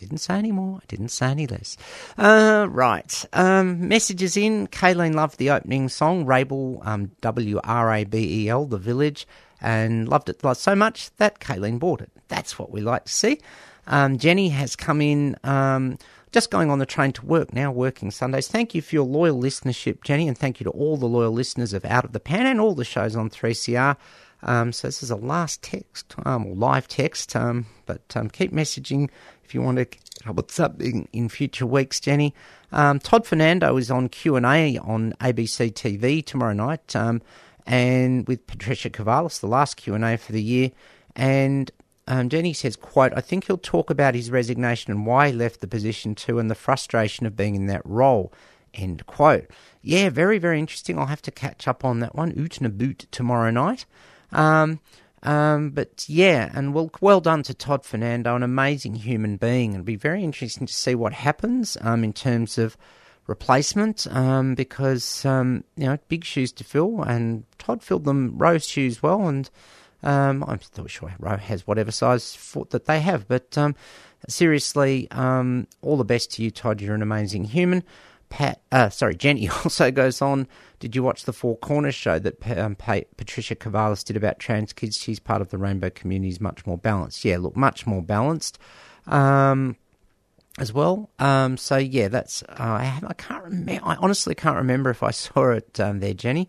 didn't 0.00 0.18
say 0.18 0.34
any 0.34 0.52
more. 0.52 0.78
I 0.82 0.86
didn't 0.88 1.10
say 1.10 1.26
any 1.26 1.46
less. 1.46 1.76
Uh, 2.18 2.66
right. 2.70 3.24
Um, 3.32 3.88
messages 3.88 4.36
in. 4.36 4.66
Kayleen 4.68 5.14
loved 5.14 5.38
the 5.38 5.50
opening 5.50 5.88
song, 5.88 6.24
Wrabel, 6.24 6.82
um, 6.84 7.12
W 7.20 7.60
R 7.62 7.94
A 7.94 8.04
B 8.04 8.44
E 8.44 8.48
L, 8.48 8.66
The 8.66 8.78
Village, 8.78 9.26
and 9.60 10.08
loved 10.08 10.28
it 10.28 10.40
so 10.56 10.74
much 10.74 11.14
that 11.16 11.40
Kayleen 11.40 11.78
bought 11.78 12.00
it. 12.00 12.10
That's 12.28 12.58
what 12.58 12.70
we 12.70 12.80
like 12.80 13.04
to 13.04 13.12
see. 13.12 13.40
Um, 13.86 14.18
Jenny 14.18 14.48
has 14.48 14.76
come 14.76 15.00
in. 15.00 15.36
Um, 15.44 15.98
just 16.32 16.50
going 16.50 16.70
on 16.70 16.78
the 16.78 16.86
train 16.86 17.12
to 17.12 17.26
work 17.26 17.52
now, 17.52 17.72
working 17.72 18.10
Sundays. 18.12 18.46
Thank 18.46 18.72
you 18.74 18.82
for 18.82 18.94
your 18.94 19.04
loyal 19.04 19.40
listenership, 19.40 20.04
Jenny, 20.04 20.28
and 20.28 20.38
thank 20.38 20.60
you 20.60 20.64
to 20.64 20.70
all 20.70 20.96
the 20.96 21.06
loyal 21.06 21.32
listeners 21.32 21.72
of 21.72 21.84
Out 21.84 22.04
of 22.04 22.12
the 22.12 22.20
Pan 22.20 22.46
and 22.46 22.60
all 22.60 22.74
the 22.74 22.84
shows 22.84 23.16
on 23.16 23.30
3CR. 23.30 23.96
Um, 24.42 24.72
so 24.72 24.88
this 24.88 25.02
is 25.02 25.10
a 25.10 25.16
last 25.16 25.62
text, 25.62 26.14
um, 26.24 26.46
or 26.46 26.54
live 26.54 26.88
text, 26.88 27.34
but 27.34 28.08
keep 28.32 28.52
messaging 28.52 29.10
if 29.50 29.54
you 29.54 29.62
want 29.62 29.78
to 29.78 29.84
get 29.84 30.28
up 30.28 30.36
with 30.36 30.52
something 30.52 31.08
in 31.12 31.28
future 31.28 31.66
weeks, 31.66 31.98
Jenny. 31.98 32.32
Um, 32.70 33.00
Todd 33.00 33.26
Fernando 33.26 33.76
is 33.78 33.90
on 33.90 34.08
Q&A 34.08 34.78
on 34.78 35.12
ABC 35.20 35.72
TV 35.72 36.24
tomorrow 36.24 36.52
night, 36.52 36.94
um, 36.94 37.20
and 37.66 38.28
with 38.28 38.46
Patricia 38.46 38.90
Karvelas, 38.90 39.40
the 39.40 39.48
last 39.48 39.76
Q&A 39.76 40.16
for 40.18 40.30
the 40.30 40.40
year, 40.40 40.70
and 41.16 41.72
um, 42.06 42.28
Jenny 42.28 42.52
says, 42.52 42.76
quote, 42.76 43.12
I 43.16 43.20
think 43.20 43.48
he'll 43.48 43.58
talk 43.58 43.90
about 43.90 44.14
his 44.14 44.30
resignation 44.30 44.92
and 44.92 45.04
why 45.04 45.30
he 45.30 45.32
left 45.32 45.60
the 45.60 45.66
position 45.66 46.14
too 46.14 46.38
and 46.38 46.48
the 46.48 46.54
frustration 46.54 47.26
of 47.26 47.34
being 47.34 47.56
in 47.56 47.66
that 47.66 47.82
role, 47.84 48.32
end 48.72 49.04
quote. 49.06 49.50
Yeah, 49.82 50.10
very, 50.10 50.38
very 50.38 50.60
interesting. 50.60 50.96
I'll 50.96 51.06
have 51.06 51.22
to 51.22 51.32
catch 51.32 51.66
up 51.66 51.84
on 51.84 51.98
that 52.00 52.14
one. 52.14 52.32
Oot 52.38 52.60
boot 52.78 53.06
tomorrow 53.10 53.50
night. 53.50 53.84
Um, 54.30 54.78
um, 55.22 55.70
but 55.70 56.04
yeah, 56.08 56.50
and 56.54 56.72
well, 56.72 56.90
well 57.00 57.20
done 57.20 57.42
to 57.44 57.54
Todd 57.54 57.84
Fernando, 57.84 58.34
an 58.34 58.42
amazing 58.42 58.94
human 58.94 59.36
being. 59.36 59.72
It'll 59.72 59.84
be 59.84 59.96
very 59.96 60.24
interesting 60.24 60.66
to 60.66 60.72
see 60.72 60.94
what 60.94 61.12
happens 61.12 61.76
um, 61.82 62.04
in 62.04 62.12
terms 62.12 62.56
of 62.56 62.76
replacement 63.26 64.06
um, 64.10 64.54
because 64.54 65.24
um, 65.24 65.64
you 65.76 65.86
know 65.86 65.98
big 66.08 66.24
shoes 66.24 66.52
to 66.52 66.64
fill, 66.64 67.02
and 67.02 67.44
Todd 67.58 67.82
filled 67.82 68.04
them 68.04 68.38
Ro's 68.38 68.66
shoes 68.66 69.02
well, 69.02 69.28
and 69.28 69.50
um, 70.02 70.42
I'm 70.48 70.62
still 70.62 70.86
sure 70.86 71.12
Ro 71.18 71.36
has 71.36 71.66
whatever 71.66 71.90
size 71.90 72.34
foot 72.34 72.70
that 72.70 72.86
they 72.86 73.00
have. 73.00 73.28
But 73.28 73.58
um, 73.58 73.74
seriously, 74.26 75.06
all 75.12 75.96
the 75.96 76.04
best 76.04 76.32
to 76.32 76.42
you, 76.42 76.50
Todd. 76.50 76.80
You're 76.80 76.94
an 76.94 77.02
amazing 77.02 77.44
human. 77.44 77.84
Pat, 78.30 78.62
uh, 78.72 78.88
sorry, 78.88 79.14
Jenny 79.14 79.48
also 79.64 79.90
goes 79.90 80.22
on. 80.22 80.48
Did 80.78 80.96
you 80.96 81.02
watch 81.02 81.24
the 81.24 81.32
Four 81.32 81.58
Corners 81.58 81.94
show 81.94 82.18
that 82.18 82.58
um, 82.58 82.74
Patricia 82.74 83.54
Karvelas 83.54 84.02
did 84.02 84.16
about 84.16 84.38
trans 84.38 84.72
kids? 84.72 84.96
She's 84.96 85.18
part 85.20 85.42
of 85.42 85.50
the 85.50 85.58
rainbow 85.58 85.90
community. 85.90 86.30
Is 86.30 86.40
much 86.40 86.64
more 86.66 86.78
balanced. 86.78 87.24
Yeah, 87.24 87.36
look, 87.36 87.56
much 87.56 87.86
more 87.86 88.00
balanced. 88.00 88.58
Um, 89.06 89.76
as 90.58 90.72
well. 90.72 91.10
Um, 91.18 91.56
so 91.56 91.76
yeah, 91.76 92.08
that's 92.08 92.42
uh, 92.44 92.54
I, 92.58 92.84
have, 92.84 93.04
I 93.04 93.12
can't 93.14 93.44
remember. 93.44 93.84
I 93.84 93.96
honestly 93.96 94.34
can't 94.34 94.56
remember 94.56 94.90
if 94.90 95.02
I 95.02 95.10
saw 95.10 95.50
it 95.50 95.78
um, 95.78 96.00
there, 96.00 96.14
Jenny. 96.14 96.48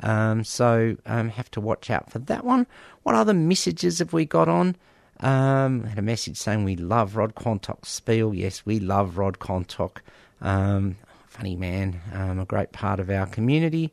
Um, 0.00 0.44
so 0.44 0.96
um, 1.06 1.28
have 1.30 1.50
to 1.52 1.60
watch 1.60 1.90
out 1.90 2.10
for 2.10 2.18
that 2.20 2.44
one. 2.44 2.66
What 3.02 3.14
other 3.14 3.34
messages 3.34 4.00
have 4.00 4.12
we 4.12 4.24
got 4.24 4.48
on? 4.48 4.76
Um, 5.20 5.84
had 5.84 5.98
a 5.98 6.02
message 6.02 6.36
saying 6.36 6.64
we 6.64 6.74
love 6.74 7.14
Rod 7.14 7.36
Quantock's 7.36 7.88
spiel. 7.88 8.34
Yes, 8.34 8.66
we 8.66 8.80
love 8.80 9.16
Rod 9.16 9.38
Quantock. 9.38 9.98
Um, 10.40 10.96
funny 11.32 11.56
man, 11.56 12.00
um, 12.12 12.38
a 12.38 12.44
great 12.44 12.72
part 12.72 13.00
of 13.00 13.08
our 13.08 13.26
community. 13.26 13.90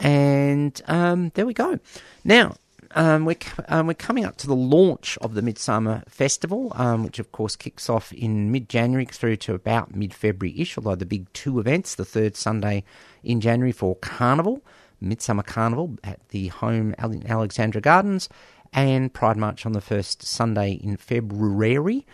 And 0.00 0.80
um, 0.88 1.30
there 1.34 1.46
we 1.46 1.54
go. 1.54 1.78
Now, 2.24 2.56
um, 2.94 3.24
we're, 3.24 3.36
um, 3.68 3.86
we're 3.86 3.94
coming 3.94 4.24
up 4.24 4.36
to 4.38 4.48
the 4.48 4.56
launch 4.56 5.16
of 5.18 5.34
the 5.34 5.42
Midsummer 5.42 6.02
Festival, 6.08 6.72
um, 6.74 7.04
which 7.04 7.20
of 7.20 7.30
course 7.30 7.54
kicks 7.54 7.88
off 7.88 8.12
in 8.12 8.50
mid 8.50 8.68
January 8.68 9.06
through 9.06 9.36
to 9.36 9.54
about 9.54 9.94
mid 9.94 10.12
February 10.12 10.60
ish, 10.60 10.76
although 10.76 10.96
the 10.96 11.06
big 11.06 11.32
two 11.32 11.60
events, 11.60 11.94
the 11.94 12.04
third 12.04 12.36
Sunday 12.36 12.82
in 13.22 13.40
January 13.40 13.72
for 13.72 13.94
Carnival, 13.96 14.60
Midsummer 15.00 15.44
Carnival 15.44 15.96
at 16.02 16.28
the 16.30 16.48
home 16.48 16.94
Alexandra 16.98 17.80
Gardens, 17.80 18.28
and 18.72 19.12
Pride 19.12 19.36
March 19.36 19.64
on 19.64 19.72
the 19.72 19.80
first 19.80 20.22
Sunday 20.22 20.72
in 20.72 20.96
February. 20.96 22.04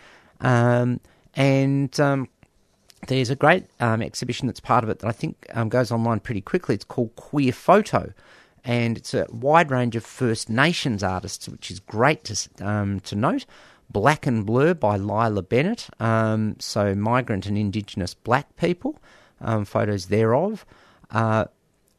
Um, 0.41 0.99
and 1.33 1.99
um, 1.99 2.27
there's 3.09 3.31
a 3.31 3.35
great 3.35 3.65
um, 3.79 4.01
exhibition 4.01 4.47
that's 4.47 4.59
part 4.59 4.83
of 4.83 4.89
it 4.89 4.99
that 4.99 5.07
I 5.07 5.11
think 5.11 5.47
um, 5.53 5.67
goes 5.67 5.91
online 5.91 6.19
pretty 6.19 6.41
quickly. 6.41 6.75
It's 6.75 6.83
called 6.83 7.15
Queer 7.15 7.51
Photo, 7.51 8.13
and 8.63 8.97
it's 8.97 9.15
a 9.15 9.25
wide 9.31 9.71
range 9.71 9.95
of 9.95 10.05
First 10.05 10.47
Nations 10.47 11.01
artists, 11.03 11.49
which 11.49 11.71
is 11.71 11.79
great 11.79 12.23
to 12.25 12.65
um, 12.65 12.99
to 13.01 13.15
note. 13.15 13.45
Black 13.91 14.27
and 14.27 14.45
Blur 14.45 14.75
by 14.75 14.97
Lila 14.97 15.41
Bennett, 15.41 15.89
um, 15.99 16.55
so 16.59 16.93
migrant 16.93 17.47
and 17.47 17.57
Indigenous 17.57 18.13
black 18.13 18.55
people, 18.55 18.99
um, 19.41 19.65
photos 19.65 20.05
thereof. 20.05 20.63
Uh, 21.09 21.45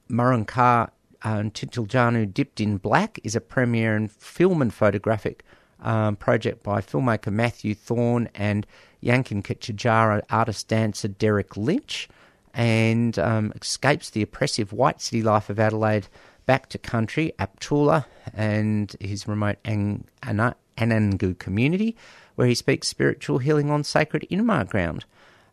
Murrunkar 0.09 0.91
and 1.25 1.53
Tintiljanu 1.53 2.33
Dipped 2.33 2.61
in 2.61 2.77
Black 2.77 3.19
is 3.25 3.35
a 3.35 3.41
premiere 3.41 3.97
and 3.97 4.11
film 4.13 4.63
and 4.63 4.73
photographic 4.73 5.45
um, 5.81 6.15
project 6.15 6.63
by 6.63 6.81
filmmaker 6.81 7.33
Matthew 7.33 7.75
Thorne 7.75 8.29
and 8.37 8.65
Yankunytjatjara 9.03 10.23
artist 10.31 10.69
dancer 10.69 11.09
Derik 11.09 11.57
Lynch 11.57 12.09
and 12.53 13.19
um, 13.19 13.53
escapes 13.61 14.11
the 14.11 14.23
oppressive 14.23 14.73
white 14.73 15.01
city 15.01 15.23
life 15.23 15.51
of 15.51 15.59
Adelaide 15.61 16.09
back 16.47 16.69
to 16.69 16.79
country, 16.79 17.33
Aputula, 17.39 18.07
and 18.35 18.97
his 19.01 19.29
remote 19.29 19.59
Ang- 19.65 20.05
Anangu 20.23 21.39
community, 21.39 21.97
where 22.35 22.47
he 22.47 22.55
speaks 22.55 22.89
spiritual 22.89 23.39
healing 23.39 23.71
on 23.71 23.85
sacred 23.85 24.27
Inmar 24.31 24.69
ground. 24.69 25.05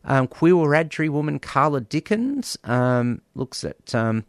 Um, 0.04 0.26
queer 0.26 0.54
Wiradjuri 0.54 1.08
woman 1.10 1.38
Karla 1.38 1.80
Dickens 1.82 2.56
um, 2.64 3.20
looks 3.34 3.62
at 3.62 3.94
um, 3.94 4.24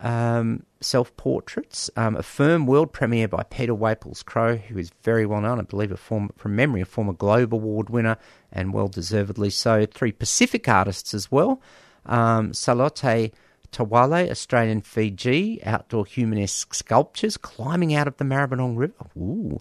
um, 0.00 0.64
self 0.80 1.16
portraits. 1.16 1.90
Um, 1.96 2.16
a 2.16 2.22
firm 2.22 2.66
world 2.66 2.92
premiere 2.92 3.28
by 3.28 3.42
Peter 3.44 3.74
Waples 3.74 4.22
Crowe, 4.22 4.56
who 4.56 4.78
is 4.78 4.90
very 5.02 5.26
well 5.26 5.40
known, 5.40 5.58
I 5.58 5.62
believe, 5.62 5.92
a 5.92 5.96
former, 5.96 6.30
from 6.36 6.56
memory, 6.56 6.80
a 6.80 6.86
former 6.86 7.12
Globe 7.12 7.54
Award 7.54 7.90
winner, 7.90 8.16
and 8.52 8.72
well 8.72 8.88
deservedly 8.88 9.50
so. 9.50 9.86
Three 9.86 10.12
Pacific 10.12 10.68
artists 10.68 11.14
as 11.14 11.30
well. 11.30 11.60
Um, 12.06 12.52
Salote 12.52 13.32
Tawale, 13.72 14.30
Australian 14.30 14.80
Fiji, 14.80 15.62
outdoor 15.64 16.06
humanesque 16.06 16.74
sculptures 16.74 17.36
climbing 17.36 17.94
out 17.94 18.08
of 18.08 18.16
the 18.16 18.24
Maribyrnong 18.24 18.76
River. 18.76 19.06
Ooh. 19.16 19.60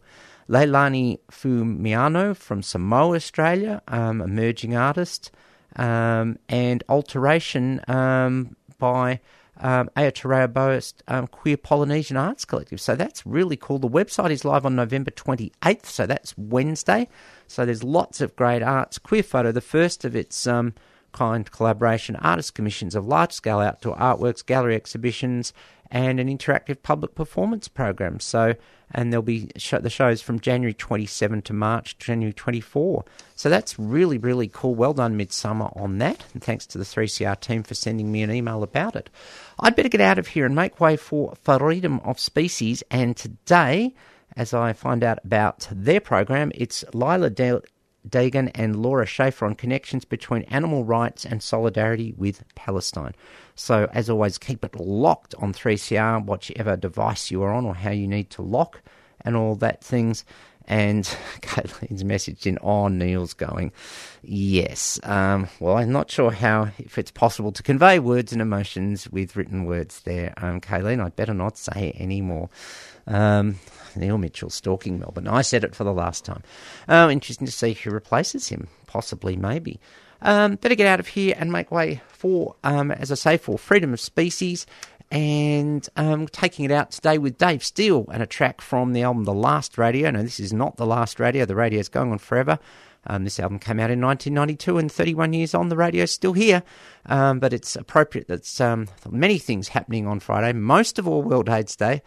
Leilani 0.50 1.20
Fumiano 1.30 2.36
from 2.36 2.62
Samoa, 2.62 3.16
Australia, 3.16 3.82
um, 3.88 4.22
emerging 4.22 4.76
artist. 4.76 5.32
Um, 5.76 6.40
and 6.50 6.84
Alteration 6.90 7.82
um, 7.88 8.56
by 8.80 9.20
um, 9.62 9.90
Aotearoa 9.96 10.94
um, 11.08 11.28
Queer 11.28 11.58
Polynesian 11.58 12.18
Arts 12.18 12.46
Collective. 12.46 12.82
So 12.82 12.96
that's 12.96 13.26
really 13.26 13.58
cool. 13.58 13.80
The 13.80 13.90
website 13.90 14.32
is 14.32 14.46
live 14.46 14.66
on 14.66 14.76
November 14.76 15.12
28th, 15.12 15.86
so 15.86 16.06
that's 16.06 16.38
Wednesday. 16.38 17.08
So 17.48 17.66
there's 17.66 17.84
lots 17.84 18.22
of 18.22 18.36
great 18.36 18.62
arts. 18.62 18.98
Queer 18.98 19.24
Photo, 19.24 19.52
the 19.52 19.62
first 19.62 20.06
of 20.06 20.16
its 20.16 20.48
um, 20.48 20.74
kind 21.12 21.50
collaboration, 21.50 22.16
artist 22.18 22.54
commissions 22.54 22.96
of 22.96 23.06
large 23.06 23.32
scale 23.32 23.60
outdoor 23.60 23.96
artworks, 23.98 24.46
gallery 24.46 24.76
exhibitions, 24.76 25.54
and 25.90 26.20
an 26.20 26.28
interactive 26.28 26.82
public 26.84 27.16
performance 27.16 27.68
program. 27.68 28.20
So, 28.20 28.56
and 28.92 29.12
there'll 29.12 29.24
be 29.24 29.50
show, 29.58 29.80
the 29.80 29.90
shows 29.90 30.22
from 30.22 30.40
January 30.40 30.74
27 30.74 31.42
to 31.44 31.54
March 31.54 31.98
January 31.98 32.34
24. 32.34 33.06
So 33.36 33.50
that's 33.50 33.78
really, 33.80 34.18
really 34.18 34.48
cool. 34.48 34.76
Well 34.76 34.94
done, 34.94 35.18
Midsummer, 35.18 35.70
on 35.76 35.98
that. 36.00 36.26
And 36.34 36.44
thanks 36.44 36.66
to 36.68 36.78
the 36.78 36.84
3CR 36.84 37.40
team 37.40 37.64
for 37.64 37.74
sending 37.74 38.12
me 38.12 38.22
an 38.24 38.32
email 38.32 38.64
about 38.64 38.96
it. 38.96 39.10
I'd 39.60 39.76
better 39.76 39.90
get 39.90 40.02
out 40.02 40.20
of 40.20 40.28
here 40.28 40.46
and 40.46 40.56
make 40.56 40.80
way 40.80 40.98
for 40.98 41.36
Freedom 41.42 42.00
of 42.04 42.20
Species. 42.20 42.84
And 42.92 43.16
today, 43.16 43.94
as 44.36 44.54
I 44.54 44.74
find 44.74 45.04
out 45.04 45.20
about 45.24 45.68
their 45.72 46.00
program, 46.00 46.52
it's 46.56 46.84
Lila 46.94 47.30
Del- 47.30 47.62
Deegan 48.08 48.52
and 48.56 48.82
Laura 48.82 49.06
Schaefer 49.06 49.46
on 49.46 49.56
connections 49.56 50.06
between 50.06 50.44
animal 50.44 50.84
rights 50.86 51.26
and 51.26 51.42
solidarity 51.42 52.14
with 52.18 52.44
Palestine. 52.56 53.14
So, 53.58 53.90
as 53.92 54.08
always, 54.08 54.38
keep 54.38 54.64
it 54.64 54.80
locked 54.80 55.34
on 55.40 55.52
3CR, 55.52 56.24
whichever 56.26 56.78
device 56.78 57.32
you 57.32 57.42
are 57.42 57.52
on 57.52 57.66
or 57.66 57.74
how 57.74 57.90
you 57.90 58.08
need 58.08 58.30
to 58.32 58.44
lock 58.44 58.82
and 59.22 59.36
all 59.36 59.56
that 59.56 59.84
things. 59.84 60.24
And 60.68 61.04
Caitlin's 61.42 62.04
message 62.04 62.46
in, 62.46 62.60
oh, 62.62 62.88
Neil's 62.88 63.34
going. 63.34 63.72
Yes. 64.22 65.00
Um, 65.02 65.48
well, 65.60 65.78
I'm 65.78 65.92
not 65.92 66.12
sure 66.12 66.30
how, 66.30 66.70
if 66.78 67.00
it's 67.00 67.10
possible 67.10 67.52
to 67.52 67.64
convey 67.64 67.98
words 67.98 68.32
and 68.32 68.44
emotions 68.44 69.10
with 69.10 69.36
written 69.36 69.66
words 69.66 70.02
there. 70.02 70.36
Um, 70.38 70.62
Kayleen, 70.62 71.04
I'd 71.04 71.16
better 71.16 71.34
not 71.34 71.58
say 71.58 71.94
any 71.98 72.22
more. 72.22 72.50
Um, 73.08 73.56
Neil 73.96 74.20
Mitchell 74.20 74.52
stalking 74.52 75.00
Melbourne. 75.00 75.28
I 75.28 75.42
said 75.42 75.64
it 75.64 75.74
for 75.74 75.84
the 75.84 75.94
last 75.94 76.26
time. 76.26 76.44
Oh, 76.88 77.10
interesting 77.10 77.48
to 77.48 77.52
see 77.52 77.74
who 77.74 77.90
replaces 77.90 78.50
him. 78.50 78.68
Possibly, 78.86 79.36
maybe. 79.36 79.80
Um, 80.22 80.56
better 80.56 80.76
get 80.76 80.88
out 80.88 81.00
of 81.00 81.08
here 81.08 81.36
and 81.38 81.52
make 81.52 81.72
way 81.72 82.02
for, 82.08 82.56
um, 82.64 82.92
as 82.92 83.12
I 83.12 83.16
say, 83.16 83.38
for 83.38 83.58
freedom 83.58 83.94
of 83.94 84.00
species. 84.00 84.66
And 85.10 85.88
um, 85.96 86.28
taking 86.28 86.66
it 86.66 86.72
out 86.72 86.92
today 86.92 87.18
with 87.18 87.38
Dave 87.38 87.64
Steele 87.64 88.06
and 88.12 88.22
a 88.22 88.26
track 88.26 88.60
from 88.60 88.92
the 88.92 89.04
album 89.04 89.24
The 89.24 89.34
Last 89.34 89.78
Radio. 89.78 90.12
No, 90.12 90.22
this 90.22 90.40
is 90.40 90.52
not 90.52 90.76
The 90.76 90.86
Last 90.86 91.20
Radio. 91.20 91.46
The 91.46 91.56
radio 91.56 91.80
is 91.80 91.88
going 91.88 92.12
on 92.12 92.18
forever. 92.18 92.60
Um, 93.06 93.24
this 93.24 93.40
album 93.40 93.60
came 93.60 93.80
out 93.80 93.90
in 93.90 94.02
1992, 94.02 94.78
and 94.78 94.92
31 94.92 95.32
years 95.32 95.54
on, 95.54 95.70
the 95.70 95.78
radio's 95.78 96.12
still 96.12 96.34
here. 96.34 96.62
Um, 97.06 97.40
but 97.40 97.54
it's 97.54 97.78
appropriate 97.78 98.28
that 98.28 98.60
um, 98.60 98.88
many 99.10 99.38
things 99.38 99.70
happening 99.70 100.06
on 100.08 100.20
Friday. 100.20 100.52
Most 100.58 101.00
of 101.00 101.08
all, 101.08 101.24
World 101.24 101.50
AIDS 101.50 101.76
Day. 101.76 102.02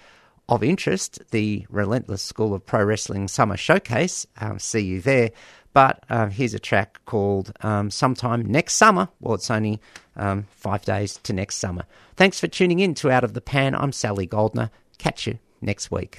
Of 0.49 0.65
interest, 0.65 1.21
the 1.31 1.65
Relentless 1.71 2.23
School 2.23 2.55
of 2.55 2.67
Pro 2.67 2.83
Wrestling 2.83 3.29
Summer 3.29 3.57
Showcase. 3.57 4.27
Um, 4.41 4.59
see 4.59 4.81
you 4.81 5.01
there. 5.01 5.31
But 5.73 6.05
uh, 6.11 6.27
here's 6.29 6.55
a 6.55 6.59
track 6.59 7.01
called 7.07 7.53
um, 7.61 7.91
Sometime 7.91 8.45
Next 8.45 8.75
Summer. 8.75 9.09
Well, 9.21 9.35
it's 9.35 9.51
only 9.51 9.81
um, 10.17 10.47
five 10.51 10.85
days 10.85 11.19
to 11.23 11.33
next 11.33 11.57
summer. 11.57 11.85
Thanks 12.17 12.41
for 12.41 12.49
tuning 12.49 12.81
in 12.81 12.95
to 12.97 13.11
Out 13.11 13.25
of 13.25 13.35
the 13.35 13.41
Pan. 13.41 13.75
I'm 13.75 13.93
Sally 13.93 14.27
Goldner. 14.27 14.71
Catch 14.99 15.27
you 15.27 15.39
next 15.61 15.91
week. 15.91 16.19